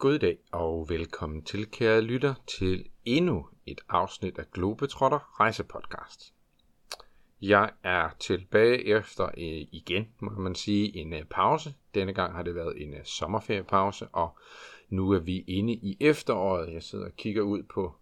God 0.00 0.18
dag 0.18 0.38
og 0.52 0.86
velkommen 0.88 1.42
til, 1.42 1.70
kære 1.70 2.00
lytter, 2.00 2.34
til 2.46 2.88
endnu 3.04 3.46
et 3.66 3.80
afsnit 3.88 4.38
af 4.38 4.50
Globetrotter 4.52 5.40
Rejsepodcast. 5.40 6.34
Jeg 7.42 7.70
er 7.82 8.10
tilbage 8.18 8.84
efter 8.84 9.24
øh, 9.24 9.66
igen, 9.72 10.08
må 10.20 10.30
man 10.30 10.54
sige, 10.54 10.96
en 10.96 11.12
øh, 11.12 11.24
pause. 11.24 11.74
Denne 11.94 12.12
gang 12.12 12.34
har 12.34 12.42
det 12.42 12.54
været 12.54 12.82
en 12.82 12.94
øh, 12.94 13.04
sommerferiepause, 13.04 14.08
og 14.12 14.38
nu 14.88 15.10
er 15.10 15.18
vi 15.18 15.44
inde 15.46 15.72
i 15.72 15.96
efteråret. 16.00 16.72
Jeg 16.72 16.82
sidder 16.82 17.06
og 17.06 17.16
kigger 17.16 17.42
ud 17.42 17.62
på 17.62 17.94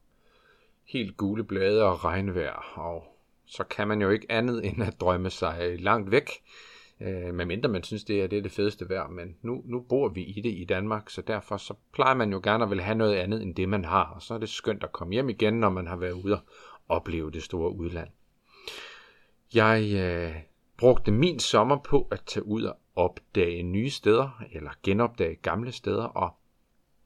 helt 0.85 1.17
gule 1.17 1.45
blade 1.45 1.85
og 1.85 2.05
regnvejr, 2.05 2.79
og 2.79 3.05
så 3.47 3.65
kan 3.65 3.89
man 3.89 4.03
jo 4.03 4.11
ikke 4.11 4.33
andet 4.33 4.67
end 4.67 4.83
at 4.83 5.01
drømme 5.01 5.31
sig 5.31 5.81
langt 5.81 6.11
væk 6.11 6.31
Øh, 7.01 7.35
medmindre 7.35 7.69
man 7.69 7.83
synes, 7.83 8.05
det 8.05 8.23
er, 8.23 8.27
det 8.27 8.39
er 8.39 8.43
det 8.43 8.53
fedeste 8.53 8.89
vejr, 8.89 9.09
men 9.09 9.37
nu, 9.43 9.63
nu 9.65 9.81
bor 9.81 10.09
vi 10.09 10.23
i 10.23 10.41
det 10.41 10.51
i 10.51 10.65
Danmark, 10.65 11.11
så 11.11 11.23
derfor 11.23 11.57
så 11.57 11.75
plejer 11.93 12.15
man 12.15 12.33
jo 12.33 12.41
gerne 12.43 12.65
at 12.65 12.71
vil 12.71 12.81
have 12.81 12.99
noget 12.99 13.15
andet 13.15 13.43
end 13.43 13.55
det, 13.55 13.69
man 13.69 13.85
har, 13.85 14.05
og 14.05 14.23
så 14.23 14.35
er 14.35 14.39
det 14.39 14.49
skønt 14.49 14.85
at 14.85 14.93
komme 14.93 15.13
hjem 15.13 15.29
igen, 15.29 15.55
når 15.55 15.71
man 15.71 15.87
har 15.87 15.97
været 15.97 16.13
ude 16.13 16.35
og 16.35 16.43
opleve 16.89 17.31
det 17.31 17.43
store 17.43 17.73
udland. 17.73 18.09
Jeg 19.55 19.93
øh, 19.95 20.35
brugte 20.79 21.11
min 21.11 21.39
sommer 21.39 21.77
på 21.77 22.09
at 22.11 22.23
tage 22.27 22.47
ud 22.47 22.63
og 22.63 22.77
opdage 22.97 23.63
nye 23.63 23.91
steder, 23.91 24.43
eller 24.53 24.71
genopdage 24.83 25.35
gamle 25.35 25.73
steder, 25.73 26.05
og 26.05 26.31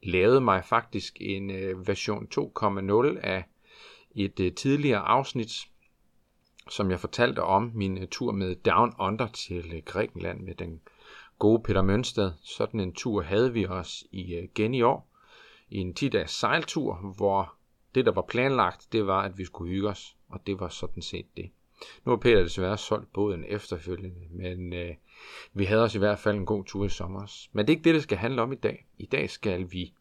lavede 0.03 0.41
mig 0.41 0.65
faktisk 0.65 1.17
en 1.21 1.51
øh, 1.51 1.87
version 1.87 2.27
2.0 2.35 3.19
af 3.25 3.43
et 4.15 4.39
øh, 4.39 4.53
tidligere 4.53 4.99
afsnit, 4.99 5.51
som 6.69 6.91
jeg 6.91 6.99
fortalte 6.99 7.43
om 7.43 7.71
min 7.75 7.97
øh, 7.97 8.07
tur 8.07 8.31
med 8.31 8.55
Down 8.55 8.93
Under 8.99 9.27
til 9.27 9.73
øh, 9.75 9.81
Grækenland 9.85 10.39
med 10.39 10.55
den 10.55 10.81
gode 11.39 11.63
Peter 11.63 11.81
Mønsted. 11.81 12.31
Sådan 12.41 12.79
en 12.79 12.93
tur 12.93 13.21
havde 13.21 13.53
vi 13.53 13.65
os 13.65 14.03
øh, 14.13 14.19
igen 14.19 14.73
i 14.73 14.81
år. 14.81 15.09
I 15.69 15.77
en 15.77 15.95
10-dages 15.99 16.31
sejltur, 16.31 17.13
hvor 17.15 17.55
det, 17.95 18.05
der 18.05 18.11
var 18.11 18.21
planlagt, 18.21 18.87
det 18.91 19.07
var, 19.07 19.21
at 19.21 19.37
vi 19.37 19.45
skulle 19.45 19.71
hygge 19.71 19.89
os, 19.89 20.15
og 20.29 20.47
det 20.47 20.59
var 20.59 20.69
sådan 20.69 21.03
set 21.03 21.25
det. 21.37 21.51
Nu 22.05 22.11
har 22.11 22.17
Peter 22.17 22.41
desværre 22.41 22.77
solgt 22.77 23.13
båden 23.13 23.45
efterfølgende, 23.47 24.27
men 24.29 24.73
øh, 24.73 24.95
vi 25.53 25.65
havde 25.65 25.83
os 25.83 25.95
i 25.95 25.99
hvert 25.99 26.19
fald 26.19 26.37
en 26.37 26.45
god 26.45 26.63
tur 26.65 26.85
i 26.85 26.89
sommer. 26.89 27.47
Men 27.51 27.67
det 27.67 27.73
er 27.73 27.77
ikke 27.77 27.83
det, 27.83 27.95
det 27.95 28.03
skal 28.03 28.17
handle 28.17 28.41
om 28.41 28.53
i 28.53 28.55
dag. 28.55 28.85
I 28.97 29.05
dag 29.05 29.29
skal 29.29 29.71
vi 29.71 29.93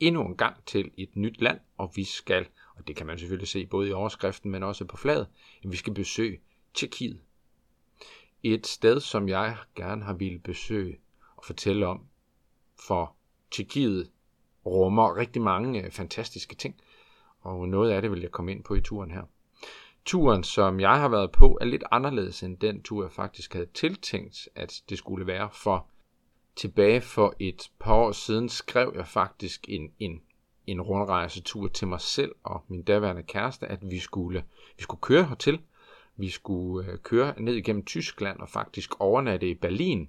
endnu 0.00 0.26
en 0.26 0.36
gang 0.36 0.64
til 0.66 0.90
et 0.96 1.16
nyt 1.16 1.40
land, 1.40 1.60
og 1.78 1.92
vi 1.96 2.04
skal 2.04 2.46
og 2.78 2.88
det 2.88 2.96
kan 2.96 3.06
man 3.06 3.18
selvfølgelig 3.18 3.48
se 3.48 3.66
både 3.66 3.88
i 3.88 3.92
overskriften, 3.92 4.50
men 4.50 4.62
også 4.62 4.84
på 4.84 4.96
fladet, 4.96 5.26
at 5.64 5.72
vi 5.72 5.76
skal 5.76 5.94
besøge 5.94 6.40
Tjekkiet. 6.74 7.20
Et 8.42 8.66
sted, 8.66 9.00
som 9.00 9.28
jeg 9.28 9.56
gerne 9.74 10.04
har 10.04 10.12
ville 10.12 10.38
besøge 10.38 10.98
og 11.36 11.44
fortælle 11.44 11.86
om, 11.86 12.06
for 12.86 13.16
Tjekkiet 13.50 14.10
rummer 14.66 15.16
rigtig 15.16 15.42
mange 15.42 15.84
øh, 15.84 15.90
fantastiske 15.90 16.54
ting, 16.54 16.80
og 17.40 17.68
noget 17.68 17.90
af 17.90 18.02
det 18.02 18.10
vil 18.10 18.20
jeg 18.20 18.30
komme 18.30 18.52
ind 18.52 18.64
på 18.64 18.74
i 18.74 18.80
turen 18.80 19.10
her. 19.10 19.22
Turen, 20.04 20.44
som 20.44 20.80
jeg 20.80 21.00
har 21.00 21.08
været 21.08 21.32
på, 21.32 21.58
er 21.60 21.64
lidt 21.64 21.84
anderledes 21.90 22.42
end 22.42 22.58
den 22.58 22.82
tur, 22.82 23.02
jeg 23.02 23.12
faktisk 23.12 23.52
havde 23.52 23.66
tiltænkt, 23.74 24.48
at 24.54 24.82
det 24.88 24.98
skulle 24.98 25.26
være, 25.26 25.48
for 25.52 25.86
tilbage 26.56 27.00
for 27.00 27.34
et 27.38 27.70
par 27.78 27.94
år 27.94 28.12
siden 28.12 28.48
skrev 28.48 28.92
jeg 28.96 29.06
faktisk 29.06 29.66
en, 29.68 29.92
en 29.98 30.22
en 30.70 30.80
rundrejsetur 30.80 31.68
til 31.68 31.88
mig 31.88 32.00
selv 32.00 32.34
og 32.42 32.64
min 32.68 32.82
daværende 32.82 33.22
kæreste, 33.22 33.66
at 33.66 33.90
vi 33.90 33.98
skulle, 33.98 34.44
vi 34.76 34.82
skulle 34.82 35.00
køre 35.00 35.24
hertil. 35.24 35.60
Vi 36.16 36.28
skulle 36.28 36.90
øh, 36.90 36.98
køre 36.98 37.34
ned 37.42 37.54
igennem 37.54 37.84
Tyskland 37.84 38.38
og 38.38 38.48
faktisk 38.48 39.00
overnatte 39.00 39.50
i 39.50 39.54
Berlin. 39.54 40.08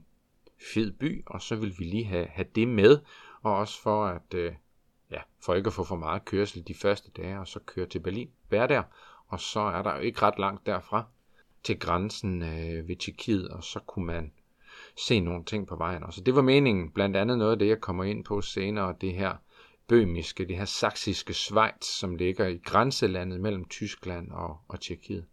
Fed 0.74 0.92
by, 0.92 1.24
og 1.26 1.42
så 1.42 1.56
vil 1.56 1.76
vi 1.80 1.84
lige 1.84 2.06
have, 2.06 2.26
have 2.26 2.48
det 2.56 2.68
med, 2.68 3.00
og 3.42 3.56
også 3.56 3.82
for 3.82 4.06
at, 4.06 4.34
øh, 4.34 4.54
ja, 5.12 5.22
for 5.46 5.54
ikke 5.54 5.68
at 5.68 5.74
få 5.74 5.84
for 5.84 5.96
meget 5.96 6.26
kørsel 6.26 6.68
de 6.68 6.74
første 6.74 7.12
dage, 7.12 7.40
og 7.40 7.48
så 7.48 7.60
køre 7.66 7.86
til 7.86 8.00
Berlin, 8.00 8.30
være 8.50 8.68
der, 8.68 8.84
og 9.28 9.40
så 9.40 9.60
er 9.60 9.82
der 9.82 9.96
jo 9.96 10.02
ikke 10.02 10.22
ret 10.22 10.40
langt 10.40 10.66
derfra 10.66 11.04
til 11.64 11.80
grænsen 11.80 12.42
øh, 12.42 12.88
ved 12.88 12.96
Tjekkiet, 12.96 13.50
og 13.50 13.64
så 13.64 13.80
kunne 13.80 14.06
man 14.06 14.32
se 15.08 15.20
nogle 15.20 15.44
ting 15.44 15.68
på 15.68 15.76
vejen. 15.76 16.04
Og 16.04 16.14
så 16.14 16.22
det 16.22 16.36
var 16.36 16.42
meningen, 16.42 16.92
blandt 16.92 17.18
andet 17.18 17.38
noget 17.38 17.52
af 17.52 17.60
det, 17.60 17.68
jeg 17.68 17.82
kommer 17.82 18.04
ind 18.04 18.24
på 18.24 18.42
senere, 18.42 18.96
det 19.02 19.14
her 19.14 19.36
bømiske, 19.90 20.46
det 20.46 20.58
her 20.58 20.66
saksiske 20.66 21.34
Schweiz, 21.34 21.86
som 21.86 22.16
ligger 22.16 22.48
i 22.48 22.58
grænselandet 22.58 23.40
mellem 23.40 23.66
Tyskland 23.66 24.32
og, 24.32 24.58
og 24.68 24.82
Tjekkiet. 24.82 25.26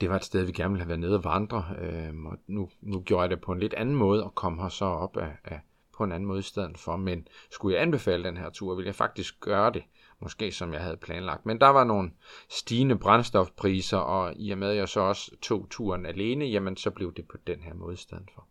Det 0.00 0.10
var 0.10 0.16
et 0.16 0.24
sted, 0.24 0.44
vi 0.44 0.52
gerne 0.52 0.70
ville 0.70 0.82
have 0.82 0.88
været 0.88 1.00
nede 1.00 1.16
og 1.16 1.24
vandre, 1.24 1.64
øh, 1.80 2.24
og 2.24 2.38
nu, 2.46 2.70
nu 2.80 3.00
gjorde 3.00 3.22
jeg 3.22 3.30
det 3.30 3.40
på 3.40 3.52
en 3.52 3.60
lidt 3.60 3.74
anden 3.74 3.94
måde, 3.94 4.24
og 4.24 4.34
kom 4.34 4.58
her 4.58 4.68
så 4.68 4.84
op 4.84 5.16
af, 5.16 5.36
af, 5.44 5.60
på 5.96 6.04
en 6.04 6.12
anden 6.12 6.26
måde 6.26 6.38
i 6.38 6.42
stedet 6.42 6.78
for. 6.78 6.96
Men 6.96 7.28
skulle 7.50 7.74
jeg 7.74 7.82
anbefale 7.82 8.24
den 8.24 8.36
her 8.36 8.50
tur, 8.50 8.74
ville 8.74 8.86
jeg 8.86 8.94
faktisk 8.94 9.40
gøre 9.40 9.72
det, 9.72 9.82
måske 10.20 10.52
som 10.52 10.72
jeg 10.72 10.80
havde 10.80 10.96
planlagt. 10.96 11.46
Men 11.46 11.60
der 11.60 11.68
var 11.68 11.84
nogle 11.84 12.10
stigende 12.48 12.98
brændstofpriser, 12.98 13.98
og 13.98 14.34
i 14.36 14.50
og 14.50 14.58
med 14.58 14.70
at 14.70 14.76
jeg 14.76 14.88
så 14.88 15.00
også 15.00 15.36
tog 15.42 15.66
turen 15.70 16.06
alene, 16.06 16.44
jamen 16.44 16.76
så 16.76 16.90
blev 16.90 17.14
det 17.14 17.28
på 17.28 17.36
den 17.46 17.60
her 17.60 17.74
måde 17.74 17.94
i 17.94 17.96
stedet 17.96 18.30
for. 18.34 18.46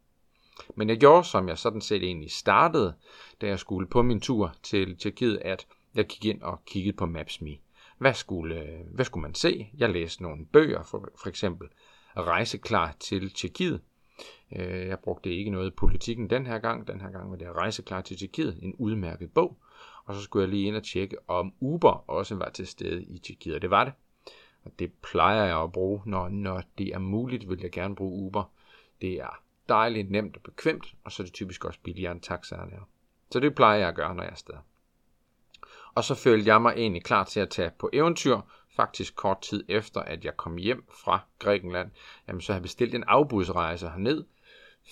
Men 0.76 0.90
jeg 0.90 0.98
gjorde, 0.98 1.24
som 1.24 1.50
jeg 1.50 1.58
sådan 1.58 1.82
set 1.82 2.04
egentlig 2.04 2.32
startede, 2.32 2.94
da 3.42 3.48
jeg 3.48 3.60
skulle 3.60 3.88
på 3.88 4.02
min 4.02 4.20
tur 4.20 4.54
til 4.64 4.98
Tjekkiet, 4.98 5.40
at 5.42 5.68
jeg 5.96 6.06
gik 6.06 6.26
ind 6.26 6.42
og 6.42 6.66
kiggede 6.66 6.98
på 6.98 7.06
Maps.me. 7.06 7.58
Hvad 7.98 8.14
skulle, 8.14 8.62
øh, 8.62 8.80
hvad 8.94 9.06
skulle 9.06 9.22
man 9.22 9.36
se? 9.36 9.70
Jeg 9.78 9.90
læste 9.90 10.24
nogle 10.24 10.46
bøger, 10.46 10.84
for, 10.84 11.10
for 11.22 11.30
eksempel 11.30 11.68
Rejseklar 12.18 12.96
til 13.00 13.34
Tjekkiet. 13.34 13.82
Øh, 14.56 14.88
jeg 14.88 15.00
brugte 15.00 15.36
ikke 15.36 15.52
noget 15.52 15.76
politikken 15.76 16.30
den 16.30 16.46
her 16.46 16.60
gang. 16.60 16.88
Den 16.88 17.02
her 17.02 17.10
gang 17.10 17.32
var 17.32 17.38
det 17.38 17.56
Rejseklar 17.56 18.02
til 18.02 18.18
Tjekkiet, 18.18 18.60
en 18.62 18.76
udmærket 18.78 19.32
bog. 19.34 19.58
Og 20.06 20.16
så 20.16 20.22
skulle 20.22 20.44
jeg 20.44 20.50
lige 20.50 20.68
ind 20.68 20.76
og 20.76 20.84
tjekke, 20.84 21.18
om 21.28 21.54
Uber 21.60 22.10
også 22.10 22.36
var 22.36 22.50
til 22.50 22.68
stede 22.68 23.04
i 23.04 23.18
Tjekkiet, 23.20 23.56
og 23.56 23.62
det 23.62 23.70
var 23.70 23.84
det. 23.84 23.94
Og 24.64 24.72
det 24.80 24.92
plejer 25.12 25.46
jeg 25.46 25.62
at 25.64 25.72
bruge, 25.72 26.02
når, 26.06 26.30
når 26.30 26.64
det 26.78 26.88
er 26.88 27.00
muligt, 27.00 27.50
vil 27.50 27.60
jeg 27.62 27.72
gerne 27.72 27.96
bruge 27.96 28.26
Uber. 28.26 28.52
Det 29.02 29.14
er 29.14 29.44
dejligt, 29.70 30.12
nemt 30.12 30.36
og 30.36 30.42
bekvemt, 30.44 30.94
og 31.04 31.12
så 31.12 31.24
er 31.24 31.26
det 31.26 31.34
typisk 31.34 31.66
også 31.66 31.80
billigere 31.84 32.12
end 32.12 32.22
taxaerne 32.22 32.72
er. 32.72 32.90
Så 33.32 33.40
det 33.40 33.56
plejer 33.56 33.80
jeg 33.80 33.88
at 33.90 33.96
gøre, 33.96 34.16
når 34.16 34.24
jeg 34.24 34.28
er 34.28 34.32
afsted. 34.32 34.54
Og 35.96 36.04
så 36.04 36.16
følte 36.16 36.48
jeg 36.48 36.62
mig 36.62 36.74
egentlig 36.78 37.04
klar 37.04 37.24
til 37.24 37.40
at 37.40 37.50
tage 37.50 37.72
på 37.80 37.90
eventyr, 37.94 38.42
faktisk 38.76 39.16
kort 39.16 39.42
tid 39.42 39.64
efter, 39.68 40.02
at 40.02 40.26
jeg 40.26 40.38
kom 40.38 40.58
hjem 40.58 40.88
fra 41.04 41.20
Grækenland. 41.40 41.92
Jamen, 42.28 42.42
så 42.42 42.52
har 42.52 42.58
jeg 42.58 42.62
bestilt 42.62 42.96
en 42.96 43.04
afbudsrejse 43.08 43.90
herned, 43.90 44.26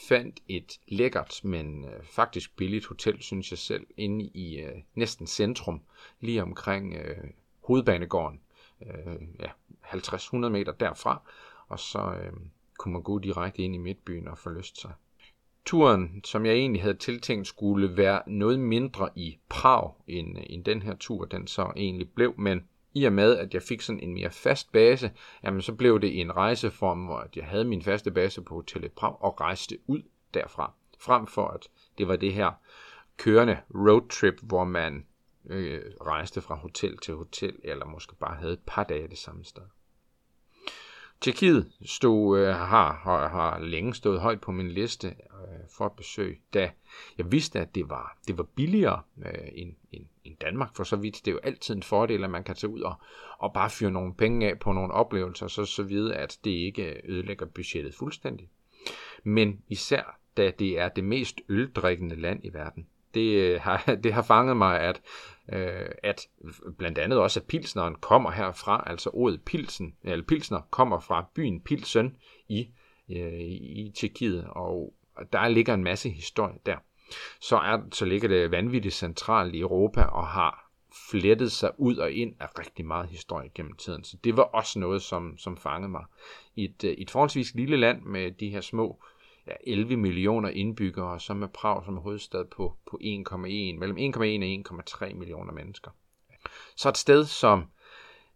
fandt 0.09 0.39
et 0.47 0.79
lækkert, 0.87 1.39
men 1.43 1.85
øh, 1.85 2.03
faktisk 2.03 2.55
billigt 2.55 2.85
hotel, 2.85 3.21
synes 3.21 3.51
jeg 3.51 3.57
selv, 3.57 3.87
inde 3.97 4.25
i 4.25 4.59
øh, 4.59 4.75
næsten 4.95 5.27
centrum, 5.27 5.81
lige 6.19 6.43
omkring 6.43 6.93
øh, 6.95 7.23
hovedbanegården, 7.63 8.41
øh, 8.81 9.21
ja, 9.39 9.49
50-100 9.83 10.35
meter 10.35 10.71
derfra, 10.71 11.21
og 11.67 11.79
så 11.79 11.99
øh, 11.99 12.33
kunne 12.77 12.93
man 12.93 13.03
gå 13.03 13.19
direkte 13.19 13.61
ind 13.61 13.75
i 13.75 13.77
midtbyen 13.77 14.27
og 14.27 14.37
forlyste 14.37 14.81
sig. 14.81 14.91
Turen, 15.65 16.21
som 16.23 16.45
jeg 16.45 16.53
egentlig 16.53 16.81
havde 16.81 16.97
tiltænkt, 16.97 17.47
skulle 17.47 17.97
være 17.97 18.21
noget 18.27 18.59
mindre 18.59 19.09
i 19.15 19.37
Prag, 19.49 19.93
end, 20.07 20.37
end 20.49 20.65
den 20.65 20.81
her 20.81 20.95
tur, 20.95 21.25
den 21.25 21.47
så 21.47 21.71
egentlig 21.75 22.09
blev, 22.09 22.33
men 22.37 22.67
i 22.93 23.05
og 23.05 23.13
med, 23.13 23.37
at 23.37 23.53
jeg 23.53 23.61
fik 23.61 23.81
sådan 23.81 23.99
en 23.99 24.13
mere 24.13 24.31
fast 24.31 24.71
base, 24.71 25.11
jamen 25.43 25.61
så 25.61 25.73
blev 25.73 26.01
det 26.01 26.21
en 26.21 26.35
rejseform, 26.35 27.05
hvor 27.05 27.27
jeg 27.35 27.45
havde 27.45 27.65
min 27.65 27.81
faste 27.81 28.11
base 28.11 28.41
på 28.41 28.55
hotellet 28.55 28.91
Prag 28.91 29.21
og 29.21 29.41
rejste 29.41 29.77
ud 29.87 30.01
derfra. 30.33 30.73
Frem 30.99 31.27
for 31.27 31.47
at 31.47 31.69
det 31.97 32.07
var 32.07 32.15
det 32.15 32.33
her 32.33 32.51
kørende 33.17 33.57
roadtrip, 33.75 34.39
hvor 34.43 34.63
man 34.63 35.05
øh, 35.45 35.81
rejste 36.01 36.41
fra 36.41 36.55
hotel 36.55 36.97
til 36.97 37.15
hotel, 37.15 37.55
eller 37.63 37.85
måske 37.85 38.15
bare 38.15 38.35
havde 38.35 38.53
et 38.53 38.63
par 38.65 38.83
dage 38.83 39.07
det 39.07 39.17
samme 39.17 39.45
sted. 39.45 39.63
Tjekkiet 41.21 41.71
stod, 41.85 42.39
øh, 42.39 42.47
har, 42.47 42.93
har, 42.93 43.27
har 43.27 43.59
længe 43.59 43.93
stået 43.93 44.21
højt 44.21 44.41
på 44.41 44.51
min 44.51 44.71
liste 44.71 45.07
øh, 45.07 45.59
for 45.77 45.87
besøg, 45.87 46.41
da 46.53 46.71
jeg 47.17 47.31
vidste, 47.31 47.59
at 47.59 47.75
det 47.75 47.89
var, 47.89 48.17
det 48.27 48.37
var 48.37 48.43
billigere 48.43 49.01
øh, 49.25 49.47
end, 49.51 49.73
end, 49.91 50.05
end 50.23 50.37
Danmark 50.37 50.75
for 50.75 50.83
så 50.83 50.95
vidt. 50.95 51.21
Det 51.25 51.27
er 51.27 51.35
jo 51.35 51.39
altid 51.43 51.75
en 51.75 51.83
fordel, 51.83 52.23
at 52.23 52.29
man 52.29 52.43
kan 52.43 52.55
tage 52.55 52.73
ud 52.73 52.81
og, 52.81 52.95
og 53.39 53.53
bare 53.53 53.69
fyre 53.69 53.91
nogle 53.91 54.13
penge 54.13 54.49
af 54.49 54.59
på 54.59 54.71
nogle 54.71 54.93
oplevelser, 54.93 55.47
så 55.47 55.65
så 55.65 55.83
vidt 55.83 56.13
at 56.13 56.37
det 56.43 56.51
ikke 56.51 57.01
ødelægger 57.03 57.45
budgettet 57.45 57.95
fuldstændig. 57.95 58.49
Men 59.23 59.61
især 59.67 60.19
da 60.37 60.51
det 60.59 60.79
er 60.79 60.89
det 60.89 61.03
mest 61.03 61.41
øldrikkende 61.49 62.15
land 62.15 62.39
i 62.43 62.53
verden. 62.53 62.87
Det 63.13 63.35
øh, 63.35 63.61
har, 63.61 63.83
det 64.03 64.13
har 64.13 64.21
fanget 64.21 64.57
mig, 64.57 64.79
at 64.79 65.01
øh, 65.53 65.89
at 66.03 66.27
blandt 66.77 66.97
andet 66.97 67.19
også, 67.19 67.39
at 67.39 67.45
pilsneren 67.45 67.95
kommer 67.95 68.31
herfra, 68.31 68.83
altså 68.87 69.09
ordet 69.13 69.41
pilsen, 69.45 69.95
eller 70.03 70.25
pilsner 70.25 70.61
kommer 70.71 70.99
fra 70.99 71.25
byen 71.35 71.61
Pilsen 71.61 72.17
i, 72.47 72.67
øh, 73.09 73.41
i 73.61 73.91
Tjekkiet, 73.95 74.47
og 74.49 74.93
der 75.33 75.47
ligger 75.47 75.73
en 75.73 75.83
masse 75.83 76.09
historie 76.09 76.57
der. 76.65 76.77
Så, 77.41 77.57
er, 77.57 77.79
så 77.91 78.05
ligger 78.05 78.27
det 78.27 78.51
vanvittigt 78.51 78.95
centralt 78.95 79.55
i 79.55 79.59
Europa 79.59 80.01
og 80.01 80.27
har 80.27 80.71
flettet 81.11 81.51
sig 81.51 81.71
ud 81.77 81.97
og 81.97 82.11
ind 82.11 82.35
af 82.39 82.59
rigtig 82.59 82.85
meget 82.85 83.09
historie 83.09 83.49
gennem 83.55 83.75
tiden. 83.75 84.03
Så 84.03 84.17
det 84.23 84.37
var 84.37 84.43
også 84.43 84.79
noget, 84.79 85.01
som, 85.01 85.37
som 85.37 85.57
fangede 85.57 85.91
mig. 85.91 86.03
I 86.55 86.63
et, 86.63 86.83
øh, 86.83 86.91
et 86.91 87.11
forholdsvis 87.11 87.53
lille 87.55 87.77
land 87.77 88.01
med 88.01 88.31
de 88.31 88.49
her 88.49 88.61
små 88.61 89.03
ja, 89.47 89.53
11 89.71 89.97
millioner 89.97 90.49
indbyggere, 90.49 91.11
og 91.11 91.21
så 91.21 91.33
med 91.33 91.47
Prag 91.47 91.85
som 91.85 91.97
hovedstad 91.97 92.45
på, 92.45 92.77
på 92.91 92.99
1,1, 93.01 93.37
mellem 93.79 93.97
1,1 93.97 94.19
og 94.19 94.83
1,3 95.07 95.13
millioner 95.13 95.53
mennesker. 95.53 95.91
Så 96.75 96.89
et 96.89 96.97
sted, 96.97 97.25
som 97.25 97.65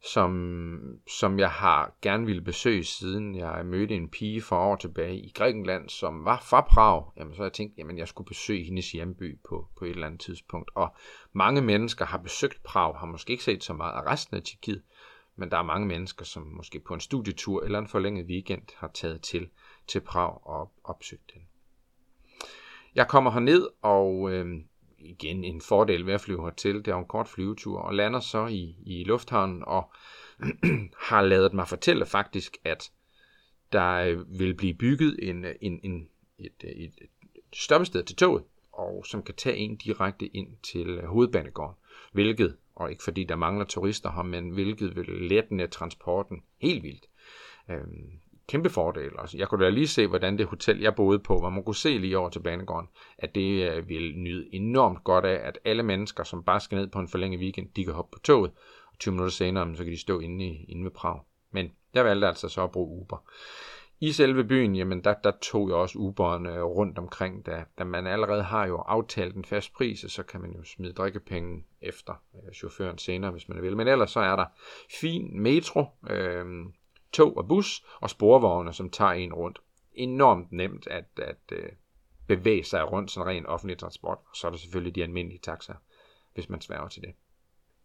som, 0.04 1.00
som 1.20 1.40
jeg 1.40 1.50
har 1.50 1.94
gerne 2.02 2.26
ville 2.26 2.42
besøge, 2.42 2.84
siden 2.84 3.36
jeg 3.36 3.66
mødte 3.66 3.96
en 3.96 4.10
pige 4.10 4.42
for 4.42 4.58
år 4.58 4.76
tilbage 4.76 5.18
i 5.18 5.32
Grækenland, 5.36 5.90
som 5.90 6.26
var 6.26 6.44
fra 6.50 6.62
Prag. 6.62 7.12
Jamen, 7.18 7.34
så 7.34 7.38
har 7.38 7.46
jeg 7.46 7.54
tænkt, 7.54 7.78
jamen 7.78 7.98
jeg 7.98 8.08
skulle 8.08 8.28
besøge 8.28 8.64
hendes 8.64 8.92
hjemby 8.92 9.40
på, 9.50 9.68
på 9.78 9.86
et 9.86 9.92
eller 9.92 10.08
andet 10.08 10.22
tidspunkt. 10.22 10.72
Og 10.76 10.96
mange 11.34 11.62
mennesker 11.62 12.06
har 12.06 12.18
besøgt 12.18 12.64
Prag, 12.64 12.96
har 12.96 13.08
måske 13.08 13.32
ikke 13.32 13.44
set 13.44 13.64
så 13.64 13.74
meget 13.74 13.94
af 13.94 14.12
resten 14.12 14.38
af 14.38 14.44
Tjekkiet, 14.44 14.82
men 15.36 15.52
der 15.52 15.58
er 15.58 15.64
mange 15.64 15.88
mennesker, 15.88 16.26
som 16.26 16.44
måske 16.44 16.80
på 16.80 16.94
en 16.94 17.00
studietur 17.00 17.64
eller 17.64 17.80
en 17.80 17.88
forlænget 17.88 18.26
weekend 18.26 18.64
har 18.76 18.92
taget 18.94 19.22
til, 19.22 19.50
til 19.88 20.02
Prag 20.02 20.48
og 20.48 20.72
opsøgte 20.84 21.34
den. 21.34 21.42
Jeg 22.96 23.08
kommer 23.08 23.32
herned, 23.32 23.68
og 23.82 24.32
øh, 24.32 24.62
igen 25.00 25.44
en 25.44 25.62
fordel 25.62 26.06
ved 26.06 26.14
at 26.14 26.22
flyve 26.22 26.44
hertil. 26.44 26.76
Det 26.76 26.88
er 26.88 26.96
en 26.96 27.06
kort 27.06 27.28
flyvetur, 27.28 27.80
og 27.80 27.94
lander 27.94 28.20
så 28.20 28.48
i, 28.48 28.76
i 28.86 29.04
lufthavnen, 29.04 29.64
og 29.68 29.92
har 31.10 31.22
lavet 31.22 31.54
mig 31.54 31.68
fortælle 31.68 32.06
faktisk, 32.06 32.58
at 32.64 32.92
der 33.72 33.92
øh, 33.94 34.40
vil 34.40 34.54
blive 34.54 34.74
bygget 34.74 35.30
en, 35.30 35.46
øh, 35.46 35.56
en, 35.62 35.80
en, 35.84 36.10
et, 36.38 36.64
øh, 36.64 36.72
et, 36.72 36.94
et 37.02 37.10
stoppested 37.54 38.04
til 38.04 38.16
toget, 38.16 38.44
og 38.72 39.06
som 39.06 39.24
kan 39.24 39.36
tage 39.36 39.58
en 39.58 39.76
direkte 39.76 40.28
ind 40.28 40.58
til 40.64 41.02
hovedbanegården, 41.06 41.76
hvilket, 42.12 42.58
og 42.76 42.92
ikke 42.92 43.04
fordi 43.04 43.24
der 43.24 43.36
mangler 43.36 43.66
turister 43.66 44.12
her, 44.12 44.24
men 44.24 44.50
hvilket 44.50 44.96
vil 44.96 45.06
lette 45.06 45.68
transporten 45.68 46.44
helt 46.62 46.84
vildt. 46.84 47.06
Øhm, 47.70 48.12
kæmpe 48.52 48.70
fordel. 48.70 49.12
Altså, 49.20 49.38
jeg 49.38 49.48
kunne 49.48 49.66
da 49.66 49.70
lige 49.70 49.88
se, 49.88 50.08
hvordan 50.08 50.38
det 50.38 50.46
hotel, 50.46 50.80
jeg 50.80 50.96
boede 50.96 51.20
på, 51.20 51.40
hvor 51.40 51.50
man 51.50 51.64
kunne 51.64 51.76
se 51.76 51.98
lige 51.98 52.18
over 52.18 52.30
til 52.30 52.40
banegården, 52.40 52.90
at 53.18 53.36
det 53.36 53.70
øh, 53.70 53.90
vil 53.90 54.18
nyde 54.18 54.56
enormt 54.56 55.04
godt 55.04 55.26
af, 55.26 55.48
at 55.48 55.60
alle 55.66 55.84
mennesker, 55.84 56.24
som 56.24 56.44
bare 56.44 56.60
skal 56.60 56.78
ned 56.78 56.88
på 56.88 57.00
en 57.00 57.08
forlænget 57.08 57.40
weekend, 57.40 57.68
de 57.76 57.86
kan 57.86 57.94
hoppe 57.94 58.18
på 58.18 58.20
toget, 58.20 58.52
og 58.92 59.00
20 59.00 59.12
minutter 59.12 59.32
senere, 59.32 59.76
så 59.76 59.84
kan 59.84 59.94
de 59.94 60.00
stå 60.00 60.20
inde, 60.20 60.46
i, 60.46 60.66
inde 60.68 60.84
ved 60.84 60.92
Prag. 60.92 61.20
Men 61.52 61.72
jeg 61.94 62.06
valgte 62.06 62.28
altså 62.28 62.50
så 62.50 62.64
at 62.64 62.72
bruge 62.72 63.02
Uber. 63.02 63.24
I 64.00 64.12
selve 64.12 64.44
byen, 64.44 64.76
jamen 64.76 65.04
der, 65.04 65.14
der 65.24 65.32
tog 65.42 65.70
jeg 65.70 65.76
også 65.76 65.98
Uberen 66.00 66.46
øh, 66.46 66.64
rundt 66.64 66.98
omkring, 66.98 67.46
da, 67.46 67.64
da 67.78 67.84
man 67.84 68.08
allerede 68.08 68.44
har 68.44 68.68
jo 68.68 68.78
aftalt 68.78 69.36
en 69.36 69.46
fast 69.46 69.74
pris, 69.74 70.06
så 70.08 70.24
kan 70.24 70.42
man 70.42 70.52
jo 70.52 70.64
smide 70.64 70.94
drikkepenge 70.94 71.64
efter 71.82 72.14
øh, 72.36 72.54
chaufføren 72.54 72.98
senere, 72.98 73.32
hvis 73.32 73.50
man 73.50 73.62
vil. 73.62 73.78
Men 73.78 73.88
ellers 73.88 74.12
så 74.12 74.20
er 74.20 74.36
der 74.36 74.46
fin 75.00 75.42
metro, 75.42 75.86
øh, 76.10 76.46
tog 77.14 77.38
og 77.38 77.48
bus 77.48 77.86
og 78.00 78.10
sporvogne, 78.10 78.74
som 78.74 78.90
tager 78.90 79.12
en 79.12 79.34
rundt. 79.34 79.60
Enormt 79.94 80.52
nemt 80.52 80.88
at, 80.88 81.06
at 81.18 81.52
øh, 81.52 81.70
bevæge 82.28 82.64
sig 82.64 82.92
rundt 82.92 83.12
sådan 83.12 83.28
ren 83.28 83.46
offentlig 83.46 83.78
transport. 83.78 84.18
Og 84.18 84.36
så 84.36 84.48
er 84.48 84.52
der 84.52 84.58
selvfølgelig 84.58 84.96
de 84.96 85.04
almindelige 85.04 85.40
taxaer, 85.40 85.78
hvis 86.34 86.50
man 86.50 86.62
sværger 86.62 86.88
til 86.88 87.02
det. 87.02 87.14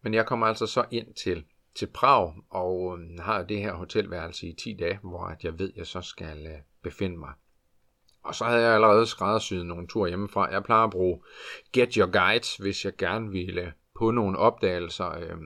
Men 0.02 0.14
jeg 0.14 0.26
kommer 0.26 0.46
altså 0.46 0.66
så 0.66 0.84
ind 0.90 1.14
til, 1.14 1.44
til 1.74 1.86
Prag 1.86 2.34
og 2.50 2.98
øh, 2.98 3.18
har 3.18 3.42
det 3.42 3.58
her 3.58 3.74
hotelværelse 3.74 4.46
i 4.46 4.52
10 4.52 4.76
dage, 4.80 4.98
hvor 5.02 5.24
at 5.24 5.44
jeg 5.44 5.58
ved, 5.58 5.70
at 5.70 5.76
jeg 5.76 5.86
så 5.86 6.00
skal 6.00 6.46
øh, 6.46 6.58
befinde 6.82 7.16
mig. 7.16 7.32
Og 8.22 8.34
så 8.34 8.44
havde 8.44 8.62
jeg 8.62 8.74
allerede 8.74 9.06
skræddersyet 9.06 9.66
nogle 9.66 9.86
tur 9.86 10.06
hjemmefra. 10.06 10.50
Jeg 10.50 10.64
plejer 10.64 10.84
at 10.84 10.90
bruge 10.90 11.22
Get 11.72 11.94
Your 11.94 12.10
Guides, 12.10 12.56
hvis 12.56 12.84
jeg 12.84 12.96
gerne 12.96 13.30
ville 13.30 13.72
på 13.98 14.10
nogle 14.10 14.38
opdagelser. 14.38 15.10
Øh, 15.10 15.36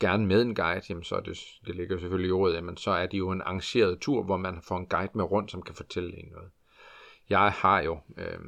gerne 0.00 0.26
med 0.26 0.42
en 0.42 0.54
guide, 0.54 0.82
jamen 0.88 1.04
så 1.04 1.16
er 1.16 1.20
det, 1.20 1.38
det 1.66 1.76
ligger 1.76 1.98
selvfølgelig 1.98 2.28
i 2.28 2.32
ordet, 2.32 2.54
jamen 2.54 2.76
så 2.76 2.90
er 2.90 3.06
det 3.06 3.18
jo 3.18 3.30
en 3.30 3.40
arrangeret 3.40 4.00
tur, 4.00 4.22
hvor 4.22 4.36
man 4.36 4.62
får 4.62 4.76
en 4.76 4.86
guide 4.86 5.12
med 5.14 5.24
rundt, 5.24 5.50
som 5.50 5.62
kan 5.62 5.74
fortælle 5.74 6.18
en 6.18 6.28
noget. 6.32 6.50
Jeg 7.30 7.52
har 7.52 7.80
jo 7.80 8.00
øh, 8.16 8.38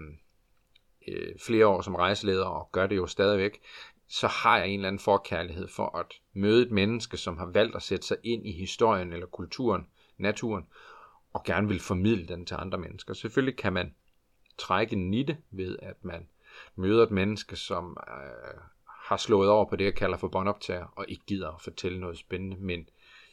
øh, 1.08 1.38
flere 1.46 1.66
år 1.66 1.80
som 1.80 1.94
rejseleder, 1.94 2.44
og 2.44 2.68
gør 2.72 2.86
det 2.86 2.96
jo 2.96 3.06
stadigvæk, 3.06 3.60
så 4.08 4.26
har 4.26 4.58
jeg 4.58 4.68
en 4.68 4.74
eller 4.74 4.88
anden 4.88 5.00
forkærlighed 5.00 5.68
for 5.68 5.98
at 5.98 6.06
møde 6.32 6.62
et 6.62 6.70
menneske, 6.70 7.16
som 7.16 7.38
har 7.38 7.46
valgt 7.46 7.76
at 7.76 7.82
sætte 7.82 8.06
sig 8.06 8.16
ind 8.22 8.46
i 8.46 8.52
historien 8.52 9.12
eller 9.12 9.26
kulturen, 9.26 9.86
naturen, 10.18 10.66
og 11.32 11.44
gerne 11.44 11.68
vil 11.68 11.80
formidle 11.80 12.26
den 12.26 12.46
til 12.46 12.56
andre 12.58 12.78
mennesker. 12.78 13.14
Selvfølgelig 13.14 13.56
kan 13.56 13.72
man 13.72 13.94
trække 14.58 14.96
en 14.96 15.10
nitte 15.10 15.36
ved, 15.50 15.76
at 15.82 16.04
man 16.04 16.28
møder 16.76 17.02
et 17.02 17.10
menneske, 17.10 17.56
som 17.56 17.96
øh, 18.08 18.60
har 19.12 19.16
slået 19.16 19.50
over 19.50 19.64
på 19.64 19.76
det, 19.76 19.84
jeg 19.84 19.94
kalder 19.94 20.16
for 20.16 20.28
båndoptager, 20.28 20.86
og 20.96 21.04
ikke 21.08 21.24
gider 21.26 21.50
at 21.50 21.60
fortælle 21.60 22.00
noget 22.00 22.18
spændende, 22.18 22.56
men 22.56 22.88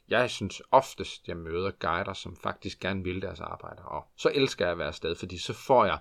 jeg 0.09 0.29
synes 0.29 0.61
oftest, 0.71 1.27
jeg 1.27 1.37
møder 1.37 1.71
guider, 1.71 2.13
som 2.13 2.35
faktisk 2.35 2.79
gerne 2.79 3.03
vil 3.03 3.21
deres 3.21 3.39
arbejde, 3.39 3.81
og 3.81 4.07
så 4.15 4.31
elsker 4.35 4.65
jeg 4.65 4.71
at 4.71 4.77
være 4.77 4.87
afsted, 4.87 5.15
fordi 5.15 5.37
så 5.37 5.53
får 5.53 5.85
jeg 5.85 5.99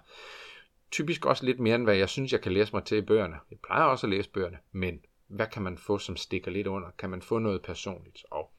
typisk 0.90 1.26
også 1.26 1.44
lidt 1.46 1.60
mere, 1.60 1.75
end 1.75 1.84
hvad 1.84 1.96
jeg 1.96 2.08
synes, 2.08 2.32
jeg 2.32 2.40
kan 2.40 2.52
læse 2.52 2.72
mig 2.72 2.84
til 2.84 2.98
i 2.98 3.02
bøgerne. 3.02 3.36
Jeg 3.50 3.58
plejer 3.66 3.84
også 3.84 4.06
at 4.06 4.10
læse 4.10 4.30
bøgerne, 4.30 4.58
men 4.72 5.00
hvad 5.28 5.46
kan 5.46 5.62
man 5.62 5.78
få, 5.78 5.98
som 5.98 6.16
stikker 6.16 6.50
lidt 6.50 6.66
under? 6.66 6.90
Kan 6.98 7.10
man 7.10 7.22
få 7.22 7.38
noget 7.38 7.62
personligt? 7.62 8.25
Og 8.30 8.52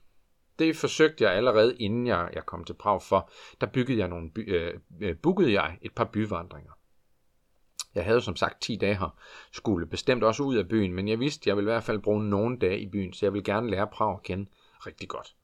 det 0.60 0.76
forsøgte 0.76 1.24
jeg 1.24 1.34
allerede, 1.34 1.78
inden 1.78 2.08
jeg, 2.08 2.30
jeg 2.34 2.46
kom 2.46 2.64
til 2.64 2.74
Prag 2.74 3.02
for. 3.02 3.32
Der 3.62 3.68
byggede 3.68 4.00
jeg 4.00 4.08
nogle 4.08 4.32
by, 4.32 4.54
øh, 4.56 4.80
øh 5.02 5.18
bookede 5.18 5.54
jeg 5.54 5.78
et 5.82 5.96
par 5.96 6.06
byvandringer. 6.14 6.72
Jeg 7.96 8.06
havde 8.06 8.22
som 8.22 8.36
sagt 8.36 8.62
10 8.62 8.76
dage 8.76 8.96
her, 8.96 9.18
skulle 9.52 9.86
bestemt 9.86 10.24
også 10.24 10.44
ud 10.44 10.56
af 10.56 10.68
byen, 10.68 10.94
men 10.94 11.08
jeg 11.08 11.20
vidste, 11.20 11.44
at 11.44 11.48
jeg 11.48 11.56
ville 11.56 11.72
i 11.72 11.74
hvert 11.74 11.84
fald 11.84 12.00
bruge 12.00 12.30
nogle 12.30 12.58
dage 12.58 12.80
i 12.80 12.88
byen, 12.88 13.14
så 13.14 13.26
jeg 13.26 13.34
vil 13.34 13.44
gerne 13.44 13.70
lære 13.70 13.88
Prag 13.88 14.14
at 14.14 14.24
kende 14.24 14.46
rigtig 14.86 15.10
godt. 15.10 15.36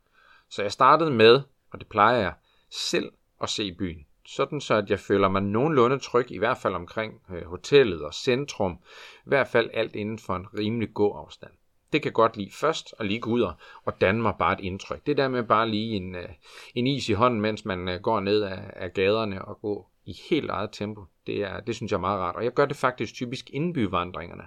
Så 0.49 0.61
jeg 0.61 0.71
startede 0.71 1.11
med, 1.11 1.41
og 1.71 1.79
det 1.79 1.87
plejer 1.87 2.17
jeg, 2.17 2.33
selv 2.69 3.11
at 3.41 3.49
se 3.49 3.73
byen. 3.73 4.05
Sådan 4.25 4.61
så, 4.61 4.75
at 4.75 4.89
jeg 4.89 4.99
føler 4.99 5.27
mig 5.27 5.41
nogenlunde 5.41 5.99
tryg, 5.99 6.31
i 6.31 6.37
hvert 6.37 6.57
fald 6.57 6.73
omkring 6.73 7.21
øh, 7.29 7.45
hotellet 7.45 8.01
og 8.01 8.13
centrum. 8.13 8.79
I 9.25 9.29
hvert 9.29 9.47
fald 9.47 9.69
alt 9.73 9.95
inden 9.95 10.19
for 10.19 10.35
en 10.35 10.47
rimelig 10.57 10.93
god 10.93 11.13
afstand. 11.17 11.51
Det 11.93 12.01
kan 12.01 12.11
godt 12.11 12.37
lide 12.37 12.51
først 12.51 12.95
at 12.99 13.05
lige 13.05 13.19
gå 13.19 13.29
ud 13.29 13.41
og 13.85 14.01
danne 14.01 14.21
mig 14.21 14.33
bare 14.39 14.53
et 14.53 14.59
indtryk. 14.59 15.05
Det 15.05 15.17
der 15.17 15.27
med 15.27 15.43
bare 15.43 15.69
lige 15.69 15.95
en, 15.95 16.15
øh, 16.15 16.29
en 16.75 16.87
is 16.87 17.09
i 17.09 17.13
hånden, 17.13 17.41
mens 17.41 17.65
man 17.65 17.89
øh, 17.89 18.01
går 18.01 18.19
ned 18.19 18.41
af, 18.41 18.71
af 18.75 18.93
gaderne 18.93 19.45
og 19.45 19.61
går 19.61 19.91
i 20.05 20.13
helt 20.29 20.49
eget 20.49 20.69
tempo. 20.71 21.05
Det, 21.27 21.41
er, 21.43 21.59
det 21.59 21.75
synes 21.75 21.91
jeg 21.91 21.97
er 21.97 22.01
meget 22.01 22.19
rart. 22.19 22.35
Og 22.35 22.43
jeg 22.43 22.53
gør 22.53 22.65
det 22.65 22.77
faktisk 22.77 23.13
typisk 23.13 23.49
inden 23.49 23.73
byvandringerne, 23.73 24.43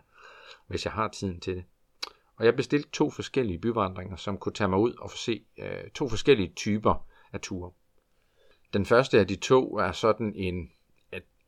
hvis 0.66 0.84
jeg 0.84 0.92
har 0.92 1.08
tiden 1.08 1.40
til 1.40 1.56
det. 1.56 1.64
Og 2.36 2.44
jeg 2.44 2.56
bestilte 2.56 2.90
to 2.90 3.10
forskellige 3.10 3.58
byvandringer, 3.58 4.16
som 4.16 4.38
kunne 4.38 4.52
tage 4.52 4.68
mig 4.68 4.78
ud 4.78 4.94
og 4.94 5.10
få 5.10 5.16
se 5.16 5.44
øh, 5.58 5.90
to 5.94 6.08
forskellige 6.08 6.52
typer 6.56 7.06
af 7.32 7.40
ture. 7.40 7.70
Den 8.72 8.86
første 8.86 9.18
af 9.18 9.26
de 9.26 9.36
to 9.36 9.78
er 9.78 9.92
sådan 9.92 10.32
en, 10.34 10.70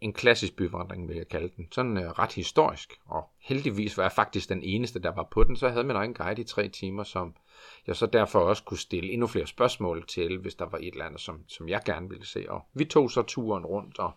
en 0.00 0.12
klassisk 0.12 0.56
byvandring, 0.56 1.08
vil 1.08 1.17
jeg 1.17 1.29
kalde 1.29 1.50
den. 1.56 1.69
Sådan 1.73 1.99
øh, 1.99 2.11
ret 2.11 2.32
historisk, 2.32 3.00
og 3.05 3.29
heldigvis 3.38 3.97
var 3.97 4.05
jeg 4.05 4.12
faktisk 4.12 4.49
den 4.49 4.62
eneste, 4.62 4.99
der 4.99 5.14
var 5.14 5.29
på 5.31 5.45
den, 5.45 5.57
så 5.57 5.66
jeg 5.66 5.73
havde 5.73 5.87
min 5.87 5.97
egen 5.97 6.14
guide 6.14 6.40
i 6.40 6.45
tre 6.45 6.69
timer, 6.69 7.04
som 7.04 7.35
jeg 7.87 7.97
så 7.97 8.07
derfor 8.07 8.38
også 8.38 8.64
kunne 8.64 8.78
stille 8.78 9.12
endnu 9.12 9.26
flere 9.26 9.47
spørgsmål 9.47 10.07
til, 10.07 10.38
hvis 10.38 10.54
der 10.54 10.64
var 10.64 10.78
et 10.78 10.92
eller 10.92 11.04
andet, 11.04 11.21
som, 11.21 11.45
som 11.49 11.69
jeg 11.69 11.80
gerne 11.85 12.09
ville 12.09 12.26
se. 12.26 12.45
Og 12.49 12.66
vi 12.75 12.85
tog 12.85 13.11
så 13.11 13.23
turen 13.23 13.66
rundt 13.66 13.99
og, 13.99 14.12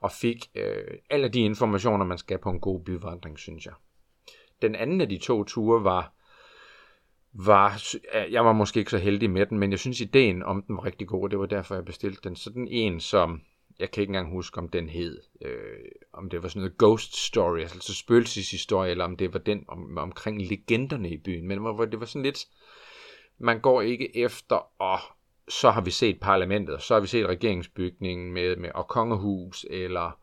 og 0.00 0.12
fik 0.12 0.50
øh, 0.54 0.98
alle 1.10 1.28
de 1.28 1.40
informationer, 1.40 2.04
man 2.04 2.18
skal 2.18 2.38
på 2.38 2.50
en 2.50 2.60
god 2.60 2.84
byvandring, 2.84 3.38
synes 3.38 3.66
jeg. 3.66 3.74
Den 4.62 4.74
anden 4.74 5.00
af 5.00 5.08
de 5.08 5.18
to 5.18 5.44
ture 5.44 5.84
var, 5.84 6.12
var, 7.32 7.82
øh, 8.14 8.32
jeg 8.32 8.44
var 8.44 8.52
måske 8.52 8.78
ikke 8.78 8.90
så 8.90 8.98
heldig 8.98 9.30
med 9.30 9.46
den, 9.46 9.58
men 9.58 9.70
jeg 9.70 9.78
synes 9.78 10.00
ideen 10.00 10.42
om 10.42 10.62
den 10.62 10.76
var 10.76 10.84
rigtig 10.84 11.08
god, 11.08 11.22
og 11.24 11.30
det 11.30 11.38
var 11.38 11.46
derfor, 11.46 11.74
jeg 11.74 11.84
bestilte 11.84 12.20
den. 12.24 12.36
Så 12.36 12.50
den 12.50 12.68
en, 12.68 13.00
som 13.00 13.42
jeg 13.78 13.90
kan 13.90 14.00
ikke 14.00 14.10
engang 14.10 14.30
huske, 14.30 14.58
om 14.58 14.68
den 14.68 14.88
hed, 14.88 15.20
øh, 15.40 15.78
om 16.12 16.30
det 16.30 16.42
var 16.42 16.48
sådan 16.48 16.60
noget 16.60 16.78
ghost 16.78 17.16
story, 17.16 17.60
altså 17.60 17.94
spøgelseshistorie, 17.94 18.90
eller 18.90 19.04
om 19.04 19.16
det 19.16 19.32
var 19.32 19.38
den 19.38 19.64
om, 19.68 19.98
omkring 19.98 20.42
legenderne 20.42 21.10
i 21.10 21.16
byen, 21.16 21.48
men 21.48 21.58
hvor 21.58 21.84
det 21.84 22.00
var 22.00 22.06
sådan 22.06 22.22
lidt, 22.22 22.46
man 23.38 23.60
går 23.60 23.82
ikke 23.82 24.16
efter, 24.16 24.82
og 24.82 24.98
så 25.48 25.70
har 25.70 25.80
vi 25.80 25.90
set 25.90 26.20
parlamentet, 26.20 26.82
så 26.82 26.94
har 26.94 27.00
vi 27.00 27.06
set 27.06 27.26
regeringsbygningen 27.26 28.32
med, 28.32 28.56
med 28.56 28.70
og 28.74 28.88
kongehus, 28.88 29.66
eller 29.70 30.18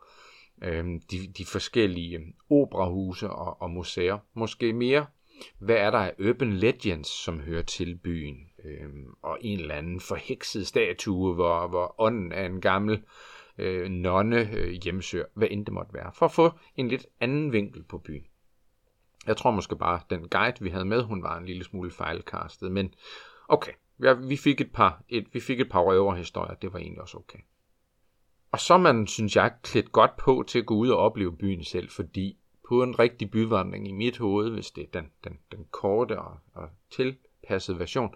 øh, 0.62 0.84
de, 1.10 1.32
de 1.38 1.46
forskellige 1.46 2.34
operahuse 2.50 3.30
og, 3.30 3.62
og 3.62 3.70
museer. 3.70 4.18
Måske 4.34 4.72
mere, 4.72 5.06
hvad 5.58 5.76
er 5.76 5.90
der 5.90 5.98
af 5.98 6.14
urban 6.28 6.52
legends, 6.52 7.08
som 7.08 7.40
hører 7.40 7.62
til 7.62 7.96
byen? 7.96 8.36
Øh, 8.64 8.88
og 9.22 9.38
en 9.40 9.60
eller 9.60 9.74
anden 9.74 10.00
forhekset 10.00 10.66
statue, 10.66 11.34
hvor, 11.34 11.68
hvor 11.68 11.94
ånden 11.98 12.32
af 12.32 12.46
en 12.46 12.60
gammel 12.60 12.94
øh, 12.94 13.00
Øh, 13.58 13.88
nonne 13.88 14.50
øh, 14.50 14.70
hjemsøger, 14.70 15.24
hvad 15.34 15.48
end 15.50 15.66
det 15.66 15.74
måtte 15.74 15.94
være, 15.94 16.10
for 16.14 16.26
at 16.26 16.32
få 16.32 16.50
en 16.76 16.88
lidt 16.88 17.06
anden 17.20 17.52
vinkel 17.52 17.82
på 17.82 17.98
byen. 17.98 18.26
Jeg 19.26 19.36
tror 19.36 19.50
måske 19.50 19.76
bare, 19.76 19.94
at 19.94 20.10
den 20.10 20.28
guide, 20.28 20.60
vi 20.60 20.70
havde 20.70 20.84
med, 20.84 21.02
hun 21.02 21.22
var 21.22 21.38
en 21.38 21.46
lille 21.46 21.64
smule 21.64 21.90
fejlkastet, 21.90 22.72
men 22.72 22.94
okay, 23.48 23.72
vi 24.28 24.36
fik 24.36 24.60
et 24.60 24.72
par, 24.72 25.02
et, 25.08 25.26
vi 25.32 25.40
fik 25.40 25.60
et 25.60 25.70
par 25.70 25.80
røverhistorier, 25.80 26.54
det 26.54 26.72
var 26.72 26.78
egentlig 26.78 27.02
også 27.02 27.18
okay. 27.18 27.38
Og 28.52 28.60
så 28.60 28.78
man, 28.78 29.06
synes 29.06 29.36
jeg, 29.36 29.54
klædt 29.62 29.92
godt 29.92 30.16
på 30.16 30.44
til 30.46 30.58
at 30.58 30.66
gå 30.66 30.74
ud 30.74 30.88
og 30.88 30.98
opleve 30.98 31.36
byen 31.36 31.64
selv, 31.64 31.90
fordi 31.90 32.38
på 32.68 32.82
en 32.82 32.98
rigtig 32.98 33.30
byvandring 33.30 33.88
i 33.88 33.92
mit 33.92 34.18
hoved, 34.18 34.50
hvis 34.50 34.70
det 34.70 34.82
er 34.84 35.00
den, 35.00 35.10
den, 35.24 35.38
den 35.52 35.66
korte 35.70 36.18
og, 36.18 36.38
og 36.54 36.68
tilpassede 36.90 37.78
version, 37.78 38.14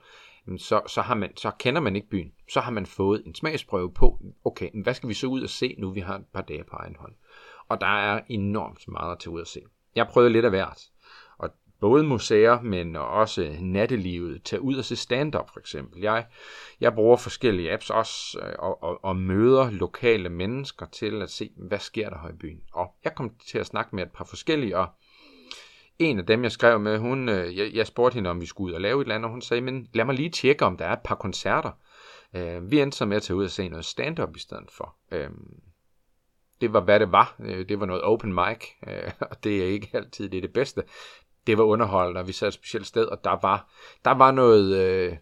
så, 0.56 0.80
så, 0.86 1.02
har 1.02 1.14
man, 1.14 1.36
så 1.36 1.50
kender 1.58 1.80
man 1.80 1.96
ikke 1.96 2.08
byen. 2.08 2.32
Så 2.50 2.60
har 2.60 2.70
man 2.70 2.86
fået 2.86 3.22
en 3.26 3.34
smagsprøve 3.34 3.92
på, 3.92 4.18
okay, 4.44 4.70
hvad 4.82 4.94
skal 4.94 5.08
vi 5.08 5.14
så 5.14 5.26
ud 5.26 5.42
og 5.42 5.48
se, 5.48 5.74
nu 5.78 5.90
vi 5.90 6.00
har 6.00 6.14
et 6.14 6.26
par 6.32 6.40
dage 6.40 6.64
på 6.64 6.76
egen 6.76 6.96
hånd. 6.98 7.12
Og 7.68 7.80
der 7.80 7.86
er 7.86 8.20
enormt 8.28 8.88
meget 8.88 9.12
at 9.12 9.18
tage 9.18 9.30
ud 9.30 9.40
og 9.40 9.46
se. 9.46 9.60
Jeg 9.94 10.06
prøvede 10.06 10.32
lidt 10.32 10.44
af 10.44 10.50
hvert. 10.50 10.80
Og 11.38 11.50
både 11.80 12.04
museer, 12.04 12.60
men 12.60 12.96
også 12.96 13.56
nattelivet. 13.60 14.42
Tag 14.42 14.60
ud 14.60 14.76
og 14.76 14.84
se 14.84 14.96
stand-up 14.96 15.50
for 15.52 15.60
eksempel. 15.60 16.02
Jeg, 16.02 16.26
jeg 16.80 16.94
bruger 16.94 17.16
forskellige 17.16 17.72
apps 17.72 17.90
også 17.90 18.38
øh, 18.42 18.54
og, 18.58 18.82
og, 18.82 19.04
og 19.04 19.16
møder 19.16 19.70
lokale 19.70 20.28
mennesker 20.28 20.86
til 20.86 21.22
at 21.22 21.30
se, 21.30 21.50
hvad 21.56 21.78
sker 21.78 22.10
der 22.10 22.18
her 22.22 22.28
i 22.28 22.36
byen. 22.40 22.60
Og 22.72 22.94
jeg 23.04 23.14
kom 23.14 23.34
til 23.48 23.58
at 23.58 23.66
snakke 23.66 23.96
med 23.96 24.02
et 24.02 24.12
par 24.12 24.24
forskellige, 24.24 24.78
og 24.78 24.86
en 25.98 26.18
af 26.18 26.26
dem, 26.26 26.42
jeg 26.42 26.52
skrev 26.52 26.80
med, 26.80 26.98
hun, 26.98 27.28
øh, 27.28 27.58
jeg, 27.58 27.70
jeg 27.74 27.86
spurgte 27.86 28.14
hende, 28.14 28.30
om 28.30 28.40
vi 28.40 28.46
skulle 28.46 28.70
ud 28.70 28.74
og 28.74 28.80
lave 28.80 29.00
et 29.00 29.04
eller 29.04 29.14
andet, 29.14 29.24
og 29.24 29.30
hun 29.30 29.42
sagde, 29.42 29.60
men 29.60 29.88
lad 29.94 30.04
mig 30.04 30.14
lige 30.14 30.30
tjekke, 30.30 30.64
om 30.64 30.76
der 30.76 30.84
er 30.84 30.92
et 30.92 31.02
par 31.04 31.14
koncerter. 31.14 31.70
Øh, 32.34 32.70
vi 32.70 32.80
endte 32.80 32.98
så 32.98 33.06
med 33.06 33.16
at 33.16 33.22
tage 33.22 33.36
ud 33.36 33.44
og 33.44 33.50
se 33.50 33.68
noget 33.68 33.84
stand-up 33.84 34.36
i 34.36 34.40
stedet 34.40 34.70
for. 34.70 34.96
Øh, 35.10 35.30
det 36.60 36.72
var, 36.72 36.80
hvad 36.80 37.00
det 37.00 37.12
var. 37.12 37.36
Øh, 37.40 37.68
det 37.68 37.80
var 37.80 37.86
noget 37.86 38.02
open 38.02 38.34
mic, 38.34 38.64
øh, 38.86 39.12
og 39.20 39.44
det 39.44 39.62
er 39.62 39.66
ikke 39.66 39.90
altid 39.92 40.28
det, 40.28 40.36
er 40.36 40.40
det 40.40 40.52
bedste. 40.52 40.82
Det 41.46 41.58
var 41.58 41.64
underholdende, 41.64 42.20
og 42.20 42.26
vi 42.26 42.32
sad 42.32 42.48
et 42.48 42.54
specielt 42.54 42.86
sted, 42.86 43.04
og 43.04 43.24
der 43.24 43.38
var, 43.42 43.70
der 44.04 44.10
var 44.10 44.30
noget... 44.30 44.76
Øh, 44.76 45.16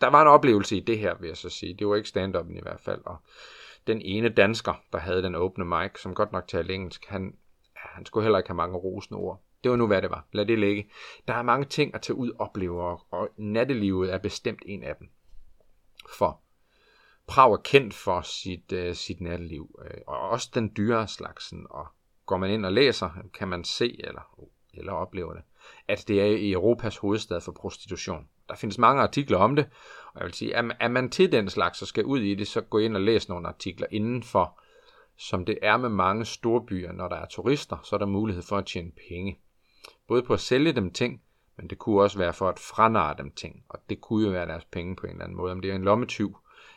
der 0.00 0.10
var 0.10 0.22
en 0.22 0.28
oplevelse 0.28 0.76
i 0.76 0.80
det 0.80 0.98
her, 0.98 1.14
vil 1.20 1.28
jeg 1.28 1.36
så 1.36 1.48
sige. 1.48 1.74
Det 1.74 1.86
var 1.86 1.96
ikke 1.96 2.08
stand 2.08 2.36
i 2.56 2.60
hvert 2.62 2.80
fald. 2.80 3.00
Og 3.06 3.16
den 3.86 4.02
ene 4.02 4.28
dansker, 4.28 4.74
der 4.92 4.98
havde 4.98 5.22
den 5.22 5.34
åbne 5.34 5.64
mic, 5.64 6.00
som 6.00 6.14
godt 6.14 6.32
nok 6.32 6.48
talte 6.48 6.74
engelsk, 6.74 7.06
han, 7.08 7.34
han 7.74 8.06
skulle 8.06 8.24
heller 8.24 8.38
ikke 8.38 8.48
have 8.48 8.56
mange 8.56 8.76
rosende 8.76 9.18
ord. 9.18 9.42
Det 9.64 9.70
var 9.70 9.76
nu, 9.76 9.86
hvad 9.86 10.02
det 10.02 10.10
var. 10.10 10.26
Lad 10.32 10.46
det 10.46 10.58
ligge. 10.58 10.90
Der 11.28 11.34
er 11.34 11.42
mange 11.42 11.66
ting 11.66 11.94
at 11.94 12.02
tage 12.02 12.16
ud 12.16 12.30
og 12.30 12.40
opleve, 12.40 12.82
og 13.10 13.28
nattelivet 13.36 14.12
er 14.12 14.18
bestemt 14.18 14.62
en 14.66 14.82
af 14.82 14.96
dem. 14.96 15.08
For 16.18 16.40
Prag 17.26 17.52
er 17.52 17.56
kendt 17.56 17.94
for 17.94 18.20
sit, 18.20 18.72
uh, 18.72 18.94
sit 18.94 19.20
natteliv, 19.20 19.76
uh, 19.78 20.14
og 20.14 20.18
også 20.18 20.50
den 20.54 20.72
dyre 20.76 21.08
slagsen. 21.08 21.66
Og 21.70 21.86
går 22.26 22.36
man 22.36 22.50
ind 22.50 22.66
og 22.66 22.72
læser, 22.72 23.10
kan 23.34 23.48
man 23.48 23.64
se 23.64 23.96
eller, 24.04 24.48
eller 24.74 24.92
opleve 24.92 25.34
det, 25.34 25.42
at 25.88 26.04
det 26.08 26.20
er 26.20 26.24
i 26.24 26.52
Europas 26.52 26.96
hovedstad 26.96 27.40
for 27.40 27.52
prostitution. 27.52 28.28
Der 28.48 28.54
findes 28.54 28.78
mange 28.78 29.02
artikler 29.02 29.38
om 29.38 29.56
det, 29.56 29.66
og 30.06 30.20
jeg 30.20 30.24
vil 30.24 30.34
sige, 30.34 30.52
er 30.80 30.88
man 30.88 31.10
til 31.10 31.32
den 31.32 31.50
slags 31.50 31.82
og 31.82 31.88
skal 31.88 32.04
ud 32.04 32.20
i 32.20 32.34
det, 32.34 32.48
så 32.48 32.60
gå 32.60 32.78
ind 32.78 32.96
og 32.96 33.02
læs 33.02 33.28
nogle 33.28 33.48
artikler 33.48 33.86
indenfor, 33.90 34.60
som 35.16 35.44
det 35.44 35.58
er 35.62 35.76
med 35.76 35.88
mange 35.88 36.24
storbyer, 36.24 36.92
når 36.92 37.08
der 37.08 37.16
er 37.16 37.26
turister, 37.26 37.76
så 37.84 37.96
er 37.96 37.98
der 37.98 38.06
mulighed 38.06 38.42
for 38.42 38.56
at 38.56 38.66
tjene 38.66 38.90
penge. 39.08 39.38
Både 40.08 40.22
på 40.22 40.32
at 40.32 40.40
sælge 40.40 40.72
dem 40.72 40.92
ting, 40.92 41.22
men 41.56 41.70
det 41.70 41.78
kunne 41.78 42.02
også 42.02 42.18
være 42.18 42.32
for 42.32 42.48
at 42.48 42.58
franare 42.58 43.14
dem 43.18 43.30
ting, 43.30 43.64
og 43.68 43.78
det 43.88 44.00
kunne 44.00 44.24
jo 44.24 44.30
være 44.30 44.46
deres 44.46 44.64
penge 44.64 44.96
på 44.96 45.06
en 45.06 45.12
eller 45.12 45.24
anden 45.24 45.36
måde. 45.36 45.52
Om 45.52 45.60
det 45.60 45.70
er 45.70 45.74
en 45.74 45.84
lommetyv, 45.84 46.36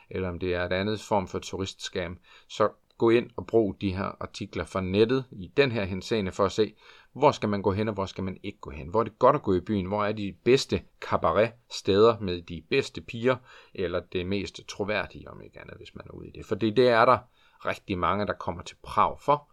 eller 0.09 0.29
om 0.29 0.39
det 0.39 0.53
er 0.53 0.65
et 0.65 0.73
andet 0.73 1.01
form 1.01 1.27
for 1.27 1.39
turistskam, 1.39 2.19
så 2.47 2.69
gå 2.97 3.09
ind 3.09 3.29
og 3.35 3.47
brug 3.47 3.81
de 3.81 3.95
her 3.95 4.15
artikler 4.19 4.65
fra 4.65 4.81
nettet 4.81 5.25
i 5.31 5.51
den 5.57 5.71
her 5.71 5.83
henseende 5.83 6.31
for 6.31 6.45
at 6.45 6.51
se, 6.51 6.73
hvor 7.13 7.31
skal 7.31 7.49
man 7.49 7.61
gå 7.61 7.71
hen, 7.71 7.87
og 7.87 7.93
hvor 7.93 8.05
skal 8.05 8.23
man 8.23 8.37
ikke 8.43 8.59
gå 8.59 8.69
hen. 8.69 8.87
Hvor 8.87 8.99
er 8.99 9.03
det 9.03 9.19
godt 9.19 9.35
at 9.35 9.41
gå 9.41 9.53
i 9.53 9.59
byen, 9.59 9.85
hvor 9.85 10.05
er 10.05 10.11
de 10.11 10.35
bedste 10.43 10.81
cabaret 11.01 11.51
steder 11.69 12.19
med 12.19 12.41
de 12.41 12.63
bedste 12.69 13.01
piger, 13.01 13.35
eller 13.73 13.99
det 13.99 14.25
mest 14.25 14.67
troværdige, 14.67 15.29
om 15.31 15.41
ikke 15.41 15.59
andet, 15.59 15.77
hvis 15.77 15.95
man 15.95 16.05
er 16.09 16.13
ude 16.13 16.27
i 16.27 16.31
det. 16.31 16.45
For 16.45 16.55
det 16.55 16.79
er 16.79 17.05
der 17.05 17.17
rigtig 17.65 17.97
mange, 17.97 18.27
der 18.27 18.33
kommer 18.33 18.63
til 18.63 18.75
Prag 18.83 19.19
for, 19.19 19.51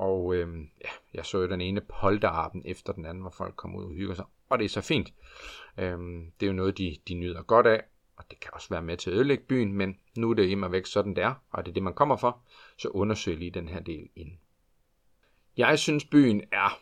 og 0.00 0.34
øh, 0.34 0.58
ja, 0.84 0.90
jeg 1.14 1.26
så 1.26 1.38
jo 1.38 1.48
den 1.48 1.60
ene 1.60 1.80
polterarben 1.80 2.62
efter 2.64 2.92
den 2.92 3.06
anden, 3.06 3.20
hvor 3.20 3.30
folk 3.30 3.56
kom 3.56 3.76
ud 3.76 3.84
og 3.84 3.90
hygger 3.90 4.14
sig. 4.14 4.24
Og 4.48 4.58
det 4.58 4.64
er 4.64 4.68
så 4.68 4.80
fint. 4.80 5.12
Øh, 5.78 5.98
det 6.40 6.42
er 6.42 6.46
jo 6.46 6.52
noget, 6.52 6.78
de, 6.78 6.96
de 7.08 7.14
nyder 7.14 7.42
godt 7.42 7.66
af. 7.66 7.82
Og 8.16 8.24
det 8.30 8.40
kan 8.40 8.50
også 8.54 8.68
være 8.70 8.82
med 8.82 8.96
til 8.96 9.10
at 9.10 9.16
ødelægge 9.16 9.44
byen, 9.44 9.72
men 9.72 9.98
nu 10.16 10.30
er 10.30 10.34
det 10.34 10.48
immer 10.48 10.68
væk 10.68 10.86
sådan 10.86 11.16
det 11.16 11.24
er, 11.24 11.34
og 11.50 11.64
det 11.64 11.70
er 11.70 11.74
det, 11.74 11.82
man 11.82 11.94
kommer 11.94 12.16
for. 12.16 12.42
Så 12.76 12.88
undersøg 12.88 13.36
lige 13.36 13.50
den 13.50 13.68
her 13.68 13.80
del 13.80 14.08
ind. 14.16 14.30
Jeg 15.56 15.78
synes, 15.78 16.04
byen 16.04 16.42
er 16.52 16.80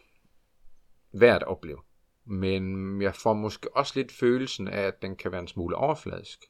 værd 1.12 1.36
at 1.36 1.48
opleve. 1.48 1.78
Men 2.24 3.02
jeg 3.02 3.14
får 3.14 3.32
måske 3.32 3.76
også 3.76 3.92
lidt 3.96 4.12
følelsen 4.12 4.68
af, 4.68 4.82
at 4.82 5.02
den 5.02 5.16
kan 5.16 5.32
være 5.32 5.40
en 5.40 5.48
smule 5.48 5.76
overfladisk. 5.76 6.44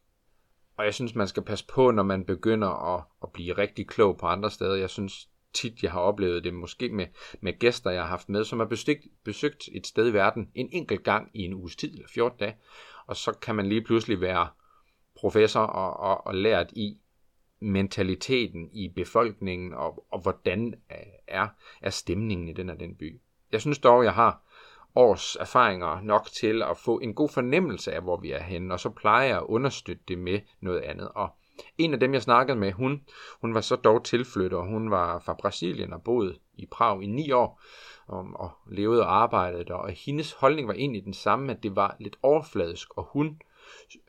Og 0.76 0.84
jeg 0.84 0.94
synes, 0.94 1.14
man 1.14 1.28
skal 1.28 1.42
passe 1.42 1.66
på, 1.66 1.90
når 1.90 2.02
man 2.02 2.25
begynder 2.25 2.94
at, 2.94 3.04
at 3.22 3.32
blive 3.32 3.58
rigtig 3.58 3.88
klog 3.88 4.18
på 4.18 4.26
andre 4.26 4.50
steder. 4.50 4.75
Jeg 4.75 4.90
synes, 4.90 5.28
tit, 5.52 5.82
jeg 5.82 5.92
har 5.92 6.00
oplevet 6.00 6.44
det, 6.44 6.54
måske 6.54 6.88
med, 6.88 7.06
med 7.40 7.58
gæster, 7.58 7.90
jeg 7.90 8.02
har 8.02 8.08
haft 8.08 8.28
med, 8.28 8.44
som 8.44 8.58
har 8.58 8.66
besøgt, 8.66 9.06
besøgt 9.24 9.68
et 9.72 9.86
sted 9.86 10.08
i 10.08 10.12
verden 10.12 10.50
en 10.54 10.68
enkelt 10.72 11.04
gang 11.04 11.30
i 11.34 11.42
en 11.42 11.54
uges 11.54 11.76
tid, 11.76 11.94
eller 11.94 12.08
14 12.08 12.38
dage, 12.38 12.56
og 13.06 13.16
så 13.16 13.32
kan 13.32 13.54
man 13.54 13.66
lige 13.66 13.84
pludselig 13.84 14.20
være 14.20 14.48
professor 15.16 15.60
og, 15.60 15.96
og, 15.96 16.26
og 16.26 16.34
lært 16.34 16.72
i 16.72 17.00
mentaliteten 17.60 18.70
i 18.72 18.88
befolkningen, 18.88 19.74
og, 19.74 20.04
og 20.10 20.20
hvordan 20.20 20.74
øh, 20.90 20.96
er, 21.28 21.48
er 21.82 21.90
stemningen 21.90 22.48
i 22.48 22.52
den 22.52 22.70
og 22.70 22.80
den 22.80 22.94
by. 22.94 23.20
Jeg 23.52 23.60
synes 23.60 23.78
dog, 23.78 24.04
jeg 24.04 24.14
har 24.14 24.42
års 24.94 25.36
erfaringer 25.36 26.00
nok 26.00 26.26
til 26.26 26.62
at 26.62 26.76
få 26.76 26.98
en 26.98 27.14
god 27.14 27.28
fornemmelse 27.28 27.92
af, 27.92 28.02
hvor 28.02 28.16
vi 28.16 28.30
er 28.30 28.42
henne, 28.42 28.74
og 28.74 28.80
så 28.80 28.90
plejer 28.90 29.26
jeg 29.26 29.36
at 29.36 29.42
understøtte 29.42 30.02
det 30.08 30.18
med 30.18 30.40
noget 30.60 30.80
andet. 30.80 31.08
Og 31.14 31.28
en 31.78 31.94
af 31.94 32.00
dem, 32.00 32.14
jeg 32.14 32.22
snakkede 32.22 32.58
med, 32.58 32.72
hun, 32.72 33.02
hun 33.40 33.54
var 33.54 33.60
så 33.60 33.76
dog 33.76 34.04
tilflytter. 34.04 34.58
og 34.58 34.66
hun 34.66 34.90
var 34.90 35.18
fra 35.18 35.34
Brasilien 35.34 35.92
og 35.92 36.02
boede 36.02 36.38
i 36.54 36.66
Prag 36.66 37.02
i 37.02 37.06
ni 37.06 37.30
år, 37.30 37.60
og, 38.06 38.26
og 38.34 38.50
levede 38.70 39.02
og 39.02 39.22
arbejdede 39.22 39.64
der, 39.64 39.74
og 39.74 39.90
hendes 39.90 40.32
holdning 40.32 40.68
var 40.68 40.74
egentlig 40.74 41.04
den 41.04 41.14
samme, 41.14 41.52
at 41.52 41.62
det 41.62 41.76
var 41.76 41.96
lidt 42.00 42.16
overfladisk, 42.22 42.88
og 42.96 43.08
hun 43.12 43.40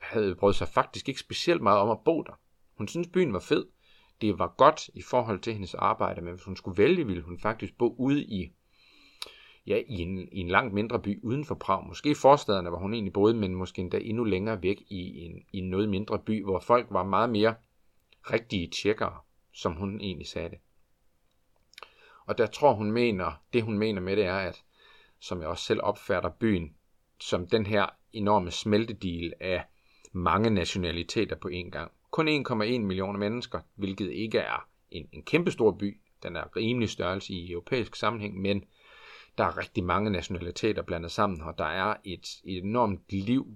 havde 0.00 0.34
brød 0.34 0.52
sig 0.52 0.68
faktisk 0.68 1.08
ikke 1.08 1.20
specielt 1.20 1.62
meget 1.62 1.78
om 1.78 1.90
at 1.90 2.00
bo 2.04 2.22
der. 2.22 2.38
Hun 2.78 2.88
syntes, 2.88 3.10
byen 3.12 3.32
var 3.32 3.38
fed. 3.38 3.66
Det 4.20 4.38
var 4.38 4.54
godt 4.56 4.90
i 4.94 5.02
forhold 5.02 5.40
til 5.40 5.52
hendes 5.52 5.74
arbejde, 5.74 6.20
men 6.20 6.34
hvis 6.34 6.44
hun 6.44 6.56
skulle 6.56 6.78
vælge, 6.78 7.06
ville 7.06 7.22
hun 7.22 7.38
faktisk 7.38 7.78
bo 7.78 7.94
ude 7.98 8.24
i 8.24 8.52
ja, 9.70 9.82
i 9.86 10.00
en, 10.00 10.28
i 10.32 10.40
en 10.40 10.48
langt 10.48 10.74
mindre 10.74 11.00
by 11.02 11.20
uden 11.22 11.44
for 11.44 11.54
Prag. 11.54 11.86
Måske 11.86 12.10
i 12.10 12.14
forstederne, 12.14 12.68
hvor 12.68 12.78
hun 12.78 12.94
egentlig 12.94 13.12
boede, 13.12 13.34
men 13.34 13.54
måske 13.54 13.82
endda 13.82 13.98
endnu 13.98 14.24
længere 14.24 14.62
væk 14.62 14.82
i 14.88 15.18
en, 15.24 15.42
i 15.52 15.58
en 15.58 15.70
noget 15.70 15.88
mindre 15.88 16.18
by, 16.18 16.44
hvor 16.44 16.58
folk 16.58 16.86
var 16.90 17.04
meget 17.04 17.30
mere 17.30 17.54
rigtige 18.32 18.66
tjekkere, 18.66 19.18
som 19.52 19.72
hun 19.72 20.00
egentlig 20.00 20.26
sagde 20.26 20.50
det. 20.50 20.58
Og 22.26 22.38
der 22.38 22.46
tror 22.46 22.74
hun 22.74 22.92
mener, 22.92 23.42
det 23.52 23.62
hun 23.62 23.78
mener 23.78 24.00
med 24.00 24.16
det 24.16 24.24
er, 24.24 24.36
at 24.36 24.62
som 25.20 25.40
jeg 25.40 25.48
også 25.48 25.64
selv 25.64 25.80
opfatter 25.82 26.30
byen, 26.30 26.74
som 27.20 27.46
den 27.46 27.66
her 27.66 27.86
enorme 28.12 28.50
smeltedil 28.50 29.32
af 29.40 29.64
mange 30.12 30.50
nationaliteter 30.50 31.36
på 31.36 31.48
én 31.48 31.70
gang. 31.70 31.92
Kun 32.10 32.28
1,1 32.28 32.62
millioner 32.78 33.18
mennesker, 33.18 33.60
hvilket 33.74 34.12
ikke 34.12 34.38
er 34.38 34.68
en, 34.90 35.08
en 35.12 35.22
kæmpestor 35.22 35.70
by. 35.70 36.00
Den 36.22 36.36
er 36.36 36.56
rimelig 36.56 36.88
størrelse 36.88 37.32
i 37.32 37.52
europæisk 37.52 37.96
sammenhæng, 37.96 38.40
men 38.40 38.64
der 39.38 39.44
er 39.44 39.58
rigtig 39.58 39.84
mange 39.84 40.10
nationaliteter 40.10 40.82
blandet 40.82 41.10
sammen, 41.10 41.42
og 41.42 41.58
der 41.58 41.64
er 41.64 41.94
et, 42.04 42.26
et 42.44 42.64
enormt 42.64 43.00
liv, 43.10 43.46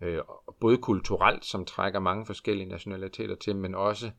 øh, 0.00 0.18
både 0.60 0.78
kulturelt, 0.78 1.44
som 1.44 1.64
trækker 1.64 2.00
mange 2.00 2.26
forskellige 2.26 2.68
nationaliteter 2.68 3.34
til, 3.34 3.56
men 3.56 3.74
også, 3.74 4.10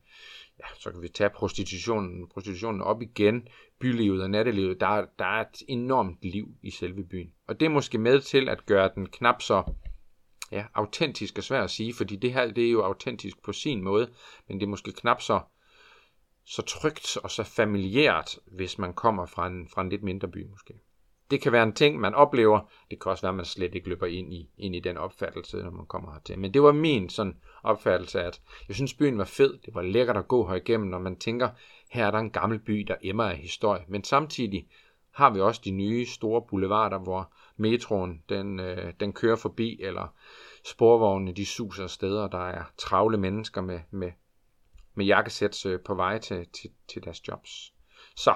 ja, 0.58 0.64
så 0.78 0.90
kan 0.90 1.02
vi 1.02 1.08
tage 1.08 1.30
prostitutionen, 1.30 2.28
prostitutionen 2.28 2.82
op 2.82 3.02
igen, 3.02 3.48
bylivet 3.80 4.22
og 4.22 4.30
nattelivet, 4.30 4.80
der, 4.80 5.06
der 5.18 5.24
er 5.24 5.40
et 5.40 5.62
enormt 5.68 6.18
liv 6.22 6.48
i 6.62 6.70
selve 6.70 7.04
byen. 7.04 7.32
Og 7.46 7.60
det 7.60 7.66
er 7.66 7.70
måske 7.70 7.98
med 7.98 8.20
til 8.20 8.48
at 8.48 8.66
gøre 8.66 8.90
den 8.94 9.08
knap 9.08 9.42
så 9.42 9.62
ja, 10.52 10.64
autentisk 10.74 11.38
og 11.38 11.44
svært 11.44 11.64
at 11.64 11.70
sige, 11.70 11.94
fordi 11.94 12.16
det 12.16 12.32
her 12.32 12.50
det 12.50 12.66
er 12.66 12.70
jo 12.70 12.82
autentisk 12.82 13.42
på 13.42 13.52
sin 13.52 13.82
måde, 13.82 14.10
men 14.48 14.60
det 14.60 14.66
er 14.66 14.70
måske 14.70 14.92
knap 14.92 15.22
så 15.22 15.40
så 16.46 16.62
trygt 16.62 17.16
og 17.16 17.30
så 17.30 17.44
familiært, 17.44 18.38
hvis 18.46 18.78
man 18.78 18.94
kommer 18.94 19.26
fra 19.26 19.46
en, 19.46 19.68
fra 19.68 19.82
en 19.82 19.88
lidt 19.88 20.02
mindre 20.02 20.28
by 20.28 20.46
måske 20.50 20.74
det 21.30 21.40
kan 21.40 21.52
være 21.52 21.62
en 21.62 21.72
ting, 21.72 22.00
man 22.00 22.14
oplever. 22.14 22.60
Det 22.90 23.00
kan 23.00 23.10
også 23.10 23.22
være, 23.22 23.30
at 23.30 23.36
man 23.36 23.44
slet 23.44 23.74
ikke 23.74 23.88
løber 23.88 24.06
ind 24.06 24.32
i, 24.32 24.50
ind 24.58 24.76
i 24.76 24.80
den 24.80 24.96
opfattelse, 24.96 25.56
når 25.56 25.70
man 25.70 25.86
kommer 25.86 26.12
hertil. 26.12 26.38
Men 26.38 26.54
det 26.54 26.62
var 26.62 26.72
min 26.72 27.08
sådan 27.08 27.36
opfattelse, 27.62 28.22
at 28.22 28.40
jeg 28.68 28.76
synes, 28.76 28.94
byen 28.94 29.18
var 29.18 29.24
fed. 29.24 29.58
Det 29.66 29.74
var 29.74 29.82
lækkert 29.82 30.16
at 30.16 30.28
gå 30.28 30.48
her 30.48 30.54
igennem, 30.54 30.88
når 30.88 30.98
man 30.98 31.16
tænker, 31.16 31.48
her 31.90 32.06
er 32.06 32.10
der 32.10 32.18
en 32.18 32.30
gammel 32.30 32.58
by, 32.58 32.78
der 32.78 32.94
emmer 33.02 33.24
af 33.24 33.36
historie. 33.36 33.84
Men 33.88 34.04
samtidig 34.04 34.68
har 35.10 35.30
vi 35.30 35.40
også 35.40 35.60
de 35.64 35.70
nye 35.70 36.06
store 36.06 36.42
boulevarder, 36.42 36.98
hvor 36.98 37.32
metroen 37.56 38.22
den, 38.28 38.60
øh, 38.60 38.92
den 39.00 39.12
kører 39.12 39.36
forbi, 39.36 39.80
eller 39.82 40.14
sporvognene 40.64 41.32
de 41.32 41.46
suser 41.46 41.86
steder, 41.86 42.28
der 42.28 42.48
er 42.48 42.64
travle 42.78 43.18
mennesker 43.18 43.60
med, 43.60 43.80
med, 43.90 44.12
med 44.94 45.06
jakkesæt 45.06 45.66
øh, 45.66 45.80
på 45.80 45.94
vej 45.94 46.18
til, 46.18 46.46
til, 46.46 46.70
til 46.88 47.04
deres 47.04 47.28
jobs. 47.28 47.72
Så 48.16 48.34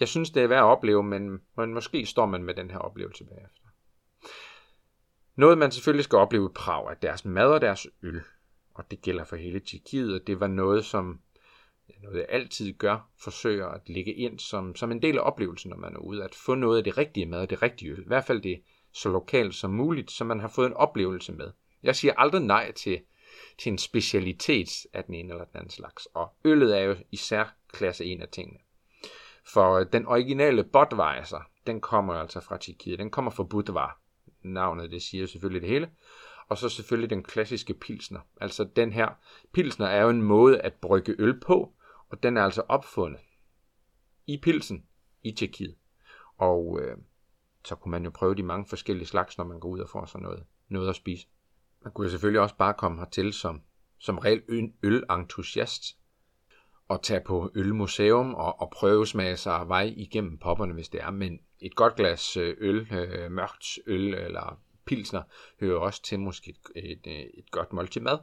jeg 0.00 0.08
synes, 0.08 0.30
det 0.30 0.42
er 0.42 0.46
værd 0.46 0.58
at 0.58 0.64
opleve, 0.64 1.02
men, 1.02 1.40
men 1.56 1.74
måske 1.74 2.06
står 2.06 2.26
man 2.26 2.44
med 2.44 2.54
den 2.54 2.70
her 2.70 2.78
oplevelse 2.78 3.24
bagefter. 3.24 3.62
Noget, 5.36 5.58
man 5.58 5.70
selvfølgelig 5.70 6.04
skal 6.04 6.16
opleve 6.16 6.46
i 6.46 6.52
Prag, 6.54 6.90
er 6.90 6.94
deres 6.94 7.24
mad 7.24 7.46
og 7.46 7.60
deres 7.60 7.86
øl. 8.02 8.22
Og 8.74 8.90
det 8.90 9.02
gælder 9.02 9.24
for 9.24 9.36
hele 9.36 9.60
Tjekkiet, 9.60 10.20
og 10.20 10.26
det 10.26 10.40
var 10.40 10.46
noget, 10.46 10.84
som 10.84 11.20
noget 12.02 12.18
jeg 12.18 12.26
altid 12.28 12.72
gør, 12.72 13.08
forsøger 13.18 13.66
at 13.66 13.88
lægge 13.88 14.14
ind 14.14 14.38
som, 14.38 14.76
som 14.76 14.92
en 14.92 15.02
del 15.02 15.18
af 15.18 15.26
oplevelsen, 15.26 15.70
når 15.70 15.76
man 15.76 15.94
er 15.94 15.98
ude, 15.98 16.24
at 16.24 16.34
få 16.34 16.54
noget 16.54 16.78
af 16.78 16.84
det 16.84 16.98
rigtige 16.98 17.26
mad 17.26 17.40
og 17.40 17.50
det 17.50 17.62
rigtige 17.62 17.92
øl. 17.92 18.00
I 18.00 18.06
hvert 18.06 18.24
fald 18.24 18.42
det 18.42 18.62
så 18.92 19.08
lokalt 19.08 19.54
som 19.54 19.70
muligt, 19.70 20.10
så 20.10 20.24
man 20.24 20.40
har 20.40 20.48
fået 20.48 20.66
en 20.66 20.74
oplevelse 20.74 21.32
med. 21.32 21.50
Jeg 21.82 21.96
siger 21.96 22.14
aldrig 22.16 22.42
nej 22.42 22.72
til, 22.72 23.00
til 23.58 23.72
en 23.72 23.78
specialitet 23.78 24.86
af 24.92 25.04
den 25.04 25.14
ene 25.14 25.32
eller 25.32 25.44
den 25.44 25.56
anden 25.56 25.70
slags. 25.70 26.06
Og 26.06 26.32
øllet 26.44 26.78
er 26.78 26.82
jo 26.82 26.96
især 27.10 27.56
klasse 27.72 28.04
en 28.04 28.22
af 28.22 28.28
tingene. 28.28 28.58
For 29.52 29.78
øh, 29.78 29.86
den 29.92 30.06
originale 30.06 30.64
Budweiser, 30.64 31.40
den 31.66 31.80
kommer 31.80 32.14
altså 32.14 32.40
fra 32.40 32.58
Tjekkiet. 32.58 32.98
Den 32.98 33.10
kommer 33.10 33.30
fra 33.30 33.44
Budvar. 33.44 34.00
Navnet, 34.42 34.90
det 34.90 35.02
siger 35.02 35.26
selvfølgelig 35.26 35.62
det 35.62 35.70
hele. 35.70 35.90
Og 36.48 36.58
så 36.58 36.68
selvfølgelig 36.68 37.10
den 37.10 37.22
klassiske 37.22 37.74
pilsner. 37.74 38.20
Altså 38.40 38.64
den 38.64 38.92
her 38.92 39.08
pilsner 39.52 39.86
er 39.86 40.02
jo 40.02 40.08
en 40.08 40.22
måde 40.22 40.60
at 40.60 40.74
brygge 40.74 41.14
øl 41.18 41.40
på, 41.40 41.74
og 42.08 42.22
den 42.22 42.36
er 42.36 42.42
altså 42.42 42.62
opfundet 42.68 43.20
i 44.26 44.40
pilsen 44.42 44.86
i 45.22 45.32
Tjekkiet. 45.32 45.76
Og 46.36 46.80
øh, 46.82 46.96
så 47.64 47.74
kunne 47.74 47.90
man 47.90 48.04
jo 48.04 48.10
prøve 48.10 48.34
de 48.34 48.42
mange 48.42 48.66
forskellige 48.66 49.06
slags, 49.06 49.38
når 49.38 49.44
man 49.44 49.60
går 49.60 49.68
ud 49.68 49.80
og 49.80 49.88
får 49.88 50.04
sådan 50.04 50.22
noget, 50.22 50.44
noget 50.68 50.88
at 50.88 50.96
spise. 50.96 51.26
Man 51.84 51.92
kunne 51.92 52.04
jo 52.04 52.10
selvfølgelig 52.10 52.40
også 52.40 52.56
bare 52.56 52.74
komme 52.74 52.98
hertil 52.98 53.32
som, 53.32 53.62
som 53.98 54.18
reelt 54.18 54.74
ølentusiast 54.82 55.99
og 56.90 57.02
tage 57.02 57.20
på 57.20 57.50
ølmuseum 57.54 58.34
og, 58.34 58.60
og 58.60 58.70
prøve 58.70 59.06
smage 59.06 59.36
sig 59.36 59.68
vej 59.68 59.92
igennem 59.96 60.38
popperne, 60.38 60.74
hvis 60.74 60.88
det 60.88 61.00
er. 61.00 61.10
Men 61.10 61.40
et 61.60 61.74
godt 61.74 61.96
glas 61.96 62.36
øh, 62.36 62.56
øl, 62.58 62.88
øh, 62.92 63.30
mørkt 63.30 63.78
øl 63.86 64.14
eller 64.14 64.60
pilsner, 64.84 65.22
hører 65.60 65.78
også 65.78 66.02
til 66.02 66.20
måske 66.20 66.54
et, 66.76 67.00
et, 67.04 67.38
et 67.38 67.50
godt 67.50 67.72
måltid 67.72 68.00
mad. 68.00 68.18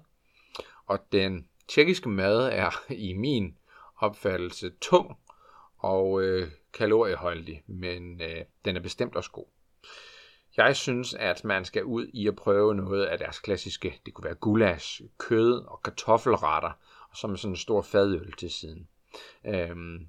Og 0.86 1.00
den 1.12 1.48
tjekkiske 1.68 2.10
mad 2.10 2.50
er 2.52 2.84
i 3.08 3.14
min 3.14 3.58
opfattelse 3.98 4.72
tung 4.82 5.18
og 5.78 6.22
øh, 6.22 6.52
kalorieholdig, 6.74 7.64
men 7.68 8.22
øh, 8.22 8.46
den 8.66 8.76
er 8.76 8.82
bestemt 8.82 9.16
også 9.16 9.32
god. 9.32 9.46
Jeg 10.58 10.76
synes, 10.76 11.14
at 11.14 11.44
man 11.44 11.66
skal 11.66 11.84
ud 11.84 12.08
i 12.14 12.28
at 12.28 12.36
prøve 12.36 12.76
noget 12.76 13.06
af 13.06 13.18
deres 13.18 13.40
klassiske, 13.40 14.02
det 14.06 14.14
kunne 14.14 14.26
være 14.26 14.36
gulasch, 14.36 15.02
kød 15.18 15.66
og 15.68 15.84
kartoffelretter, 15.84 16.72
som 17.20 17.38
sådan 17.38 17.52
en 17.52 17.58
stor 17.58 17.82
fadøl 17.82 18.32
til 18.32 18.52
siden. 18.52 18.88
Øhm, 19.46 20.08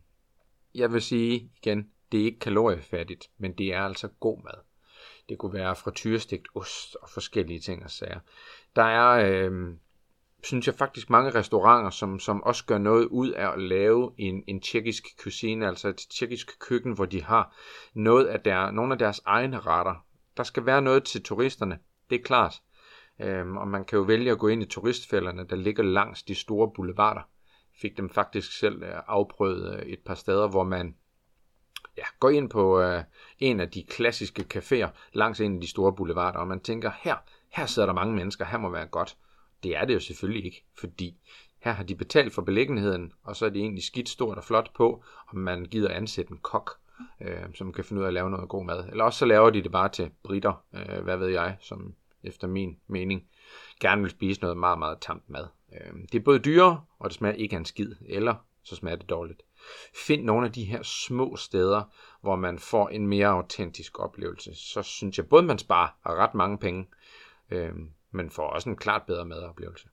jeg 0.74 0.92
vil 0.92 1.02
sige 1.02 1.50
igen, 1.56 1.90
det 2.12 2.20
er 2.20 2.24
ikke 2.24 2.38
kaloriefattigt, 2.38 3.30
men 3.38 3.52
det 3.52 3.74
er 3.74 3.82
altså 3.82 4.08
god 4.20 4.42
mad. 4.42 4.64
Det 5.28 5.38
kunne 5.38 5.52
være 5.52 5.76
frityrestegt 5.76 6.48
ost 6.54 6.96
og 7.02 7.08
forskellige 7.08 7.60
ting 7.60 7.84
og 7.84 7.90
sager. 7.90 8.20
Der 8.76 8.82
er, 8.82 9.30
øh, 9.30 9.74
synes 10.44 10.66
jeg 10.66 10.74
faktisk 10.74 11.10
mange 11.10 11.30
restauranter, 11.30 11.90
som, 11.90 12.18
som 12.18 12.42
også 12.42 12.64
gør 12.64 12.78
noget 12.78 13.06
ud 13.06 13.30
af 13.30 13.52
at 13.52 13.60
lave 13.60 14.12
en, 14.18 14.44
en 14.46 14.60
tjekkisk 14.60 15.04
cuisine, 15.22 15.68
altså 15.68 15.88
et 15.88 15.96
tjekkisk 15.96 16.58
køkken, 16.58 16.92
hvor 16.92 17.04
de 17.04 17.22
har 17.22 17.56
noget 17.94 18.26
af 18.26 18.40
der, 18.40 18.70
nogle 18.70 18.92
af 18.92 18.98
deres 18.98 19.20
egne 19.24 19.60
retter. 19.60 20.04
Der 20.36 20.42
skal 20.42 20.66
være 20.66 20.82
noget 20.82 21.04
til 21.04 21.22
turisterne, 21.22 21.78
det 22.10 22.18
er 22.18 22.22
klart. 22.22 22.62
Øhm, 23.20 23.56
og 23.56 23.68
man 23.68 23.84
kan 23.84 23.98
jo 23.98 24.02
vælge 24.02 24.30
at 24.30 24.38
gå 24.38 24.48
ind 24.48 24.62
i 24.62 24.66
turistfælderne, 24.66 25.44
der 25.44 25.56
ligger 25.56 25.82
langs 25.82 26.22
de 26.22 26.34
store 26.34 26.70
boulevarder. 26.70 27.20
Fik 27.80 27.96
dem 27.96 28.10
faktisk 28.10 28.58
selv 28.58 28.82
øh, 28.82 28.94
afprøvet 29.06 29.74
øh, 29.74 29.82
et 29.82 29.98
par 29.98 30.14
steder, 30.14 30.48
hvor 30.48 30.64
man 30.64 30.94
ja, 31.96 32.04
går 32.20 32.30
ind 32.30 32.50
på 32.50 32.80
øh, 32.80 33.04
en 33.38 33.60
af 33.60 33.70
de 33.70 33.82
klassiske 33.82 34.44
caféer 34.54 34.88
langs 35.12 35.40
en 35.40 35.54
af 35.54 35.60
de 35.60 35.70
store 35.70 35.92
boulevarder, 35.92 36.38
og 36.38 36.48
man 36.48 36.60
tænker, 36.60 36.90
her, 37.00 37.16
her 37.48 37.66
sidder 37.66 37.86
der 37.86 37.94
mange 37.94 38.14
mennesker, 38.14 38.44
her 38.44 38.58
må 38.58 38.68
være 38.70 38.86
godt. 38.86 39.16
Det 39.62 39.76
er 39.76 39.84
det 39.84 39.94
jo 39.94 40.00
selvfølgelig 40.00 40.44
ikke, 40.44 40.64
fordi 40.78 41.16
her 41.58 41.72
har 41.72 41.84
de 41.84 41.94
betalt 41.94 42.32
for 42.32 42.42
beliggenheden, 42.42 43.12
og 43.22 43.36
så 43.36 43.46
er 43.46 43.50
det 43.50 43.60
egentlig 43.60 43.84
skidt 43.84 44.08
stort 44.08 44.38
og 44.38 44.44
flot 44.44 44.70
på, 44.74 45.04
om 45.28 45.38
man 45.38 45.64
gider 45.64 45.90
ansætte 45.90 46.32
en 46.32 46.38
kok, 46.38 46.70
øh, 47.20 47.54
som 47.54 47.72
kan 47.72 47.84
finde 47.84 48.00
ud 48.00 48.04
af 48.04 48.08
at 48.08 48.14
lave 48.14 48.30
noget 48.30 48.48
god 48.48 48.64
mad. 48.64 48.88
Eller 48.88 49.04
også 49.04 49.18
så 49.18 49.26
laver 49.26 49.50
de 49.50 49.62
det 49.62 49.72
bare 49.72 49.88
til 49.88 50.10
britter, 50.22 50.64
øh, 50.74 51.04
hvad 51.04 51.16
ved 51.16 51.28
jeg, 51.28 51.56
som 51.60 51.94
efter 52.28 52.46
min 52.46 52.78
mening 52.86 53.28
gerne 53.80 54.02
vil 54.02 54.10
spise 54.10 54.40
noget 54.40 54.56
meget, 54.56 54.78
meget 54.78 54.98
tamt 55.00 55.30
mad. 55.30 55.46
Øh, 55.72 56.02
det 56.12 56.18
er 56.18 56.24
både 56.24 56.38
dyrere, 56.38 56.84
og 56.98 57.10
det 57.10 57.16
smager 57.16 57.34
ikke 57.34 57.56
af 57.56 57.58
en 57.58 57.64
skid, 57.64 57.94
eller 58.08 58.34
så 58.62 58.76
smager 58.76 58.96
det 58.96 59.08
dårligt. 59.08 59.42
Find 59.94 60.24
nogle 60.24 60.46
af 60.46 60.52
de 60.52 60.64
her 60.64 60.82
små 60.82 61.36
steder, 61.36 61.82
hvor 62.20 62.36
man 62.36 62.58
får 62.58 62.88
en 62.88 63.06
mere 63.06 63.26
autentisk 63.26 63.98
oplevelse. 63.98 64.54
Så 64.54 64.82
synes 64.82 65.18
jeg 65.18 65.28
både, 65.28 65.42
man 65.42 65.58
sparer 65.58 65.90
ret 66.06 66.34
mange 66.34 66.58
penge, 66.58 66.88
øh, 67.50 67.72
men 68.10 68.30
får 68.30 68.46
også 68.46 68.68
en 68.68 68.76
klart 68.76 69.02
bedre 69.06 69.24
madoplevelse. 69.24 69.88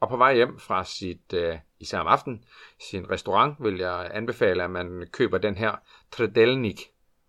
Og 0.00 0.08
på 0.08 0.16
vej 0.16 0.34
hjem 0.34 0.58
fra 0.58 0.84
sit, 0.84 1.32
øh, 1.34 1.58
især 1.78 1.98
om 1.98 2.06
aftenen, 2.06 2.44
sin 2.78 3.10
restaurant, 3.10 3.56
vil 3.60 3.78
jeg 3.78 4.10
anbefale, 4.14 4.64
at 4.64 4.70
man 4.70 5.06
køber 5.12 5.38
den 5.38 5.56
her 5.56 5.74
Tredelnik. 6.10 6.80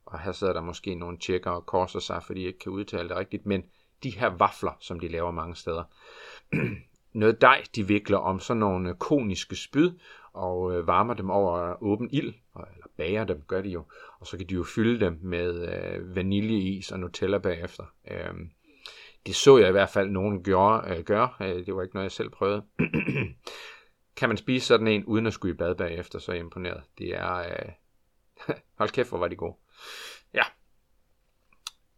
Og 0.05 0.19
her 0.19 0.31
sidder 0.31 0.53
der 0.53 0.61
måske 0.61 0.95
nogle 0.95 1.17
tjekker 1.17 1.51
og 1.51 1.65
korser 1.65 1.99
sig, 1.99 2.23
fordi 2.23 2.41
de 2.41 2.45
ikke 2.45 2.59
kan 2.59 2.71
udtale 2.71 3.09
det 3.09 3.17
rigtigt, 3.17 3.45
men 3.45 3.63
de 4.03 4.09
her 4.09 4.29
vafler, 4.29 4.77
som 4.79 4.99
de 4.99 5.07
laver 5.07 5.31
mange 5.31 5.55
steder. 5.55 5.83
Noget 7.13 7.41
dej, 7.41 7.63
de 7.75 7.87
vikler 7.87 8.17
om 8.17 8.39
sådan 8.39 8.59
nogle 8.59 8.95
koniske 8.95 9.55
spyd, 9.55 9.91
og 10.33 10.73
øh, 10.73 10.87
varmer 10.87 11.13
dem 11.13 11.29
over 11.29 11.83
åben 11.83 12.09
ild, 12.11 12.33
eller 12.55 12.87
bager 12.97 13.23
dem, 13.23 13.41
gør 13.47 13.61
de 13.61 13.69
jo, 13.69 13.83
og 14.19 14.27
så 14.27 14.37
kan 14.37 14.47
de 14.47 14.53
jo 14.53 14.63
fylde 14.63 15.05
dem 15.05 15.19
med 15.21 15.73
øh, 15.73 16.15
vaniljeis 16.15 16.91
og 16.91 16.99
Nutella 16.99 17.37
bagefter. 17.37 17.83
Øh, 18.11 18.33
det 19.25 19.35
så 19.35 19.57
jeg 19.57 19.69
i 19.69 19.71
hvert 19.71 19.89
fald 19.89 20.09
nogen 20.09 20.37
øh, 20.37 20.43
gøre. 20.43 20.97
Øh, 20.97 21.03
gør. 21.03 21.37
Øh, 21.41 21.65
det 21.65 21.75
var 21.75 21.81
ikke 21.81 21.95
noget, 21.95 22.05
jeg 22.05 22.11
selv 22.11 22.29
prøvede. 22.29 22.63
kan 24.17 24.29
man 24.29 24.37
spise 24.37 24.65
sådan 24.65 24.87
en, 24.87 25.05
uden 25.05 25.27
at 25.27 25.33
skulle 25.33 25.53
i 25.53 25.57
bad 25.57 25.75
bagefter, 25.75 26.19
så 26.19 26.31
er 26.31 26.35
jeg 26.35 26.43
imponeret. 26.43 26.83
Det 26.97 27.15
er... 27.15 27.35
Øh... 27.37 27.71
Hold 28.77 28.89
kæft, 28.89 29.09
hvor 29.09 29.17
var 29.17 29.27
de 29.27 29.35
gode. 29.35 29.55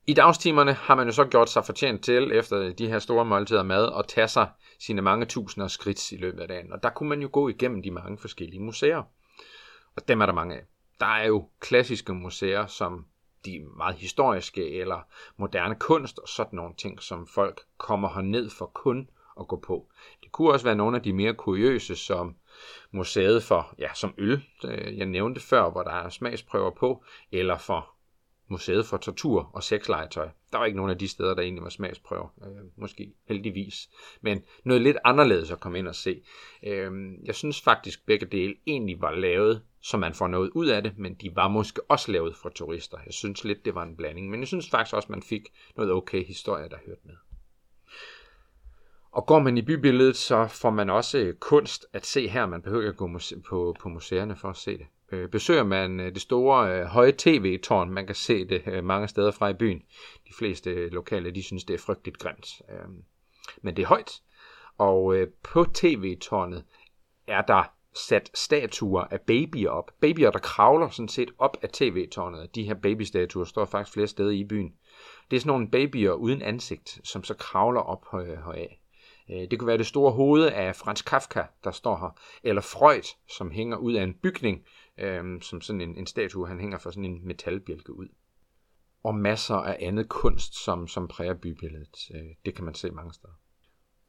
I 0.07 0.13
dagstimerne 0.13 0.73
har 0.73 0.95
man 0.95 1.07
jo 1.07 1.13
så 1.13 1.25
gjort 1.25 1.49
sig 1.49 1.65
fortjent 1.65 2.03
til, 2.03 2.31
efter 2.31 2.73
de 2.73 2.87
her 2.87 2.99
store 2.99 3.25
måltider 3.25 3.63
mad, 3.63 3.93
at 3.99 4.07
tage 4.07 4.27
sig 4.27 4.49
sine 4.79 5.01
mange 5.01 5.25
tusinder 5.25 5.67
skridt 5.67 6.11
i 6.11 6.17
løbet 6.17 6.39
af 6.39 6.47
dagen. 6.47 6.73
Og 6.73 6.83
der 6.83 6.89
kunne 6.89 7.09
man 7.09 7.21
jo 7.21 7.29
gå 7.31 7.49
igennem 7.49 7.83
de 7.83 7.91
mange 7.91 8.17
forskellige 8.17 8.59
museer. 8.59 9.03
Og 9.95 10.07
dem 10.07 10.21
er 10.21 10.25
der 10.25 10.33
mange 10.33 10.55
af. 10.55 10.61
Der 10.99 11.05
er 11.05 11.27
jo 11.27 11.49
klassiske 11.59 12.13
museer, 12.13 12.65
som 12.65 13.05
de 13.45 13.65
meget 13.77 13.95
historiske 13.95 14.69
eller 14.79 15.07
moderne 15.37 15.75
kunst 15.75 16.19
og 16.19 16.27
sådan 16.27 16.57
nogle 16.57 16.73
ting, 16.77 17.01
som 17.01 17.27
folk 17.27 17.61
kommer 17.77 18.21
ned 18.21 18.49
for 18.49 18.65
kun 18.65 19.09
at 19.39 19.47
gå 19.47 19.59
på. 19.59 19.87
Det 20.23 20.31
kunne 20.31 20.51
også 20.51 20.65
være 20.65 20.75
nogle 20.75 20.97
af 20.97 21.03
de 21.03 21.13
mere 21.13 21.33
kuriøse, 21.33 21.95
som 21.95 22.35
museet 22.91 23.43
for, 23.43 23.75
ja, 23.79 23.93
som 23.93 24.13
øl, 24.17 24.43
øh, 24.65 24.97
jeg 24.97 25.05
nævnte 25.05 25.41
før, 25.41 25.69
hvor 25.69 25.83
der 25.83 25.91
er 25.91 26.09
smagsprøver 26.09 26.71
på, 26.71 27.03
eller 27.31 27.57
for 27.57 27.92
museet 28.53 28.85
for 28.85 28.97
tortur 28.97 29.49
og 29.53 29.63
sexlegetøj. 29.63 30.29
Der 30.51 30.57
var 30.57 30.65
ikke 30.65 30.75
nogen 30.75 30.91
af 30.91 30.97
de 30.97 31.07
steder, 31.07 31.33
der 31.33 31.41
egentlig 31.41 31.63
var 31.63 31.69
smagsprøver, 31.69 32.27
øh, 32.41 32.81
måske 32.81 33.13
heldigvis. 33.27 33.89
Men 34.21 34.43
noget 34.65 34.81
lidt 34.81 34.97
anderledes 35.05 35.51
at 35.51 35.59
komme 35.59 35.79
ind 35.79 35.87
og 35.87 35.95
se. 35.95 36.21
Øh, 36.63 36.91
jeg 37.25 37.35
synes 37.35 37.61
faktisk, 37.61 38.05
begge 38.05 38.25
dele 38.25 38.55
egentlig 38.67 39.01
var 39.01 39.11
lavet, 39.11 39.61
så 39.81 39.97
man 39.97 40.13
får 40.13 40.27
noget 40.27 40.49
ud 40.49 40.67
af 40.67 40.83
det, 40.83 40.97
men 40.97 41.13
de 41.13 41.35
var 41.35 41.47
måske 41.47 41.81
også 41.89 42.11
lavet 42.11 42.35
for 42.35 42.49
turister. 42.49 42.97
Jeg 43.05 43.13
synes 43.13 43.43
lidt, 43.43 43.65
det 43.65 43.75
var 43.75 43.83
en 43.83 43.97
blanding, 43.97 44.29
men 44.29 44.39
jeg 44.39 44.47
synes 44.47 44.69
faktisk 44.69 44.95
også, 44.95 45.07
man 45.11 45.23
fik 45.23 45.43
noget 45.75 45.91
okay 45.91 46.25
historie, 46.25 46.69
der 46.69 46.77
hørte 46.85 47.01
med. 47.03 47.15
Og 49.11 49.25
går 49.25 49.39
man 49.39 49.57
i 49.57 49.61
bybilledet, 49.61 50.15
så 50.15 50.47
får 50.47 50.69
man 50.69 50.89
også 50.89 51.17
øh, 51.17 51.35
kunst 51.35 51.85
at 51.93 52.05
se 52.05 52.27
her. 52.27 52.45
Man 52.45 52.61
behøver 52.61 52.81
ikke 52.81 52.89
at 52.89 52.97
gå 52.97 53.19
på, 53.49 53.75
på 53.79 53.89
museerne 53.89 54.35
for 54.35 54.49
at 54.49 54.57
se 54.57 54.77
det. 54.77 54.85
Øh, 55.13 55.29
besøger 55.29 55.63
man 55.63 55.99
øh, 55.99 56.13
det 56.13 56.21
store 56.21 56.79
øh, 56.79 56.85
høje 56.85 57.13
tv-tårn, 57.17 57.89
man 57.89 58.05
kan 58.05 58.15
se 58.15 58.45
det 58.45 58.63
øh, 58.65 58.83
mange 58.83 59.07
steder 59.07 59.31
fra 59.31 59.49
i 59.49 59.53
byen. 59.53 59.79
De 60.27 60.33
fleste 60.37 60.69
øh, 60.69 60.91
lokale, 60.91 61.31
de 61.31 61.43
synes, 61.43 61.63
det 61.63 61.73
er 61.73 61.77
frygteligt 61.77 62.17
grimt. 62.17 62.47
Øh, 62.69 62.89
men 63.61 63.75
det 63.75 63.83
er 63.83 63.87
højt, 63.87 64.21
og 64.77 65.15
øh, 65.15 65.27
på 65.43 65.65
tv-tårnet 65.73 66.65
er 67.27 67.41
der 67.41 67.63
sat 67.95 68.31
statuer 68.33 69.01
af 69.01 69.21
babyer 69.21 69.69
op. 69.69 69.91
Babyer, 70.01 70.31
der 70.31 70.39
kravler 70.39 70.89
sådan 70.89 71.09
set 71.09 71.31
op 71.37 71.57
af 71.61 71.69
tv-tårnet. 71.69 72.55
De 72.55 72.63
her 72.63 72.73
babystatuer 72.73 73.45
står 73.45 73.65
faktisk 73.65 73.93
flere 73.93 74.07
steder 74.07 74.31
i 74.31 74.43
byen. 74.43 74.73
Det 75.31 75.35
er 75.35 75.39
sådan 75.39 75.49
nogle 75.49 75.71
babyer 75.71 76.11
uden 76.11 76.41
ansigt, 76.41 76.99
som 77.03 77.23
så 77.23 77.33
kravler 77.33 77.81
op 77.81 78.05
øh, 78.13 78.27
heraf. 78.27 78.79
Det 79.27 79.59
kunne 79.59 79.67
være 79.67 79.77
det 79.77 79.85
store 79.85 80.11
hoved 80.11 80.45
af 80.45 80.75
Franz 80.75 81.03
Kafka, 81.03 81.43
der 81.63 81.71
står 81.71 81.97
her, 81.97 82.17
eller 82.43 82.61
Freud, 82.61 83.15
som 83.27 83.51
hænger 83.51 83.77
ud 83.77 83.93
af 83.93 84.03
en 84.03 84.13
bygning, 84.13 84.65
øh, 84.97 85.41
som 85.41 85.61
sådan 85.61 85.81
en, 85.81 85.97
en 85.97 86.07
statue, 86.07 86.47
han 86.47 86.59
hænger 86.59 86.77
for 86.77 86.89
sådan 86.89 87.05
en 87.05 87.27
metalbjælke 87.27 87.93
ud. 87.93 88.07
Og 89.03 89.15
masser 89.15 89.55
af 89.55 89.77
andet 89.79 90.09
kunst, 90.09 90.63
som, 90.63 90.87
som 90.87 91.07
præger 91.07 91.33
bybilledet. 91.33 91.97
Øh, 92.15 92.21
det 92.45 92.55
kan 92.55 92.65
man 92.65 92.73
se 92.73 92.91
mange 92.91 93.13
steder. 93.13 93.33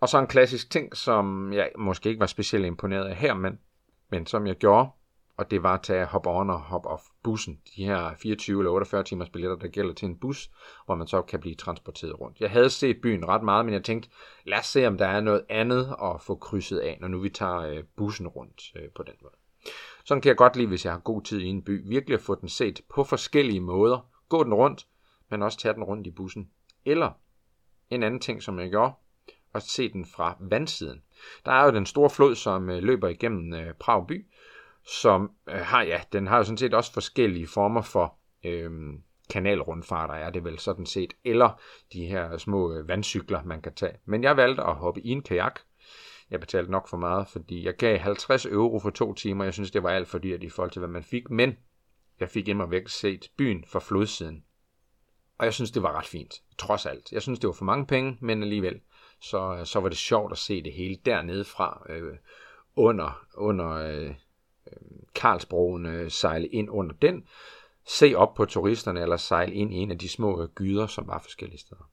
Og 0.01 0.09
så 0.09 0.18
en 0.18 0.27
klassisk 0.27 0.70
ting, 0.70 0.97
som 0.97 1.53
jeg 1.53 1.70
måske 1.79 2.09
ikke 2.09 2.20
var 2.20 2.27
specielt 2.27 2.66
imponeret 2.66 3.09
af 3.09 3.16
her, 3.16 3.35
men, 3.35 3.59
men 4.11 4.27
som 4.27 4.47
jeg 4.47 4.57
gjorde, 4.57 4.90
og 5.37 5.51
det 5.51 5.62
var 5.62 5.75
at 5.75 5.83
tage 5.83 6.05
hop 6.05 6.27
on 6.27 6.51
og 6.51 6.61
hop 6.61 6.87
off 6.87 7.03
bussen. 7.23 7.61
De 7.77 7.85
her 7.85 8.14
24 8.14 8.61
eller 8.61 8.70
48 8.70 9.03
timers 9.05 9.31
billetter, 9.31 9.57
der 9.57 9.68
gælder 9.68 9.94
til 9.94 10.07
en 10.07 10.18
bus, 10.18 10.51
hvor 10.85 10.94
man 10.94 11.07
så 11.07 11.23
kan 11.23 11.40
blive 11.40 11.55
transporteret 11.55 12.20
rundt. 12.20 12.40
Jeg 12.40 12.51
havde 12.51 12.70
set 12.70 13.01
byen 13.01 13.29
ret 13.29 13.42
meget, 13.42 13.64
men 13.64 13.75
jeg 13.75 13.85
tænkte, 13.85 14.09
lad 14.44 14.59
os 14.59 14.66
se, 14.66 14.87
om 14.87 14.99
der 14.99 15.07
er 15.07 15.20
noget 15.20 15.44
andet 15.49 15.94
at 16.03 16.20
få 16.20 16.35
krydset 16.35 16.79
af, 16.79 16.99
når 17.01 17.09
nu 17.09 17.20
vi 17.20 17.29
tager 17.29 17.59
øh, 17.59 17.85
bussen 17.97 18.29
rundt 18.29 18.62
øh, 18.77 18.90
på 18.94 19.03
den 19.03 19.14
måde. 19.23 19.35
Sådan 20.05 20.21
kan 20.21 20.29
jeg 20.29 20.37
godt 20.37 20.57
lide, 20.57 20.69
hvis 20.69 20.85
jeg 20.85 20.93
har 20.93 21.01
god 21.01 21.23
tid 21.23 21.40
i 21.40 21.47
en 21.47 21.62
by, 21.62 21.88
virkelig 21.88 22.14
at 22.14 22.23
få 22.23 22.35
den 22.35 22.49
set 22.49 22.81
på 22.95 23.05
forskellige 23.05 23.61
måder. 23.61 24.11
Gå 24.29 24.45
den 24.45 24.55
rundt, 24.55 24.87
men 25.31 25.43
også 25.43 25.59
tage 25.59 25.75
den 25.75 25.85
rundt 25.85 26.07
i 26.07 26.11
bussen. 26.11 26.51
Eller 26.85 27.11
en 27.90 28.03
anden 28.03 28.21
ting, 28.21 28.43
som 28.43 28.59
jeg 28.59 28.71
gjorde, 28.71 28.93
at 29.55 29.62
se 29.62 29.93
den 29.93 30.07
fra 30.07 30.37
vandsiden. 30.40 31.03
Der 31.45 31.53
er 31.53 31.64
jo 31.64 31.71
den 31.71 31.87
store 31.87 32.11
flod, 32.11 32.35
som 32.35 32.71
øh, 32.71 32.83
løber 32.83 33.09
igennem 33.09 33.55
øh, 33.55 33.75
Prag 33.75 34.07
by, 34.07 34.27
som 34.87 35.31
øh, 35.49 35.55
har, 35.55 35.83
ja, 35.83 36.01
den 36.12 36.27
har 36.27 36.37
jo 36.37 36.45
sådan 36.45 36.59
set 36.59 36.75
også 36.75 36.93
forskellige 36.93 37.47
former 37.47 37.83
for 37.83 38.19
øh, 38.45 38.71
kanalrundfarter, 39.31 40.14
er 40.14 40.31
det 40.31 40.45
vel 40.45 40.59
sådan 40.59 40.87
set, 40.87 41.14
eller 41.25 41.61
de 41.93 42.07
her 42.07 42.37
små 42.37 42.83
vandcykler, 42.83 43.43
man 43.45 43.62
kan 43.62 43.75
tage. 43.75 43.97
Men 44.05 44.23
jeg 44.23 44.37
valgte 44.37 44.62
at 44.62 44.75
hoppe 44.75 45.01
i 45.01 45.09
en 45.09 45.23
kajak. 45.23 45.61
Jeg 46.30 46.40
betalte 46.40 46.70
nok 46.70 46.88
for 46.88 46.96
meget, 46.96 47.28
fordi 47.28 47.64
jeg 47.64 47.76
gav 47.76 47.98
50 47.98 48.46
euro 48.46 48.78
for 48.78 48.90
to 48.90 49.14
timer. 49.14 49.44
Jeg 49.44 49.54
synes, 49.54 49.70
det 49.70 49.82
var 49.82 49.90
alt 49.90 50.08
for 50.08 50.18
dyrt 50.18 50.42
i 50.42 50.48
forhold 50.48 50.70
til, 50.70 50.80
hvad 50.80 50.88
man 50.88 51.02
fik. 51.02 51.30
Men 51.30 51.56
jeg 52.20 52.30
fik 52.30 52.48
immer 52.48 52.66
væk 52.66 52.88
set 52.88 53.30
byen 53.37 53.64
fra 53.64 53.80
flodsiden. 53.80 54.44
Og 55.38 55.44
jeg 55.44 55.54
synes, 55.54 55.70
det 55.70 55.82
var 55.82 55.98
ret 55.98 56.06
fint, 56.06 56.42
trods 56.58 56.87
alt. 56.87 57.12
Jeg 57.12 57.22
synes, 57.22 57.38
det 57.38 57.46
var 57.46 57.52
for 57.52 57.64
mange 57.64 57.87
penge, 57.87 58.18
men 58.20 58.42
alligevel, 58.42 58.80
så, 59.20 59.60
så 59.64 59.80
var 59.80 59.88
det 59.88 59.98
sjovt 59.98 60.32
at 60.32 60.38
se 60.38 60.62
det 60.62 60.72
hele 60.72 60.96
dernede 61.04 61.44
fra, 61.44 61.87
øh, 61.88 62.16
under, 62.76 63.26
under 63.34 63.70
øh, 63.70 64.14
Karlsbroen, 65.14 65.87
øh, 65.87 66.10
sejle 66.10 66.48
ind 66.48 66.70
under 66.70 66.94
den, 67.02 67.26
se 67.87 68.14
op 68.14 68.34
på 68.34 68.44
turisterne, 68.44 69.00
eller 69.00 69.16
sejle 69.16 69.54
ind 69.54 69.72
i 69.72 69.76
en 69.76 69.90
af 69.90 69.98
de 69.98 70.08
små 70.08 70.46
gyder, 70.46 70.87
som 70.87 71.06
var 71.06 71.18
forskellige 71.18 71.58
steder. 71.58 71.90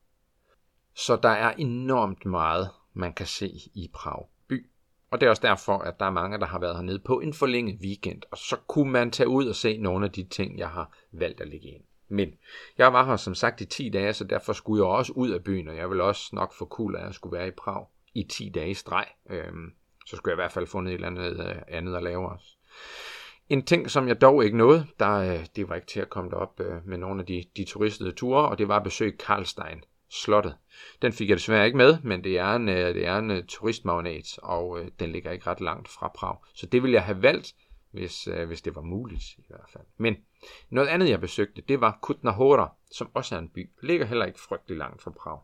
Så 0.95 1.15
der 1.15 1.29
er 1.29 1.53
enormt 1.53 2.25
meget, 2.25 2.69
man 2.93 3.13
kan 3.13 3.25
se 3.25 3.47
i 3.73 3.89
Prag 3.93 4.25
by. 4.47 4.65
Og 5.11 5.21
det 5.21 5.25
er 5.25 5.29
også 5.29 5.41
derfor, 5.41 5.77
at 5.77 5.99
der 5.99 6.05
er 6.05 6.11
mange, 6.11 6.39
der 6.39 6.45
har 6.45 6.59
været 6.59 6.75
hernede 6.75 6.99
på 6.99 7.19
en 7.19 7.33
forlænget 7.33 7.79
weekend, 7.81 8.21
og 8.31 8.37
så 8.37 8.55
kunne 8.67 8.91
man 8.91 9.11
tage 9.11 9.29
ud 9.29 9.47
og 9.47 9.55
se 9.55 9.77
nogle 9.77 10.05
af 10.05 10.11
de 10.11 10.23
ting, 10.23 10.57
jeg 10.57 10.69
har 10.69 10.97
valgt 11.11 11.41
at 11.41 11.47
lægge 11.47 11.67
ind. 11.67 11.83
Men 12.09 12.33
jeg 12.77 12.93
var 12.93 13.05
her 13.05 13.15
som 13.15 13.35
sagt 13.35 13.61
i 13.61 13.65
10 13.65 13.89
dage, 13.89 14.13
så 14.13 14.23
derfor 14.23 14.53
skulle 14.53 14.83
jeg 14.83 14.91
også 14.91 15.13
ud 15.13 15.29
af 15.29 15.43
byen, 15.43 15.67
og 15.67 15.75
jeg 15.75 15.89
vil 15.89 16.01
også 16.01 16.29
nok 16.35 16.53
få 16.53 16.65
kul 16.65 16.95
af 16.95 17.07
at 17.07 17.15
skulle 17.15 17.37
være 17.37 17.47
i 17.47 17.51
Prag 17.51 17.85
i 18.13 18.23
10 18.23 18.49
dage 18.49 18.69
i 18.69 18.73
streg. 18.73 19.05
Øhm, 19.29 19.73
så 20.05 20.15
skulle 20.15 20.31
jeg 20.31 20.35
i 20.35 20.41
hvert 20.43 20.51
fald 20.51 20.67
få 20.67 20.81
et 20.81 20.93
eller 20.93 21.07
andet, 21.07 21.49
øh, 21.49 21.55
andet 21.67 21.95
at 21.95 22.03
lave 22.03 22.29
også. 22.29 22.45
En 23.49 23.65
ting, 23.65 23.91
som 23.91 24.07
jeg 24.07 24.21
dog 24.21 24.45
ikke 24.45 24.57
nåede, 24.57 24.87
der, 24.99 25.11
øh, 25.11 25.45
det 25.55 25.69
var 25.69 25.75
ikke 25.75 25.87
til 25.87 25.99
at 25.99 26.09
komme 26.09 26.31
derop 26.31 26.59
øh, 26.59 26.87
med 26.87 26.97
nogle 26.97 27.19
af 27.19 27.25
de, 27.25 27.43
de 27.57 27.63
turistede 27.63 28.11
ture, 28.11 28.49
og 28.49 28.57
det 28.57 28.67
var 28.67 28.77
at 28.77 28.83
besøge 28.83 29.11
Karlstein, 29.11 29.83
slottet. 30.11 30.55
Den 31.01 31.13
fik 31.13 31.29
jeg 31.29 31.37
desværre 31.37 31.65
ikke 31.65 31.77
med, 31.77 31.97
men 32.03 32.23
det 32.23 32.37
er 32.37 32.55
en, 32.55 32.69
øh, 32.69 32.95
det 32.95 33.05
er 33.05 33.17
en 33.17 33.31
øh, 33.31 33.43
turistmagnet, 33.47 34.39
og 34.43 34.79
øh, 34.79 34.87
den 34.99 35.11
ligger 35.11 35.31
ikke 35.31 35.47
ret 35.47 35.61
langt 35.61 35.87
fra 35.87 36.11
Prag. 36.15 36.37
Så 36.53 36.65
det 36.65 36.83
ville 36.83 36.93
jeg 36.93 37.03
have 37.03 37.21
valgt, 37.21 37.55
hvis, 37.91 38.23
hvis 38.47 38.61
det 38.61 38.75
var 38.75 38.81
muligt 38.81 39.23
i 39.37 39.43
hvert 39.47 39.69
fald. 39.73 39.83
Men 39.97 40.15
noget 40.69 40.87
andet, 40.87 41.09
jeg 41.09 41.21
besøgte, 41.21 41.61
det 41.61 41.81
var 41.81 41.99
Kutnahora, 42.01 42.75
som 42.91 43.09
også 43.13 43.35
er 43.35 43.39
en 43.39 43.49
by. 43.49 43.69
Ligger 43.83 44.05
heller 44.05 44.25
ikke 44.25 44.39
frygtelig 44.39 44.77
langt 44.77 45.01
fra 45.01 45.11
Prag. 45.11 45.39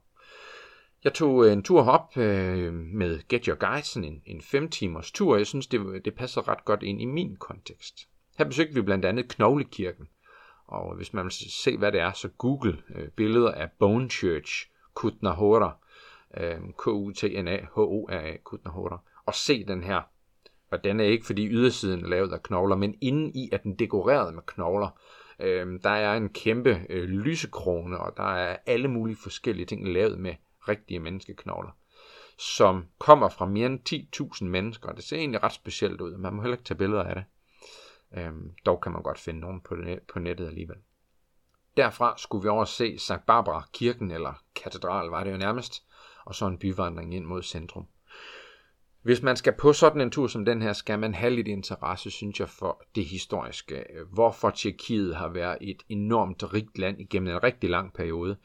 Jeg 1.03 1.13
tog 1.13 1.51
en 1.51 1.63
tur 1.63 1.89
op 1.89 2.17
øh, 2.17 2.73
med 2.73 3.27
Get 3.27 3.45
Your 3.45 3.55
Guide, 3.55 4.07
en, 4.07 4.21
en 4.25 4.41
fem 4.41 4.69
timers 4.69 5.11
tur, 5.11 5.33
og 5.33 5.39
jeg 5.39 5.47
synes, 5.47 5.67
det, 5.67 6.05
det 6.05 6.15
passer 6.15 6.47
ret 6.47 6.65
godt 6.65 6.83
ind 6.83 7.01
i 7.01 7.05
min 7.05 7.35
kontekst. 7.35 8.07
Her 8.37 8.45
besøgte 8.45 8.73
vi 8.73 8.81
blandt 8.81 9.05
andet 9.05 9.27
Knoglekirken, 9.27 10.07
og 10.67 10.95
hvis 10.95 11.13
man 11.13 11.23
vil 11.23 11.31
se, 11.31 11.77
hvad 11.77 11.91
det 11.91 11.99
er, 11.99 12.11
så 12.11 12.29
google 12.37 12.77
øh, 12.95 13.09
billeder 13.09 13.51
af 13.51 13.71
Bone 13.79 14.09
Church, 14.09 14.69
Kutnahora, 14.93 15.77
øh, 16.37 16.57
K-U-T-N-A-H-O-R-A, 16.77 18.37
Kutnahora, 18.43 18.99
og 19.25 19.35
se 19.35 19.65
den 19.65 19.83
her 19.83 20.01
og 20.71 20.83
den 20.83 20.99
er 20.99 21.03
ikke 21.03 21.25
fordi 21.25 21.47
ydersiden 21.47 22.03
er 22.03 22.07
lavet 22.07 22.33
af 22.33 22.43
knogler, 22.43 22.75
men 22.75 22.95
inden 23.01 23.35
i 23.35 23.49
er 23.51 23.57
den 23.57 23.75
dekoreret 23.75 24.33
med 24.33 24.43
knogler. 24.45 24.99
Øh, 25.39 25.79
der 25.83 25.89
er 25.89 26.17
en 26.17 26.29
kæmpe 26.29 26.81
øh, 26.89 27.03
lysekrone, 27.09 27.97
og 27.97 28.13
der 28.17 28.35
er 28.35 28.57
alle 28.65 28.87
mulige 28.87 29.17
forskellige 29.23 29.65
ting 29.65 29.87
lavet 29.87 30.19
med 30.19 30.35
rigtige 30.67 30.99
menneskeknogler, 30.99 31.71
som 32.37 32.85
kommer 32.97 33.29
fra 33.29 33.45
mere 33.45 33.65
end 33.65 34.13
10.000 34.39 34.45
mennesker, 34.45 34.91
det 34.91 35.03
ser 35.03 35.17
egentlig 35.17 35.43
ret 35.43 35.53
specielt 35.53 36.01
ud. 36.01 36.17
Man 36.17 36.33
må 36.33 36.41
heller 36.41 36.55
ikke 36.57 36.67
tage 36.67 36.77
billeder 36.77 37.03
af 37.03 37.15
det. 37.15 37.23
Øhm, 38.13 38.51
dog 38.65 38.81
kan 38.81 38.91
man 38.91 39.01
godt 39.01 39.19
finde 39.19 39.39
nogen 39.39 39.61
på, 39.61 39.75
net, 39.75 39.99
på 40.13 40.19
nettet 40.19 40.47
alligevel. 40.47 40.77
Derfra 41.77 42.17
skulle 42.17 42.43
vi 42.43 42.49
over 42.49 42.65
se 42.65 42.97
St. 42.97 43.25
Barbara 43.27 43.63
kirken, 43.73 44.11
eller 44.11 44.43
katedral 44.55 45.09
var 45.09 45.23
det 45.23 45.31
jo 45.31 45.37
nærmest, 45.37 45.83
og 46.25 46.35
så 46.35 46.47
en 46.47 46.57
byvandring 46.57 47.13
ind 47.13 47.25
mod 47.25 47.43
centrum. 47.43 47.87
Hvis 49.01 49.21
man 49.21 49.37
skal 49.37 49.53
på 49.53 49.73
sådan 49.73 50.01
en 50.01 50.11
tur 50.11 50.27
som 50.27 50.45
den 50.45 50.61
her, 50.61 50.73
skal 50.73 50.99
man 50.99 51.13
have 51.13 51.35
lidt 51.35 51.47
interesse, 51.47 52.11
synes 52.11 52.39
jeg, 52.39 52.49
for 52.49 52.83
det 52.95 53.05
historiske. 53.05 53.85
Hvorfor 54.13 54.49
Tjekkiet 54.49 55.15
har 55.15 55.27
været 55.27 55.57
et 55.61 55.83
enormt 55.89 56.53
rigt 56.53 56.77
land 56.77 57.01
igennem 57.01 57.35
en 57.35 57.43
rigtig 57.43 57.69
lang 57.69 57.93
periode. 57.93 58.37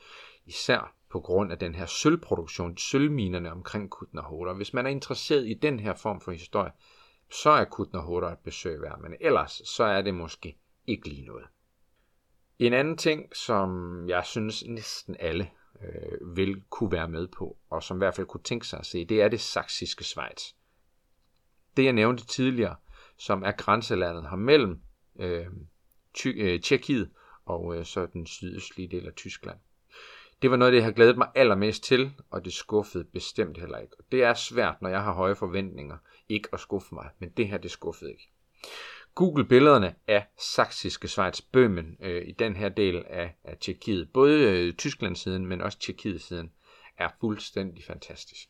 Især 0.46 0.94
på 1.10 1.20
grund 1.20 1.52
af 1.52 1.58
den 1.58 1.74
her 1.74 1.86
sølvproduktion, 1.86 2.76
sølvminerne 2.76 3.52
omkring 3.52 3.90
Kutnahoda. 3.90 4.52
Hvis 4.52 4.74
man 4.74 4.86
er 4.86 4.90
interesseret 4.90 5.48
i 5.48 5.54
den 5.54 5.80
her 5.80 5.94
form 5.94 6.20
for 6.20 6.32
historie, 6.32 6.72
så 7.32 7.50
er 7.50 7.64
Kutnahoda 7.64 8.26
et 8.26 8.38
besøg 8.38 8.80
værd, 8.80 9.00
men 9.00 9.14
ellers 9.20 9.62
så 9.64 9.84
er 9.84 10.02
det 10.02 10.14
måske 10.14 10.58
ikke 10.86 11.08
lige 11.08 11.26
noget. 11.26 11.46
En 12.58 12.72
anden 12.72 12.96
ting, 12.96 13.36
som 13.36 13.68
jeg 14.08 14.24
synes 14.24 14.64
næsten 14.66 15.16
alle 15.20 15.50
øh, 15.82 16.36
vil 16.36 16.62
kunne 16.70 16.92
være 16.92 17.08
med 17.08 17.28
på, 17.28 17.58
og 17.70 17.82
som 17.82 17.96
i 17.96 17.98
hvert 17.98 18.14
fald 18.14 18.26
kunne 18.26 18.42
tænke 18.42 18.66
sig 18.66 18.78
at 18.78 18.86
se, 18.86 19.04
det 19.04 19.22
er 19.22 19.28
det 19.28 19.40
saksiske 19.40 20.04
Schweiz. 20.04 20.42
Det 21.76 21.84
jeg 21.84 21.92
nævnte 21.92 22.26
tidligere, 22.26 22.76
som 23.16 23.42
er 23.42 23.52
grænselandet 23.52 24.30
her 24.30 24.36
mellem 24.36 24.82
øh, 25.18 25.46
øh, 26.26 26.60
Tjekkiet 26.60 27.10
og 27.44 27.76
øh, 27.76 27.84
så 27.84 28.06
den 28.06 28.26
sydøstlige 28.26 28.88
del 28.88 29.06
af 29.06 29.14
Tyskland. 29.14 29.58
Det 30.42 30.50
var 30.50 30.56
noget, 30.56 30.72
det 30.72 30.84
har 30.84 30.90
glædet 30.90 31.18
mig 31.18 31.28
allermest 31.34 31.84
til, 31.84 32.12
og 32.30 32.44
det 32.44 32.52
skuffede 32.52 33.04
bestemt 33.04 33.58
heller 33.58 33.78
ikke. 33.78 33.96
Det 34.12 34.22
er 34.22 34.34
svært, 34.34 34.82
når 34.82 34.88
jeg 34.88 35.02
har 35.02 35.12
høje 35.12 35.34
forventninger, 35.34 35.96
ikke 36.32 36.48
at 36.52 36.60
skuffe 36.60 36.94
mig, 36.94 37.08
men 37.18 37.28
det 37.28 37.48
her, 37.48 37.58
det 37.58 37.70
skuffede 37.70 38.10
ikke. 38.10 38.28
Google 39.14 39.44
billederne 39.44 39.94
af 40.06 40.26
saksiske 40.38 41.08
Schweiz 41.08 41.40
Bøhmen 41.40 41.96
øh, 42.00 42.28
i 42.28 42.32
den 42.32 42.56
her 42.56 42.68
del 42.68 43.04
af, 43.06 43.34
af 43.44 43.56
Tjekkiet. 43.58 44.12
Både 44.12 44.40
øh, 44.40 44.74
Tyskland-siden, 44.74 45.46
men 45.46 45.60
også 45.60 45.78
Tjekkiet-siden 45.78 46.52
er 46.98 47.08
fuldstændig 47.20 47.84
fantastisk. 47.84 48.48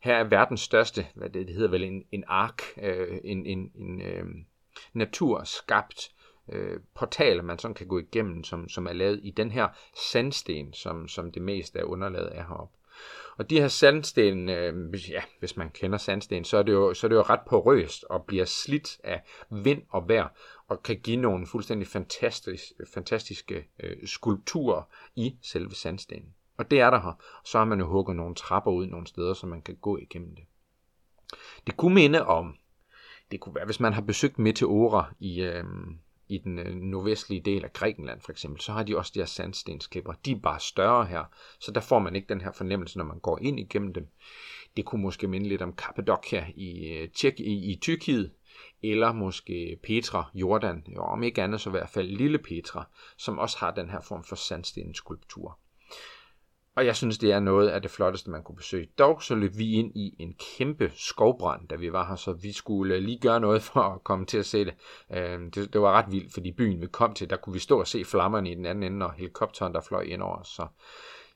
Her 0.00 0.14
er 0.14 0.24
verdens 0.24 0.60
største, 0.60 1.06
hvad 1.14 1.30
det, 1.30 1.46
det 1.46 1.54
hedder 1.54 1.70
vel 1.70 1.84
en, 1.84 2.04
en 2.12 2.24
ark, 2.26 2.62
øh, 2.82 3.18
en, 3.24 3.46
en, 3.46 3.72
en 3.74 4.02
øh, 4.02 4.24
naturskabt 4.92 6.10
øh, 6.52 6.80
portal, 6.94 7.44
man 7.44 7.58
sådan 7.58 7.74
kan 7.74 7.86
gå 7.86 7.98
igennem, 7.98 8.44
som, 8.44 8.68
som 8.68 8.86
er 8.86 8.92
lavet 8.92 9.20
i 9.22 9.30
den 9.30 9.50
her 9.50 9.68
sandsten, 10.10 10.72
som, 10.72 11.08
som 11.08 11.32
det 11.32 11.42
meste 11.42 11.78
af 11.78 11.84
underlaget 11.84 12.38
er 12.38 12.42
heroppe. 12.42 12.78
Og 13.38 13.50
de 13.50 13.60
her 13.60 13.68
sandsten, 13.68 14.48
øh, 14.48 15.10
ja, 15.10 15.22
hvis 15.38 15.56
man 15.56 15.70
kender 15.70 15.98
sandsten, 15.98 16.44
så 16.44 16.56
er, 16.56 16.62
det 16.62 16.72
jo, 16.72 16.94
så 16.94 17.06
er 17.06 17.08
det 17.08 17.16
jo 17.16 17.22
ret 17.22 17.40
porøst 17.48 18.04
og 18.04 18.24
bliver 18.24 18.44
slidt 18.44 19.00
af 19.04 19.22
vind 19.50 19.82
og 19.88 20.08
vejr, 20.08 20.28
og 20.68 20.82
kan 20.82 21.00
give 21.00 21.16
nogle 21.16 21.46
fuldstændig 21.46 21.88
fantastisk, 21.88 22.62
fantastiske 22.94 23.68
øh, 23.80 24.06
skulpturer 24.06 24.82
i 25.16 25.36
selve 25.42 25.74
sandstenen. 25.74 26.34
Og 26.58 26.70
det 26.70 26.80
er 26.80 26.90
der 26.90 27.00
her. 27.00 27.22
Så 27.44 27.58
har 27.58 27.64
man 27.64 27.80
jo 27.80 27.86
hugget 27.86 28.16
nogle 28.16 28.34
trapper 28.34 28.70
ud 28.70 28.86
nogle 28.86 29.06
steder, 29.06 29.34
så 29.34 29.46
man 29.46 29.62
kan 29.62 29.76
gå 29.76 29.96
igennem 29.96 30.34
det. 30.34 30.44
Det 31.66 31.76
kunne 31.76 31.94
minde 31.94 32.26
om, 32.26 32.56
det 33.30 33.40
kunne 33.40 33.54
være, 33.54 33.64
hvis 33.64 33.80
man 33.80 33.92
har 33.92 34.00
besøgt 34.00 34.38
Meteora 34.38 35.14
i, 35.18 35.42
øh, 35.42 35.64
i 36.28 36.38
den 36.38 36.58
øh, 36.58 36.74
nordvestlige 36.74 37.40
del 37.40 37.64
af 37.64 37.72
Grækenland 37.72 38.20
for 38.20 38.32
eksempel, 38.32 38.60
så 38.60 38.72
har 38.72 38.82
de 38.82 38.96
også 38.96 39.12
de 39.14 39.18
her 39.18 39.26
sandstensklipper. 39.26 40.12
De 40.12 40.32
er 40.32 40.40
bare 40.40 40.60
større 40.60 41.06
her, 41.06 41.24
så 41.60 41.72
der 41.72 41.80
får 41.80 41.98
man 41.98 42.16
ikke 42.16 42.28
den 42.28 42.40
her 42.40 42.52
fornemmelse, 42.52 42.98
når 42.98 43.04
man 43.04 43.18
går 43.18 43.38
ind 43.42 43.60
igennem 43.60 43.94
dem. 43.94 44.08
Det 44.76 44.84
kunne 44.84 45.02
måske 45.02 45.28
minde 45.28 45.48
lidt 45.48 45.62
om 45.62 45.72
Kappadokia 45.72 46.46
i, 46.54 46.88
øh, 46.88 47.08
Tjek, 47.08 47.40
i, 47.40 47.72
i 47.72 47.78
Tyrkiet, 47.82 48.32
eller 48.82 49.12
måske 49.12 49.78
Petra, 49.82 50.30
Jordan, 50.34 50.84
jo, 50.94 51.02
om 51.02 51.22
ikke 51.22 51.42
andet 51.42 51.60
så 51.60 51.70
i 51.70 51.72
hvert 51.72 51.88
fald 51.88 52.08
Lille 52.08 52.38
Petra, 52.38 52.88
som 53.16 53.38
også 53.38 53.58
har 53.58 53.70
den 53.70 53.90
her 53.90 54.00
form 54.00 54.24
for 54.24 54.36
sandstensskulptur. 54.36 55.58
Og 56.78 56.86
jeg 56.86 56.96
synes, 56.96 57.18
det 57.18 57.32
er 57.32 57.40
noget 57.40 57.68
af 57.68 57.82
det 57.82 57.90
flotteste, 57.90 58.30
man 58.30 58.42
kunne 58.42 58.56
besøge. 58.56 58.88
Dog 58.98 59.22
så 59.22 59.34
løb 59.34 59.52
vi 59.56 59.72
ind 59.72 59.96
i 59.96 60.16
en 60.18 60.34
kæmpe 60.34 60.92
skovbrand, 60.94 61.68
da 61.68 61.76
vi 61.76 61.92
var 61.92 62.06
her, 62.08 62.16
så 62.16 62.32
vi 62.32 62.52
skulle 62.52 62.94
øh, 62.94 63.02
lige 63.02 63.18
gøre 63.18 63.40
noget 63.40 63.62
for 63.72 63.80
at 63.80 64.04
komme 64.04 64.26
til 64.26 64.38
at 64.38 64.46
se 64.46 64.64
det. 64.64 64.74
Øhm, 65.10 65.50
det, 65.50 65.72
det 65.72 65.80
var 65.80 65.92
ret 65.92 66.12
vildt, 66.12 66.32
fordi 66.32 66.52
byen 66.52 66.80
vi 66.80 66.86
kom 66.86 67.14
til, 67.14 67.30
der 67.30 67.36
kunne 67.36 67.52
vi 67.52 67.58
stå 67.58 67.80
og 67.80 67.86
se 67.86 68.04
flammerne 68.04 68.50
i 68.50 68.54
den 68.54 68.66
anden 68.66 68.92
ende, 68.92 69.06
og 69.06 69.12
helikopteren, 69.12 69.74
der 69.74 69.80
fløj 69.80 70.00
ind 70.00 70.22
over 70.22 70.36
os. 70.36 70.48
Så, 70.48 70.66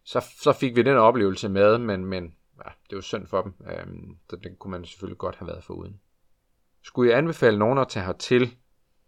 så, 0.05 0.25
så 0.41 0.53
fik 0.53 0.77
vi 0.77 0.83
den 0.83 0.97
oplevelse 0.97 1.49
med, 1.49 1.79
men, 1.79 2.05
men 2.05 2.35
ja, 2.65 2.71
det 2.91 2.97
var 2.97 3.03
synd 3.03 3.27
for 3.27 3.43
dem. 3.43 3.55
Øhm, 3.67 4.17
så 4.31 4.37
det 4.37 4.59
kunne 4.59 4.71
man 4.71 4.85
selvfølgelig 4.85 5.19
godt 5.19 5.37
have 5.37 5.49
været 5.49 5.65
for 5.65 5.75
uden. 5.75 6.01
Skulle 6.83 7.11
jeg 7.11 7.19
anbefale 7.19 7.59
nogen 7.59 7.79
at 7.79 7.89
tage 7.89 8.07
hertil, 8.07 8.57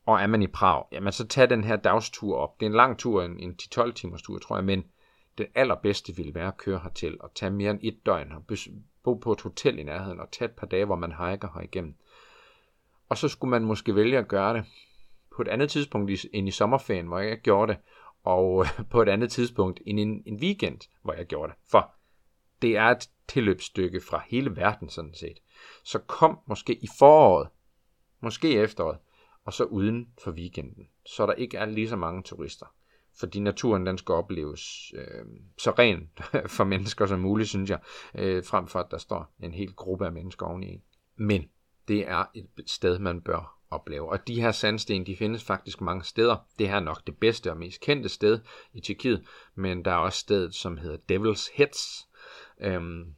og 0.07 0.21
er 0.21 0.27
man 0.27 0.43
i 0.43 0.47
Prag, 0.47 0.85
jamen 0.93 1.13
så 1.13 1.27
tag 1.27 1.51
den 1.51 1.65
her 1.65 1.77
dagstur 1.77 2.37
op. 2.37 2.61
Det 2.61 2.67
er 2.67 2.71
en 2.71 2.77
lang 2.77 2.99
tur, 2.99 3.23
en, 3.23 3.39
en 3.39 3.57
10-12 3.63 3.93
timers 3.93 4.23
tur, 4.23 4.39
tror 4.39 4.57
jeg, 4.57 4.65
men 4.65 4.85
det 5.39 5.47
allerbedste 5.55 6.17
ville 6.17 6.35
være 6.35 6.49
at 6.49 6.57
køre 6.57 6.79
hertil 6.79 7.17
og 7.21 7.35
tage 7.35 7.51
mere 7.51 7.71
end 7.71 7.81
et 7.83 8.07
døgn 8.07 8.33
og 8.33 8.45
bo 9.03 9.15
på 9.15 9.33
et 9.33 9.41
hotel 9.41 9.79
i 9.79 9.83
nærheden 9.83 10.21
og 10.21 10.31
tage 10.31 10.49
et 10.49 10.57
par 10.57 10.67
dage, 10.67 10.85
hvor 10.85 10.97
man 10.97 11.11
hiker 11.11 11.49
her 11.55 11.61
igennem. 11.61 11.95
Og 13.09 13.19
så 13.19 13.29
skulle 13.29 13.51
man 13.51 13.65
måske 13.65 13.95
vælge 13.95 14.19
at 14.19 14.29
gøre 14.29 14.55
det 14.55 14.65
på 15.37 15.43
et 15.43 15.49
andet 15.49 15.71
tidspunkt 15.71 16.27
end 16.33 16.49
i 16.49 16.51
sommerferien, 16.51 17.07
hvor 17.07 17.19
jeg 17.19 17.39
gjorde 17.39 17.73
det, 17.73 17.81
og 18.25 18.67
på 18.91 19.03
et 19.03 19.09
andet 19.09 19.33
tidspunkt 19.33 19.81
end 19.87 20.01
en, 20.01 20.23
en 20.27 20.37
weekend, 20.37 20.81
hvor 21.03 21.13
jeg 21.13 21.27
gjorde 21.27 21.53
det. 21.53 21.59
For 21.71 21.95
det 22.63 22.77
er 22.77 22.85
et 22.85 23.11
tilløbsstykke 23.29 24.01
fra 24.01 24.23
hele 24.27 24.57
verden 24.57 24.89
sådan 24.89 25.15
set. 25.15 25.39
Så 25.85 25.99
kom 25.99 26.39
måske 26.47 26.75
i 26.75 26.89
foråret, 26.99 27.49
måske 28.21 28.53
efteråret, 28.53 28.99
og 29.45 29.53
så 29.53 29.65
uden 29.65 30.09
for 30.25 30.31
weekenden, 30.31 30.89
så 31.07 31.27
der 31.27 31.33
ikke 31.33 31.57
er 31.57 31.65
lige 31.65 31.89
så 31.89 31.97
mange 31.97 32.23
turister. 32.23 32.67
Fordi 33.21 33.41
naturen 33.41 33.87
den 33.87 33.99
skal 33.99 34.13
opleves 34.13 34.93
øh, 34.95 35.25
så 35.59 35.71
ren 35.71 36.11
for 36.57 36.65
mennesker 36.65 37.07
som 37.07 37.21
muligt, 37.21 37.49
synes 37.49 37.71
jeg, 37.71 37.79
øh, 38.15 38.45
frem 38.45 38.67
for 38.67 38.81
at 38.81 38.91
der 38.91 38.99
står 38.99 39.35
en 39.43 39.55
hel 39.55 39.73
gruppe 39.75 40.07
af 40.07 40.13
mennesker 40.13 40.47
oveni. 40.47 40.83
Men 41.17 41.49
det 41.89 42.09
er 42.09 42.25
et 42.35 42.71
sted, 42.71 42.99
man 42.99 43.21
bør 43.21 43.55
opleve. 43.71 44.09
Og 44.09 44.29
de 44.29 44.41
her 44.41 44.53
sandsten, 44.53 45.07
de 45.07 45.17
findes 45.17 45.45
faktisk 45.45 45.81
mange 45.81 46.05
steder. 46.05 46.37
Det 46.59 46.69
her 46.69 46.77
er 46.77 46.81
nok 46.81 47.07
det 47.07 47.19
bedste 47.19 47.51
og 47.51 47.57
mest 47.57 47.81
kendte 47.81 48.09
sted 48.09 48.41
i 48.73 48.81
Tjekkiet, 48.81 49.25
men 49.55 49.85
der 49.85 49.91
er 49.91 49.97
også 49.97 50.19
stedet, 50.19 50.55
som 50.55 50.77
hedder 50.77 50.97
Devil's 51.13 51.51
Heads, 51.55 52.09
øhm, 52.61 53.15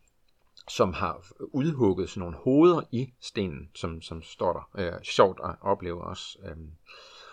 som 0.68 0.92
har 0.92 1.26
udhugget 1.40 2.08
sådan 2.10 2.20
nogle 2.20 2.36
hoveder 2.36 2.82
i 2.92 3.12
stenen, 3.20 3.70
som, 3.74 4.02
som 4.02 4.22
står 4.22 4.52
der. 4.52 4.94
Øh, 4.94 5.02
sjovt 5.02 5.40
at 5.44 5.54
opleve 5.60 6.04
også. 6.04 6.38
Øhm, 6.44 6.70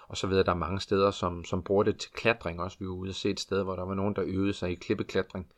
og 0.07 0.17
så 0.17 0.27
ved 0.27 0.35
jeg, 0.35 0.45
der 0.45 0.51
er 0.51 0.55
mange 0.55 0.79
steder, 0.79 1.11
som, 1.11 1.45
som 1.45 1.63
bruger 1.63 1.83
det 1.83 1.99
til 1.99 2.11
klatring 2.11 2.61
også. 2.61 2.79
Vi 2.79 2.85
var 2.85 2.93
ude 2.93 3.09
og 3.09 3.15
se 3.15 3.29
et 3.29 3.39
sted, 3.39 3.63
hvor 3.63 3.75
der 3.75 3.85
var 3.85 3.93
nogen, 3.93 4.15
der 4.15 4.23
øvede 4.25 4.53
sig 4.53 4.71
i 4.71 4.75
klippeklatring. 4.75 5.51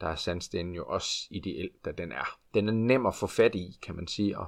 Der 0.00 0.06
er 0.06 0.14
sandstenen 0.14 0.74
jo 0.74 0.84
også 0.84 1.26
ideel, 1.30 1.70
da 1.84 1.92
den 1.92 2.12
er. 2.12 2.38
Den 2.54 2.68
er 2.68 2.72
nem 2.72 3.06
at 3.06 3.14
få 3.14 3.26
fat 3.26 3.54
i, 3.54 3.78
kan 3.82 3.96
man 3.96 4.06
sige, 4.06 4.38
og, 4.38 4.46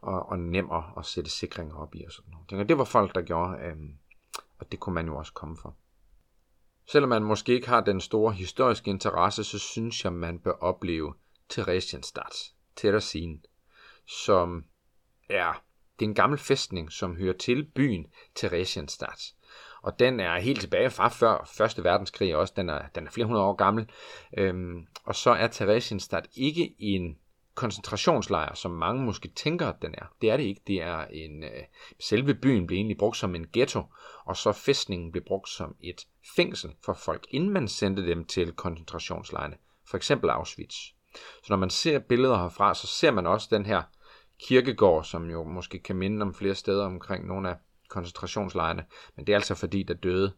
og, 0.00 0.28
og 0.28 0.38
nem 0.38 0.68
at, 0.98 1.06
sætte 1.06 1.30
sikringer 1.30 1.76
op 1.76 1.94
i 1.94 2.04
og 2.04 2.12
sådan 2.12 2.30
noget. 2.30 2.62
Og 2.62 2.68
det 2.68 2.78
var 2.78 2.84
folk, 2.84 3.14
der 3.14 3.22
gjorde, 3.22 3.58
øh, 3.62 3.76
og 4.58 4.72
det 4.72 4.80
kunne 4.80 4.94
man 4.94 5.06
jo 5.06 5.16
også 5.16 5.32
komme 5.32 5.56
for. 5.56 5.76
Selvom 6.86 7.08
man 7.08 7.22
måske 7.22 7.52
ikke 7.52 7.68
har 7.68 7.80
den 7.80 8.00
store 8.00 8.32
historiske 8.32 8.90
interesse, 8.90 9.44
så 9.44 9.58
synes 9.58 10.04
jeg, 10.04 10.12
man 10.12 10.38
bør 10.38 10.52
opleve 10.52 11.14
Theresienstadt, 11.48 12.54
Theresien, 12.76 13.44
som 14.06 14.64
er, 15.28 15.64
det 16.02 16.06
er 16.06 16.10
en 16.10 16.14
gammel 16.14 16.38
fæstning, 16.38 16.92
som 16.92 17.16
hører 17.16 17.32
til 17.32 17.64
byen 17.64 18.06
Theresienstadt. 18.34 19.34
Og 19.82 19.98
den 19.98 20.20
er 20.20 20.38
helt 20.38 20.60
tilbage 20.60 20.90
fra 20.90 21.08
før 21.08 21.50
Første 21.56 21.84
Verdenskrig 21.84 22.36
også. 22.36 22.52
Den 22.56 22.68
er, 22.68 22.82
den 22.94 23.06
er 23.06 23.10
flere 23.10 23.26
hundrede 23.26 23.44
år 23.44 23.54
gammel. 23.54 23.90
Øhm, 24.38 24.86
og 25.04 25.14
så 25.14 25.30
er 25.30 25.46
Theresienstadt 25.46 26.26
ikke 26.34 26.74
en 26.78 27.18
koncentrationslejr, 27.54 28.54
som 28.54 28.70
mange 28.70 29.04
måske 29.04 29.28
tænker, 29.28 29.66
at 29.66 29.82
den 29.82 29.94
er. 29.98 30.04
Det 30.20 30.30
er 30.30 30.36
det 30.36 30.44
ikke. 30.44 30.60
Det 30.66 30.82
er 30.82 31.04
en, 31.10 31.44
øh, 31.44 31.62
selve 32.00 32.34
byen 32.34 32.66
blev 32.66 32.76
egentlig 32.76 32.98
brugt 32.98 33.16
som 33.16 33.34
en 33.34 33.46
ghetto, 33.52 33.82
og 34.24 34.36
så 34.36 34.52
fæstningen 34.52 35.12
blev 35.12 35.24
brugt 35.24 35.48
som 35.48 35.76
et 35.80 36.06
fængsel 36.36 36.70
for 36.84 36.92
folk, 36.92 37.26
inden 37.30 37.50
man 37.50 37.68
sendte 37.68 38.06
dem 38.06 38.24
til 38.24 38.52
koncentrationslejrene. 38.52 39.56
For 39.90 39.96
eksempel 39.96 40.30
Auschwitz. 40.30 40.76
Så 41.14 41.46
når 41.48 41.56
man 41.56 41.70
ser 41.70 41.98
billeder 41.98 42.42
herfra, 42.42 42.74
så 42.74 42.86
ser 42.86 43.10
man 43.10 43.26
også 43.26 43.48
den 43.50 43.66
her 43.66 43.82
kirkegård, 44.42 45.04
som 45.04 45.30
jo 45.30 45.44
måske 45.44 45.78
kan 45.78 45.96
minde 45.96 46.22
om 46.22 46.34
flere 46.34 46.54
steder 46.54 46.86
omkring 46.86 47.26
nogle 47.26 47.50
af 47.50 47.56
koncentrationslejrene. 47.88 48.84
Men 49.16 49.26
det 49.26 49.32
er 49.32 49.36
altså 49.36 49.54
fordi, 49.54 49.82
der 49.82 49.94
døde, 49.94 50.32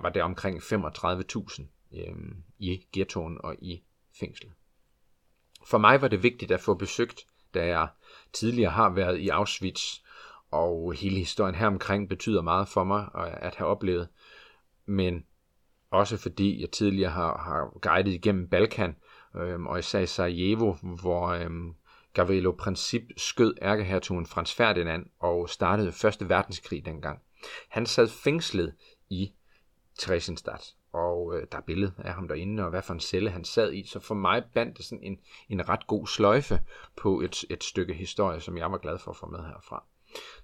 var 0.00 0.08
det 0.08 0.22
omkring 0.22 0.58
35.000 0.58 1.62
øh, 1.96 2.16
i 2.58 2.86
ghettoen 2.92 3.38
og 3.44 3.54
i 3.58 3.82
fængslet. 4.20 4.52
For 5.66 5.78
mig 5.78 6.02
var 6.02 6.08
det 6.08 6.22
vigtigt 6.22 6.50
at 6.50 6.60
få 6.60 6.74
besøgt, 6.74 7.26
da 7.54 7.66
jeg 7.66 7.88
tidligere 8.32 8.70
har 8.70 8.90
været 8.90 9.18
i 9.18 9.28
Auschwitz, 9.28 9.82
og 10.50 10.92
hele 10.92 11.16
historien 11.16 11.54
her 11.54 11.66
omkring 11.66 12.08
betyder 12.08 12.42
meget 12.42 12.68
for 12.68 12.84
mig 12.84 13.08
at 13.14 13.54
have 13.54 13.68
oplevet. 13.68 14.08
Men 14.86 15.24
også 15.90 16.16
fordi 16.16 16.60
jeg 16.60 16.70
tidligere 16.70 17.10
har, 17.10 17.38
har 17.38 17.78
guidet 17.80 18.14
igennem 18.14 18.48
Balkan, 18.48 18.96
øhm, 19.36 19.66
og 19.66 19.78
især 19.78 20.00
i 20.00 20.06
Sarajevo, 20.06 20.74
hvor 21.00 21.26
øhm, 21.26 21.74
Gavrilo 22.12 22.52
Princip 22.52 23.02
skød 23.16 23.54
ærkehertugen 23.62 24.26
Frans 24.26 24.54
Ferdinand 24.54 25.06
og 25.20 25.48
startede 25.48 25.92
Første 25.92 26.28
Verdenskrig 26.28 26.84
dengang. 26.84 27.18
Han 27.68 27.86
sad 27.86 28.08
fængslet 28.08 28.74
i 29.08 29.32
Theresienstadt, 29.98 30.74
og 30.92 31.36
øh, 31.36 31.46
der 31.52 31.58
er 31.58 31.62
billede 31.62 31.92
af 31.98 32.12
ham 32.14 32.28
derinde, 32.28 32.64
og 32.64 32.70
hvad 32.70 32.82
for 32.82 32.94
en 32.94 33.00
celle 33.00 33.30
han 33.30 33.44
sad 33.44 33.72
i. 33.72 33.86
Så 33.86 34.00
for 34.00 34.14
mig 34.14 34.42
bandt 34.54 34.76
det 34.76 34.84
sådan 34.84 35.02
en, 35.04 35.18
en 35.48 35.68
ret 35.68 35.86
god 35.86 36.06
sløjfe 36.06 36.60
på 36.96 37.20
et, 37.20 37.44
et 37.50 37.64
stykke 37.64 37.94
historie, 37.94 38.40
som 38.40 38.58
jeg 38.58 38.72
var 38.72 38.78
glad 38.78 38.98
for 38.98 39.10
at 39.10 39.16
få 39.16 39.26
med 39.26 39.38
herfra. 39.38 39.84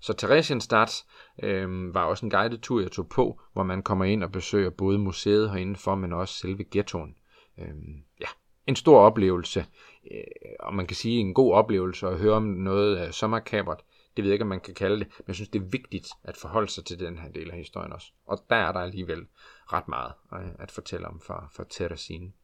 Så 0.01 0.13
Theresienstadt 0.13 1.05
øh, 1.43 1.95
var 1.95 2.05
også 2.05 2.27
en 2.27 2.31
guided 2.31 2.59
tur, 2.59 2.81
jeg 2.81 2.93
tog 2.93 3.09
på, 3.09 3.41
hvor 3.53 3.63
man 3.63 3.83
kommer 3.83 4.05
ind 4.05 4.25
og 4.25 4.33
besøger 4.33 4.71
både 4.71 4.99
museet 4.99 5.51
herinde 5.51 5.77
for, 5.77 5.95
men 5.95 6.13
også 6.13 6.35
selve 6.35 6.65
ghettoen. 6.71 7.17
Øh, 7.59 7.75
ja, 8.21 8.27
en 8.67 8.77
stor 8.77 9.01
oplevelse, 9.01 9.67
øh, 10.11 10.25
og 10.61 10.75
man 10.75 10.87
kan 10.87 10.97
sige 10.97 11.21
en 11.21 11.35
god 11.35 11.53
oplevelse 11.55 12.07
at 12.07 12.19
høre 12.19 12.35
om 12.35 12.43
noget 12.43 13.07
øh, 13.07 13.13
så 13.13 13.27
makabert. 13.27 13.85
Det 14.17 14.25
ved 14.25 14.31
jeg 14.31 14.35
ikke, 14.35 14.43
om 14.43 14.49
man 14.49 14.61
kan 14.61 14.75
kalde 14.75 14.99
det, 14.99 15.07
men 15.19 15.25
jeg 15.27 15.35
synes, 15.35 15.49
det 15.49 15.63
er 15.63 15.67
vigtigt 15.67 16.09
at 16.25 16.37
forholde 16.37 16.69
sig 16.69 16.85
til 16.85 17.01
den 17.01 17.19
her 17.19 17.29
del 17.29 17.51
af 17.51 17.57
historien 17.57 17.93
også. 17.93 18.13
Og 18.27 18.39
der 18.51 18.57
er 18.57 18.73
der 18.73 18.81
alligevel 18.81 19.27
ret 19.73 19.89
meget 19.89 20.13
øh, 20.33 20.55
at 20.59 20.71
fortælle 20.71 21.07
om 21.07 21.21
fra, 21.21 21.49
fra 21.57 21.65
Terezin. 21.71 22.35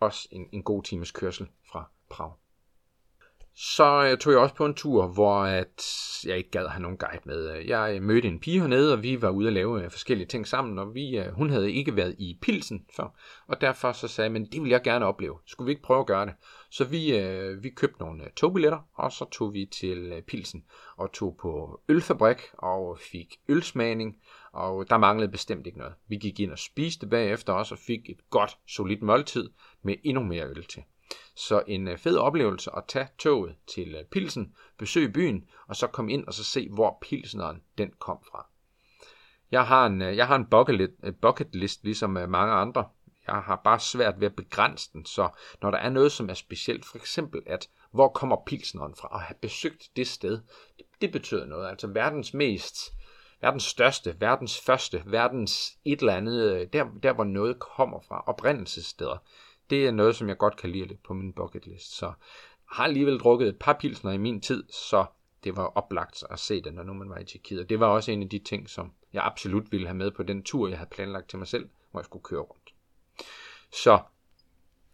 Også 0.00 0.28
en, 0.30 0.48
en 0.52 0.62
god 0.62 0.82
times 0.82 1.10
kørsel 1.10 1.48
fra 1.72 1.90
Prag. 2.10 2.32
Så 3.56 4.08
øh, 4.10 4.18
tog 4.18 4.32
jeg 4.32 4.40
også 4.40 4.54
på 4.54 4.66
en 4.66 4.74
tur, 4.74 5.06
hvor 5.06 5.42
at 5.42 5.82
jeg 6.26 6.36
ikke 6.36 6.50
gad 6.50 6.66
have 6.68 6.82
nogen 6.82 6.98
guide 6.98 7.20
med. 7.24 7.64
Jeg 7.66 7.96
øh, 7.96 8.02
mødte 8.02 8.28
en 8.28 8.40
pige 8.40 8.60
hernede, 8.60 8.92
og 8.92 9.02
vi 9.02 9.22
var 9.22 9.30
ude 9.30 9.46
at 9.46 9.52
lave 9.52 9.84
øh, 9.84 9.90
forskellige 9.90 10.26
ting 10.26 10.46
sammen, 10.46 10.78
og 10.78 10.94
vi, 10.94 11.18
øh, 11.18 11.32
hun 11.32 11.50
havde 11.50 11.72
ikke 11.72 11.96
været 11.96 12.14
i 12.18 12.38
Pilsen 12.42 12.86
før, 12.96 13.16
og 13.46 13.60
derfor 13.60 13.92
så 13.92 14.08
sagde 14.08 14.26
jeg, 14.26 14.32
men 14.32 14.46
det 14.52 14.62
vil 14.62 14.70
jeg 14.70 14.82
gerne 14.82 15.06
opleve. 15.06 15.38
Skulle 15.46 15.66
vi 15.66 15.70
ikke 15.70 15.82
prøve 15.82 16.00
at 16.00 16.06
gøre 16.06 16.26
det? 16.26 16.34
Så 16.70 16.84
vi, 16.84 17.16
øh, 17.18 17.62
vi 17.62 17.70
købte 17.70 18.00
nogle 18.00 18.22
togbilletter, 18.36 18.78
og 18.94 19.12
så 19.12 19.24
tog 19.24 19.52
vi 19.52 19.66
til 19.72 20.22
Pilsen 20.26 20.64
og 20.96 21.12
tog 21.12 21.36
på 21.40 21.80
ølfabrik 21.88 22.42
og 22.58 22.98
fik 22.98 23.36
ølsmagning, 23.48 24.16
og 24.52 24.90
der 24.90 24.98
manglede 24.98 25.32
bestemt 25.32 25.66
ikke 25.66 25.78
noget. 25.78 25.94
Vi 26.08 26.16
gik 26.16 26.40
ind 26.40 26.52
og 26.52 26.58
spiste 26.58 27.06
bagefter 27.06 27.52
også 27.52 27.74
og 27.74 27.78
fik 27.78 28.10
et 28.10 28.30
godt, 28.30 28.58
solidt 28.68 29.02
måltid 29.02 29.50
med 29.82 29.94
endnu 30.04 30.22
mere 30.22 30.48
øl 30.48 30.64
til. 30.64 30.82
Så 31.34 31.62
en 31.66 31.88
øh, 31.88 31.98
fed 31.98 32.16
oplevelse 32.16 32.70
at 32.76 32.84
tage 32.88 33.08
toget 33.18 33.56
til 33.74 33.94
øh, 33.94 34.04
Pilsen, 34.04 34.54
besøge 34.78 35.12
byen, 35.12 35.48
og 35.68 35.76
så 35.76 35.86
komme 35.86 36.12
ind 36.12 36.26
og 36.26 36.34
så 36.34 36.44
se, 36.44 36.68
hvor 36.68 36.98
Pilsneren 37.02 37.62
den 37.78 37.92
kom 37.98 38.18
fra. 38.30 38.46
Jeg 39.50 39.66
har 39.66 39.86
en, 39.86 40.02
øh, 40.02 40.16
jeg 40.16 40.26
har 40.26 40.36
en 40.36 40.46
bucket, 40.46 40.94
bucket 41.22 41.54
list, 41.54 41.84
ligesom 41.84 42.10
mange 42.10 42.54
andre. 42.54 42.84
Jeg 43.26 43.34
har 43.34 43.60
bare 43.64 43.80
svært 43.80 44.20
ved 44.20 44.26
at 44.26 44.36
begrænse 44.36 44.90
den, 44.92 45.06
så 45.06 45.28
når 45.62 45.70
der 45.70 45.78
er 45.78 45.90
noget, 45.90 46.12
som 46.12 46.30
er 46.30 46.34
specielt, 46.34 46.84
for 46.84 46.96
eksempel 46.96 47.42
at, 47.46 47.68
hvor 47.90 48.08
kommer 48.08 48.36
Pilsneren 48.46 48.94
fra, 48.94 49.08
og 49.08 49.20
have 49.20 49.36
besøgt 49.42 49.90
det 49.96 50.06
sted, 50.06 50.40
det, 50.78 50.86
det 51.00 51.12
betyder 51.12 51.46
noget. 51.46 51.68
Altså 51.68 51.86
verdens 51.86 52.34
mest, 52.34 52.76
verdens 53.40 53.64
største, 53.64 54.16
verdens 54.20 54.60
første, 54.60 55.02
verdens 55.06 55.78
et 55.84 56.00
eller 56.00 56.14
andet, 56.14 56.72
der, 56.72 56.86
der 57.02 57.12
hvor 57.12 57.24
noget 57.24 57.58
kommer 57.58 58.00
fra, 58.00 58.24
oprindelsessteder 58.26 59.18
det 59.70 59.86
er 59.86 59.90
noget, 59.90 60.16
som 60.16 60.28
jeg 60.28 60.38
godt 60.38 60.56
kan 60.56 60.70
lide 60.70 60.86
lidt 60.86 61.02
på 61.02 61.14
min 61.14 61.32
bucket 61.32 61.66
list. 61.66 61.96
Så 61.96 62.06
jeg 62.06 62.14
har 62.76 62.84
alligevel 62.84 63.18
drukket 63.18 63.48
et 63.48 63.58
par 63.58 63.76
pilsner 63.80 64.12
i 64.12 64.18
min 64.18 64.40
tid, 64.40 64.64
så 64.70 65.06
det 65.44 65.56
var 65.56 65.64
oplagt 65.64 66.24
at 66.30 66.38
se 66.38 66.62
det, 66.62 66.74
når 66.74 66.82
nu 66.82 66.94
man 66.94 67.10
var 67.10 67.18
i 67.18 67.24
Tjekkiet. 67.24 67.60
Og 67.60 67.68
det 67.68 67.80
var 67.80 67.86
også 67.86 68.12
en 68.12 68.22
af 68.22 68.28
de 68.28 68.38
ting, 68.38 68.70
som 68.70 68.92
jeg 69.12 69.24
absolut 69.24 69.72
ville 69.72 69.86
have 69.86 69.96
med 69.96 70.10
på 70.10 70.22
den 70.22 70.42
tur, 70.42 70.68
jeg 70.68 70.78
havde 70.78 70.90
planlagt 70.90 71.28
til 71.28 71.38
mig 71.38 71.48
selv, 71.48 71.68
hvor 71.90 72.00
jeg 72.00 72.04
skulle 72.04 72.22
køre 72.22 72.40
rundt. 72.40 72.74
Så 73.72 73.98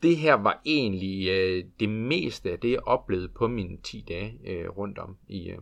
det 0.02 0.16
her 0.16 0.34
var 0.34 0.62
egentlig 0.64 1.28
øh, 1.28 1.64
det 1.80 1.88
meste 1.88 2.50
af 2.50 2.60
det, 2.60 2.70
jeg 2.70 2.82
oplevede 2.86 3.28
på 3.28 3.48
mine 3.48 3.76
10 3.76 4.04
dage 4.08 4.40
øh, 4.44 4.68
rundt 4.68 4.98
om 4.98 5.18
i, 5.28 5.48
øh, 5.48 5.58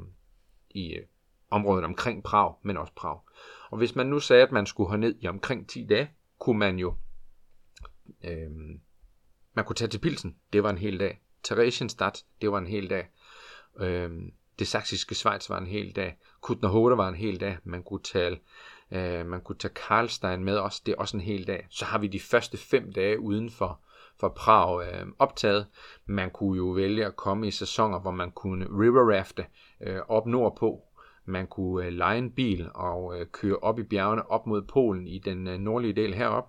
i 0.71 0.94
øh, 0.94 1.07
området 1.51 1.85
omkring 1.85 2.23
Prag, 2.23 2.55
men 2.62 2.77
også 2.77 2.92
Prag. 2.97 3.21
Og 3.71 3.79
hvis 3.79 3.97
man 3.97 4.07
nu 4.07 4.21
sagde, 4.21 4.42
at 4.42 4.53
man 4.53 4.66
skulle 4.66 5.01
ned 5.01 5.14
i 5.21 5.27
omkring 5.27 5.68
10 5.68 5.87
dage, 5.87 6.11
kunne 6.38 6.59
man 6.59 6.79
jo 6.79 6.94
øh, 8.25 8.51
man 9.59 9.64
kunne 9.64 9.77
tage 9.77 9.88
til 9.88 9.99
Pilsen, 9.99 10.37
det 10.53 10.62
var 10.62 10.71
en 10.71 10.79
hel 10.79 11.01
dag. 11.01 11.21
Theresienstadt, 11.44 12.25
det 12.40 12.53
var 12.53 12.59
en 12.59 12.66
hel 12.66 12.90
dag. 12.90 13.09
Øhm, 13.81 14.33
det 14.59 14.66
saksiske 14.66 15.14
Schweiz 15.14 15.51
var 15.51 15.59
en 15.59 15.66
hel 15.66 15.92
dag. 15.97 16.16
Kutnerhoda 16.42 16.94
var 16.94 17.09
en 17.09 17.14
hel 17.14 17.40
dag. 17.40 17.59
Man 17.64 17.83
kunne 17.83 18.03
tage, 18.03 18.40
øh, 18.90 19.27
man 19.27 19.40
kunne 19.40 19.59
tage 19.59 19.75
Karlstein 19.75 20.44
med 20.44 20.59
os, 20.59 20.81
det 20.81 20.92
er 20.92 20.99
også 20.99 21.16
en 21.16 21.21
hel 21.21 21.47
dag. 21.47 21.66
Så 21.71 21.85
har 21.85 21.99
vi 21.99 22.07
de 22.07 22.21
første 22.21 22.57
fem 22.57 22.92
dage 22.92 23.21
uden 23.21 23.51
for, 23.51 23.81
for 24.21 24.29
Prag 24.29 24.87
øh, 24.87 25.07
optaget. 25.18 25.66
Man 26.07 26.31
kunne 26.31 26.57
jo 26.57 26.64
vælge 26.64 27.07
at 27.07 27.16
komme 27.16 27.49
i 27.49 27.51
sæsoner, 27.51 28.01
hvor 28.01 28.11
man 28.11 28.31
kunne 28.31 28.64
river 28.64 29.18
rafte 29.18 29.47
øh, 29.81 30.01
op 30.09 30.27
nordpå. 30.27 30.83
Man 31.25 31.47
kunne 31.47 31.87
øh, 31.87 31.92
lege 31.92 32.18
en 32.18 32.33
bil 32.33 32.71
og 32.75 33.21
øh, 33.21 33.27
køre 33.27 33.57
op 33.57 33.79
i 33.79 33.83
bjergene 33.83 34.31
op 34.31 34.47
mod 34.47 34.62
Polen 34.62 35.07
i 35.07 35.18
den 35.18 35.47
øh, 35.47 35.59
nordlige 35.59 35.92
del 35.92 36.14
herop. 36.14 36.49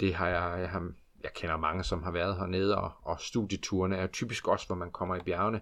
Det 0.00 0.14
har 0.14 0.28
jeg, 0.28 0.60
jeg 0.60 0.70
har 0.70 0.92
jeg 1.22 1.32
kender 1.34 1.56
mange, 1.56 1.84
som 1.84 2.02
har 2.02 2.10
været 2.10 2.36
hernede, 2.36 2.78
og, 2.78 2.92
og 3.02 3.20
studieturene 3.20 3.96
er 3.96 4.06
typisk 4.06 4.48
også, 4.48 4.66
hvor 4.66 4.76
man 4.76 4.90
kommer 4.90 5.16
i 5.16 5.20
bjergene 5.20 5.60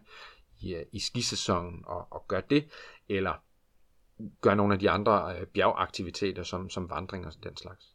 i, 0.61 0.75
øh, 0.75 0.87
i 0.93 1.01
skisæsonen 1.01 1.85
og, 1.87 2.07
og 2.11 2.25
gør 2.29 2.41
det, 2.41 2.69
eller 3.09 3.35
gør 4.41 4.55
nogle 4.55 4.75
af 4.75 4.81
de 4.81 4.91
andre 4.91 5.39
øh, 5.39 5.47
bjergaktiviteter, 5.47 6.43
som, 6.43 6.71
som 6.71 6.91
vandring 6.91 7.27
og 7.27 7.33
den 7.43 7.57
slags. 7.57 7.95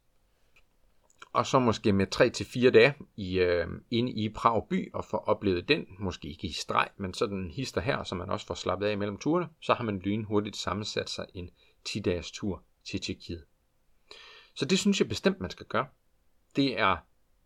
og 1.33 1.45
så 1.45 1.59
måske 1.59 1.93
med 1.93 2.07
3-4 2.15 2.69
dage 2.69 2.93
i, 3.15 3.39
øh, 3.39 3.67
inde 3.91 4.11
i 4.11 4.29
Prag 4.29 4.67
by 4.69 4.93
og 4.93 5.05
få 5.05 5.17
oplevet 5.17 5.67
den, 5.67 5.85
måske 5.99 6.27
ikke 6.27 6.47
i 6.47 6.51
streg, 6.51 6.89
men 6.97 7.13
sådan 7.13 7.37
en 7.37 7.51
hister 7.51 7.81
her, 7.81 8.03
så 8.03 8.15
man 8.15 8.29
også 8.29 8.45
får 8.45 8.55
slappet 8.55 8.87
af 8.87 8.97
mellem 8.97 9.17
turene, 9.17 9.49
så 9.61 9.73
har 9.73 9.83
man 9.83 9.99
lynhurtigt 9.99 10.57
sammensat 10.57 11.09
sig 11.09 11.25
en 11.33 11.49
10-dages 11.89 12.31
tur 12.31 12.63
til 12.85 13.01
Tjekkiet. 13.01 13.43
Så 14.55 14.65
det 14.65 14.79
synes 14.79 14.99
jeg 14.99 15.09
bestemt, 15.09 15.39
man 15.39 15.49
skal 15.49 15.65
gøre. 15.65 15.87
Det 16.55 16.79
er 16.79 16.97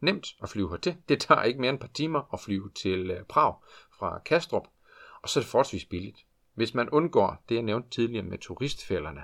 nemt 0.06 0.36
at 0.44 0.50
flyve 0.50 0.70
hertil. 0.70 0.98
Det 1.10 1.22
tager 1.22 1.44
ikke 1.44 1.62
mere 1.62 1.70
end 1.70 1.78
et 1.78 1.82
par 1.82 1.94
timer 1.94 2.34
at 2.34 2.40
flyve 2.40 2.72
til 2.76 3.12
øh, 3.12 3.24
Prag 3.24 3.56
fra 4.00 4.20
Kastrup, 4.26 4.68
og 5.22 5.30
så 5.30 5.40
er 5.40 5.42
det 5.42 5.52
forholdsvis 5.52 5.86
billigt. 5.86 6.26
Hvis 6.54 6.74
man 6.74 6.90
undgår 6.90 7.44
det, 7.50 7.56
jeg 7.56 7.64
nævnte 7.64 7.90
tidligere 7.90 8.26
med 8.26 8.38
turistfælderne, 8.38 9.22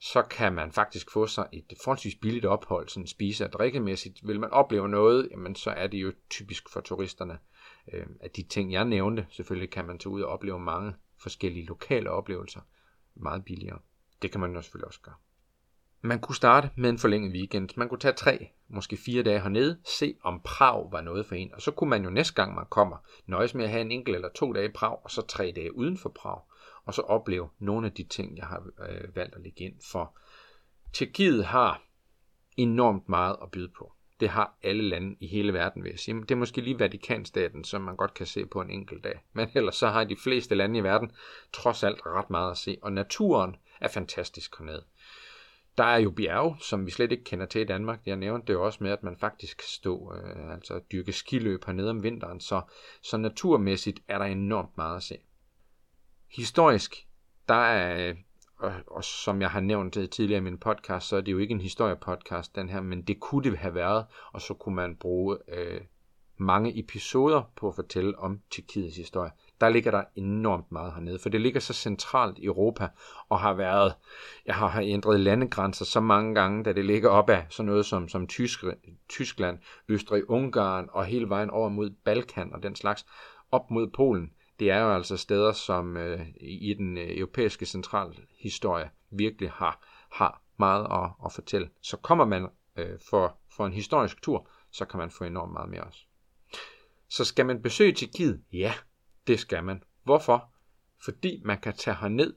så 0.00 0.22
kan 0.22 0.52
man 0.52 0.72
faktisk 0.72 1.10
få 1.12 1.26
sig 1.26 1.48
et 1.52 1.72
forholdsvis 1.84 2.14
billigt 2.14 2.44
ophold, 2.44 2.88
sådan 2.88 3.06
spise- 3.06 3.44
og 3.44 3.52
drikkemæssigt. 3.52 4.26
Vil 4.26 4.40
man 4.40 4.50
opleve 4.50 4.88
noget, 4.88 5.28
jamen 5.30 5.54
så 5.54 5.70
er 5.70 5.86
det 5.86 5.98
jo 5.98 6.12
typisk 6.30 6.68
for 6.68 6.80
turisterne, 6.80 7.38
øh, 7.92 8.06
at 8.20 8.36
de 8.36 8.42
ting, 8.42 8.72
jeg 8.72 8.84
nævnte, 8.84 9.26
selvfølgelig 9.30 9.70
kan 9.70 9.84
man 9.84 9.98
tage 9.98 10.10
ud 10.10 10.22
og 10.22 10.30
opleve 10.30 10.60
mange 10.60 10.94
forskellige 11.20 11.66
lokale 11.66 12.10
oplevelser 12.10 12.60
meget 13.14 13.44
billigere. 13.44 13.78
Det 14.22 14.30
kan 14.30 14.40
man 14.40 14.54
jo 14.54 14.62
selvfølgelig 14.62 14.86
også 14.86 15.00
gøre. 15.00 15.14
Man 16.00 16.20
kunne 16.20 16.36
starte 16.36 16.70
med 16.76 16.90
en 16.90 16.98
forlænget 16.98 17.32
weekend. 17.32 17.68
Man 17.76 17.88
kunne 17.88 17.98
tage 17.98 18.14
tre, 18.14 18.50
måske 18.68 18.96
fire 18.96 19.22
dage 19.22 19.40
hernede, 19.40 19.78
se 19.98 20.14
om 20.22 20.40
Prag 20.44 20.92
var 20.92 21.00
noget 21.00 21.26
for 21.26 21.34
en. 21.34 21.54
Og 21.54 21.62
så 21.62 21.70
kunne 21.70 21.90
man 21.90 22.04
jo 22.04 22.10
næste 22.10 22.34
gang 22.34 22.54
man 22.54 22.66
kommer, 22.70 22.96
nøjes 23.26 23.54
med 23.54 23.64
at 23.64 23.70
have 23.70 23.80
en 23.80 23.92
enkelt 23.92 24.16
eller 24.16 24.28
to 24.34 24.52
dage 24.52 24.68
i 24.68 24.72
Prag, 24.72 25.04
og 25.04 25.10
så 25.10 25.26
tre 25.26 25.52
dage 25.56 25.76
uden 25.76 25.98
for 25.98 26.08
Prag. 26.08 26.40
Og 26.84 26.94
så 26.94 27.02
opleve 27.02 27.48
nogle 27.58 27.86
af 27.86 27.92
de 27.92 28.04
ting, 28.04 28.36
jeg 28.36 28.46
har 28.46 28.62
øh, 28.88 29.16
valgt 29.16 29.34
at 29.34 29.40
lægge 29.42 29.64
ind. 29.64 29.74
For 29.92 30.18
Tjekkiet 30.92 31.44
har 31.44 31.82
enormt 32.56 33.08
meget 33.08 33.36
at 33.42 33.50
byde 33.50 33.68
på. 33.78 33.92
Det 34.20 34.28
har 34.28 34.58
alle 34.62 34.82
lande 34.82 35.16
i 35.20 35.26
hele 35.26 35.52
verden, 35.52 35.84
vil 35.84 35.90
jeg 35.90 35.98
sige. 35.98 36.20
Det 36.20 36.30
er 36.30 36.36
måske 36.36 36.60
lige 36.60 36.78
Vatikanstaten, 36.78 37.64
som 37.64 37.80
man 37.80 37.96
godt 37.96 38.14
kan 38.14 38.26
se 38.26 38.46
på 38.46 38.60
en 38.60 38.70
enkelt 38.70 39.04
dag. 39.04 39.24
Men 39.32 39.48
ellers 39.54 39.76
så 39.76 39.88
har 39.88 40.04
de 40.04 40.16
fleste 40.16 40.54
lande 40.54 40.78
i 40.78 40.82
verden 40.82 41.12
trods 41.52 41.82
alt 41.82 42.00
ret 42.06 42.30
meget 42.30 42.50
at 42.50 42.58
se. 42.58 42.78
Og 42.82 42.92
naturen 42.92 43.56
er 43.80 43.88
fantastisk 43.88 44.58
hernede. 44.58 44.84
Der 45.78 45.84
er 45.84 45.98
jo 45.98 46.10
bjerge, 46.10 46.56
som 46.60 46.86
vi 46.86 46.90
slet 46.90 47.12
ikke 47.12 47.24
kender 47.24 47.46
til 47.46 47.60
i 47.60 47.64
Danmark. 47.64 48.00
Jeg 48.06 48.16
nævnte 48.16 48.46
det 48.46 48.52
jo 48.52 48.64
også 48.64 48.78
med, 48.84 48.90
at 48.90 49.02
man 49.02 49.16
faktisk 49.16 49.56
kan 49.56 49.68
stå, 49.68 50.14
øh, 50.14 50.52
altså 50.52 50.80
dyrke 50.92 51.12
skiløb 51.12 51.64
hernede 51.64 51.90
om 51.90 52.02
vinteren. 52.02 52.40
Så, 52.40 52.62
så 53.02 53.16
naturmæssigt 53.16 54.00
er 54.08 54.18
der 54.18 54.24
enormt 54.24 54.76
meget 54.76 54.96
at 54.96 55.02
se. 55.02 55.18
Historisk, 56.36 57.06
der 57.48 57.54
er, 57.54 58.08
øh, 58.08 58.16
og, 58.58 58.72
og 58.86 59.04
som 59.04 59.40
jeg 59.40 59.50
har 59.50 59.60
nævnt 59.60 59.96
øh, 59.96 60.08
tidligere 60.08 60.38
i 60.38 60.44
min 60.44 60.58
podcast, 60.58 61.08
så 61.08 61.16
er 61.16 61.20
det 61.20 61.32
jo 61.32 61.38
ikke 61.38 61.52
en 61.52 61.60
historiepodcast, 61.60 62.56
den 62.56 62.68
her, 62.68 62.80
men 62.80 63.02
det 63.02 63.20
kunne 63.20 63.50
det 63.50 63.58
have 63.58 63.74
været, 63.74 64.06
og 64.32 64.40
så 64.40 64.54
kunne 64.54 64.74
man 64.74 64.96
bruge 64.96 65.38
øh, 65.48 65.80
mange 66.36 66.78
episoder 66.78 67.42
på 67.56 67.68
at 67.68 67.74
fortælle 67.74 68.18
om 68.18 68.40
Tjekkiets 68.50 68.96
historie 68.96 69.30
der 69.60 69.68
ligger 69.68 69.90
der 69.90 70.04
enormt 70.14 70.72
meget 70.72 70.92
hernede, 70.92 71.18
for 71.18 71.28
det 71.28 71.40
ligger 71.40 71.60
så 71.60 71.72
centralt 71.72 72.38
i 72.38 72.44
Europa, 72.44 72.88
og 73.28 73.40
har 73.40 73.54
været, 73.54 73.94
jeg 74.46 74.54
har 74.54 74.80
ændret 74.80 75.20
landegrænser 75.20 75.84
så 75.84 76.00
mange 76.00 76.34
gange, 76.34 76.64
da 76.64 76.72
det 76.72 76.84
ligger 76.84 77.10
op 77.10 77.30
af 77.30 77.46
sådan 77.48 77.66
noget 77.66 77.86
som, 77.86 78.08
som 78.08 78.26
Tysk, 78.26 78.64
Tyskland, 79.08 79.58
Østrig, 79.88 80.30
Ungarn, 80.30 80.88
og 80.92 81.04
hele 81.04 81.28
vejen 81.28 81.50
over 81.50 81.68
mod 81.68 81.90
Balkan 82.04 82.54
og 82.54 82.62
den 82.62 82.76
slags, 82.76 83.06
op 83.50 83.70
mod 83.70 83.90
Polen. 83.96 84.32
Det 84.58 84.70
er 84.70 84.80
jo 84.80 84.94
altså 84.94 85.16
steder, 85.16 85.52
som 85.52 85.96
øh, 85.96 86.26
i 86.40 86.74
den 86.74 86.98
øh, 86.98 87.18
europæiske 87.18 87.66
centralhistorie 87.66 88.90
virkelig 89.10 89.50
har, 89.50 89.86
har 90.12 90.42
meget 90.58 90.86
at, 90.90 91.10
at 91.24 91.32
fortælle. 91.32 91.70
Så 91.82 91.96
kommer 91.96 92.24
man 92.24 92.48
øh, 92.76 92.98
for, 93.10 93.36
for 93.56 93.66
en 93.66 93.72
historisk 93.72 94.22
tur, 94.22 94.48
så 94.70 94.84
kan 94.84 94.98
man 94.98 95.10
få 95.10 95.24
enormt 95.24 95.52
meget 95.52 95.70
mere 95.70 95.84
også. 95.84 96.00
Så 97.08 97.24
skal 97.24 97.46
man 97.46 97.62
besøge 97.62 97.92
Tjekkiet? 97.92 98.42
Ja, 98.52 98.74
det 99.28 99.40
skal 99.40 99.64
man. 99.64 99.82
Hvorfor? 100.04 100.50
Fordi 101.04 101.42
man 101.44 101.60
kan 101.60 101.72
tage 101.72 101.96
herned 102.00 102.34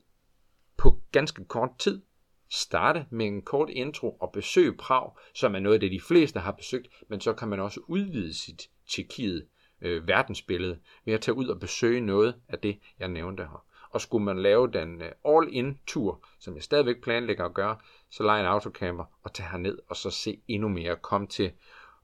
på 0.78 1.02
ganske 1.12 1.46
kort 1.46 1.70
tid, 1.80 2.02
starte 2.50 3.06
med 3.10 3.26
en 3.26 3.42
kort 3.42 3.70
intro 3.70 4.12
og 4.12 4.32
besøge 4.32 4.78
Prag, 4.78 5.12
som 5.36 5.56
er 5.56 5.60
noget 5.60 5.74
af 5.74 5.80
det, 5.80 5.92
de 5.92 6.02
fleste 6.08 6.40
har 6.40 6.52
besøgt, 6.52 6.88
men 7.08 7.22
så 7.22 7.34
kan 7.34 7.48
man 7.48 7.60
også 7.60 7.80
udvide 7.88 8.34
sit 8.34 8.70
Tjekkiet 8.90 9.48
øh, 9.82 10.08
verdensbillede 10.08 10.80
ved 11.06 11.14
at 11.14 11.22
tage 11.22 11.36
ud 11.36 11.48
og 11.48 11.60
besøge 11.60 12.02
noget 12.02 12.36
af 12.48 12.60
det, 12.60 12.80
jeg 13.00 13.08
nævnte 13.08 13.44
her. 13.44 13.66
Og 13.90 14.02
skulle 14.02 14.26
man 14.26 14.42
lave 14.42 14.72
den 14.72 15.02
øh, 15.02 15.12
all-in-tur, 15.26 16.26
som 16.40 16.56
jeg 16.56 16.64
stadigvæk 16.64 17.02
planlægger 17.04 17.46
at 17.46 17.54
gøre, 17.54 17.78
så 18.10 18.24
lege 18.24 18.40
en 18.40 18.46
autocamper 18.46 19.06
og 19.24 19.34
tage 19.34 19.50
herned 19.50 19.78
og 19.88 19.96
så 19.96 20.10
se 20.10 20.42
endnu 20.48 20.68
mere. 20.68 20.96
Kom 20.96 21.28
til 21.28 21.52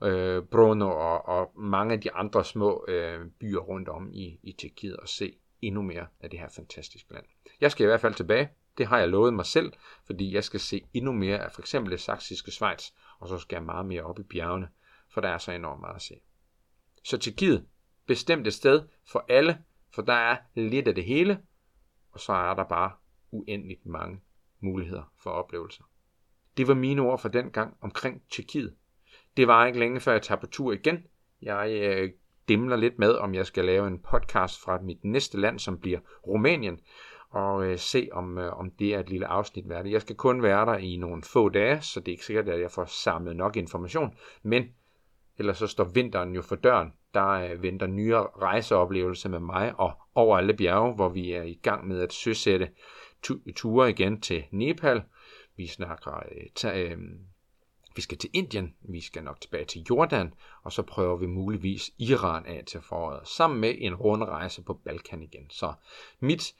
øh, 0.03 0.43
Brno 0.43 0.89
og, 0.89 1.25
og 1.27 1.51
mange 1.55 1.93
af 1.93 2.01
de 2.01 2.11
andre 2.11 2.45
små 2.45 2.85
øh, 2.87 3.25
byer 3.39 3.59
rundt 3.59 3.89
om 3.89 4.09
i, 4.13 4.39
i 4.43 4.51
Tjekkiet 4.51 4.97
og 4.97 5.07
se 5.07 5.37
endnu 5.61 5.81
mere 5.81 6.07
af 6.19 6.29
det 6.29 6.39
her 6.39 6.49
fantastiske 6.49 7.13
land. 7.13 7.25
Jeg 7.61 7.71
skal 7.71 7.83
i 7.83 7.87
hvert 7.87 8.01
fald 8.01 8.13
tilbage. 8.13 8.49
Det 8.77 8.87
har 8.87 8.99
jeg 8.99 9.09
lovet 9.09 9.33
mig 9.33 9.45
selv, 9.45 9.73
fordi 10.05 10.33
jeg 10.33 10.43
skal 10.43 10.59
se 10.59 10.81
endnu 10.93 11.11
mere 11.11 11.39
af 11.39 11.51
for 11.51 11.61
eksempel 11.61 11.91
det 11.91 11.99
saksiske 11.99 12.51
Schweiz, 12.51 12.91
og 13.19 13.27
så 13.27 13.37
skal 13.37 13.55
jeg 13.55 13.63
meget 13.63 13.85
mere 13.85 14.03
op 14.03 14.19
i 14.19 14.23
bjergene, 14.23 14.69
for 15.09 15.21
der 15.21 15.29
er 15.29 15.37
så 15.37 15.51
enormt 15.51 15.81
meget 15.81 15.95
at 15.95 16.01
se. 16.01 16.15
Så 17.03 17.17
Tjekkiet, 17.17 17.65
bestemt 18.07 18.47
et 18.47 18.53
sted 18.53 18.87
for 19.11 19.25
alle, 19.29 19.63
for 19.95 20.01
der 20.01 20.13
er 20.13 20.37
lidt 20.55 20.87
af 20.87 20.95
det 20.95 21.05
hele, 21.05 21.41
og 22.11 22.19
så 22.19 22.33
er 22.33 22.53
der 22.53 22.63
bare 22.63 22.91
uendeligt 23.31 23.85
mange 23.85 24.21
muligheder 24.59 25.13
for 25.23 25.29
oplevelser. 25.29 25.83
Det 26.57 26.67
var 26.67 26.73
mine 26.73 27.01
ord 27.01 27.19
for 27.19 27.29
den 27.29 27.51
gang 27.51 27.77
omkring 27.81 28.23
Tjekkiet. 28.29 28.75
Det 29.37 29.47
var 29.47 29.65
ikke 29.65 29.79
længe 29.79 29.99
før 29.99 30.11
jeg 30.11 30.21
tager 30.21 30.39
på 30.39 30.47
tur 30.47 30.73
igen. 30.73 31.03
Jeg 31.41 31.71
øh, 31.81 32.09
dimler 32.49 32.75
lidt 32.75 32.99
med, 32.99 33.15
om 33.15 33.35
jeg 33.35 33.45
skal 33.45 33.65
lave 33.65 33.87
en 33.87 33.99
podcast 33.99 34.61
fra 34.61 34.79
mit 34.81 35.03
næste 35.03 35.39
land, 35.39 35.59
som 35.59 35.79
bliver 35.79 35.99
Rumænien, 36.27 36.79
og 37.29 37.65
øh, 37.65 37.77
se, 37.77 38.09
om, 38.11 38.37
øh, 38.37 38.59
om 38.59 38.71
det 38.71 38.93
er 38.93 38.99
et 38.99 39.09
lille 39.09 39.27
afsnit 39.27 39.69
værdigt. 39.69 39.93
Jeg 39.93 40.01
skal 40.01 40.15
kun 40.15 40.43
være 40.43 40.65
der 40.65 40.77
i 40.77 40.97
nogle 40.97 41.23
få 41.23 41.49
dage, 41.49 41.81
så 41.81 41.99
det 41.99 42.07
er 42.07 42.11
ikke 42.11 42.25
sikkert, 42.25 42.49
at 42.49 42.61
jeg 42.61 42.71
får 42.71 42.85
samlet 42.85 43.35
nok 43.35 43.55
information, 43.55 44.17
men 44.43 44.63
ellers 45.37 45.57
så 45.57 45.67
står 45.67 45.83
vinteren 45.83 46.35
jo 46.35 46.41
for 46.41 46.55
døren. 46.55 46.93
Der 47.13 47.27
øh, 47.27 47.63
venter 47.63 47.87
nye 47.87 48.15
rejseoplevelser 48.15 49.29
med 49.29 49.39
mig 49.39 49.79
og 49.79 49.93
over 50.15 50.37
alle 50.37 50.53
bjerge, 50.53 50.95
hvor 50.95 51.09
vi 51.09 51.31
er 51.31 51.43
i 51.43 51.59
gang 51.63 51.87
med 51.87 52.01
at 52.01 52.13
søsætte 52.13 52.69
ture 53.55 53.89
igen 53.89 54.21
til 54.21 54.43
Nepal. 54.51 55.01
Vi 55.57 55.67
snakker 55.67 56.15
øh, 56.15 56.47
ta, 56.55 56.81
øh, 56.83 56.97
vi 57.97 58.01
skal 58.01 58.17
til 58.17 58.29
Indien, 58.33 58.75
vi 58.81 59.01
skal 59.01 59.23
nok 59.23 59.41
tilbage 59.41 59.65
til 59.65 59.85
Jordan, 59.89 60.33
og 60.63 60.71
så 60.71 60.81
prøver 60.81 61.17
vi 61.17 61.25
muligvis 61.25 61.91
Iran 61.97 62.45
af 62.45 62.63
til 62.67 62.81
foråret, 62.81 63.27
sammen 63.27 63.59
med 63.59 63.75
en 63.77 63.95
rundrejse 63.95 64.61
på 64.61 64.73
Balkan 64.73 65.23
igen. 65.23 65.49
Så 65.49 65.73
mit 66.19 66.55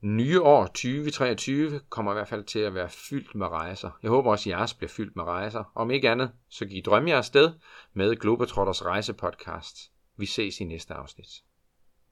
nye 0.00 0.42
år 0.42 0.66
2023 0.66 1.80
kommer 1.88 2.12
i 2.12 2.14
hvert 2.14 2.28
fald 2.28 2.44
til 2.44 2.58
at 2.58 2.74
være 2.74 2.88
fyldt 2.88 3.34
med 3.34 3.46
rejser. 3.46 3.90
Jeg 4.02 4.10
håber 4.10 4.30
også, 4.30 4.50
at 4.50 4.58
jeres 4.58 4.74
bliver 4.74 4.90
fyldt 4.90 5.16
med 5.16 5.24
rejser. 5.24 5.72
Om 5.74 5.90
ikke 5.90 6.10
andet, 6.10 6.30
så 6.48 6.66
giv 6.66 6.82
drømme 6.82 7.10
jer 7.10 7.16
afsted 7.16 7.52
med 7.92 8.16
Globetrotters 8.16 8.84
rejsepodcast. 8.84 9.92
Vi 10.16 10.26
ses 10.26 10.60
i 10.60 10.64
næste 10.64 10.94
afsnit. 10.94 11.28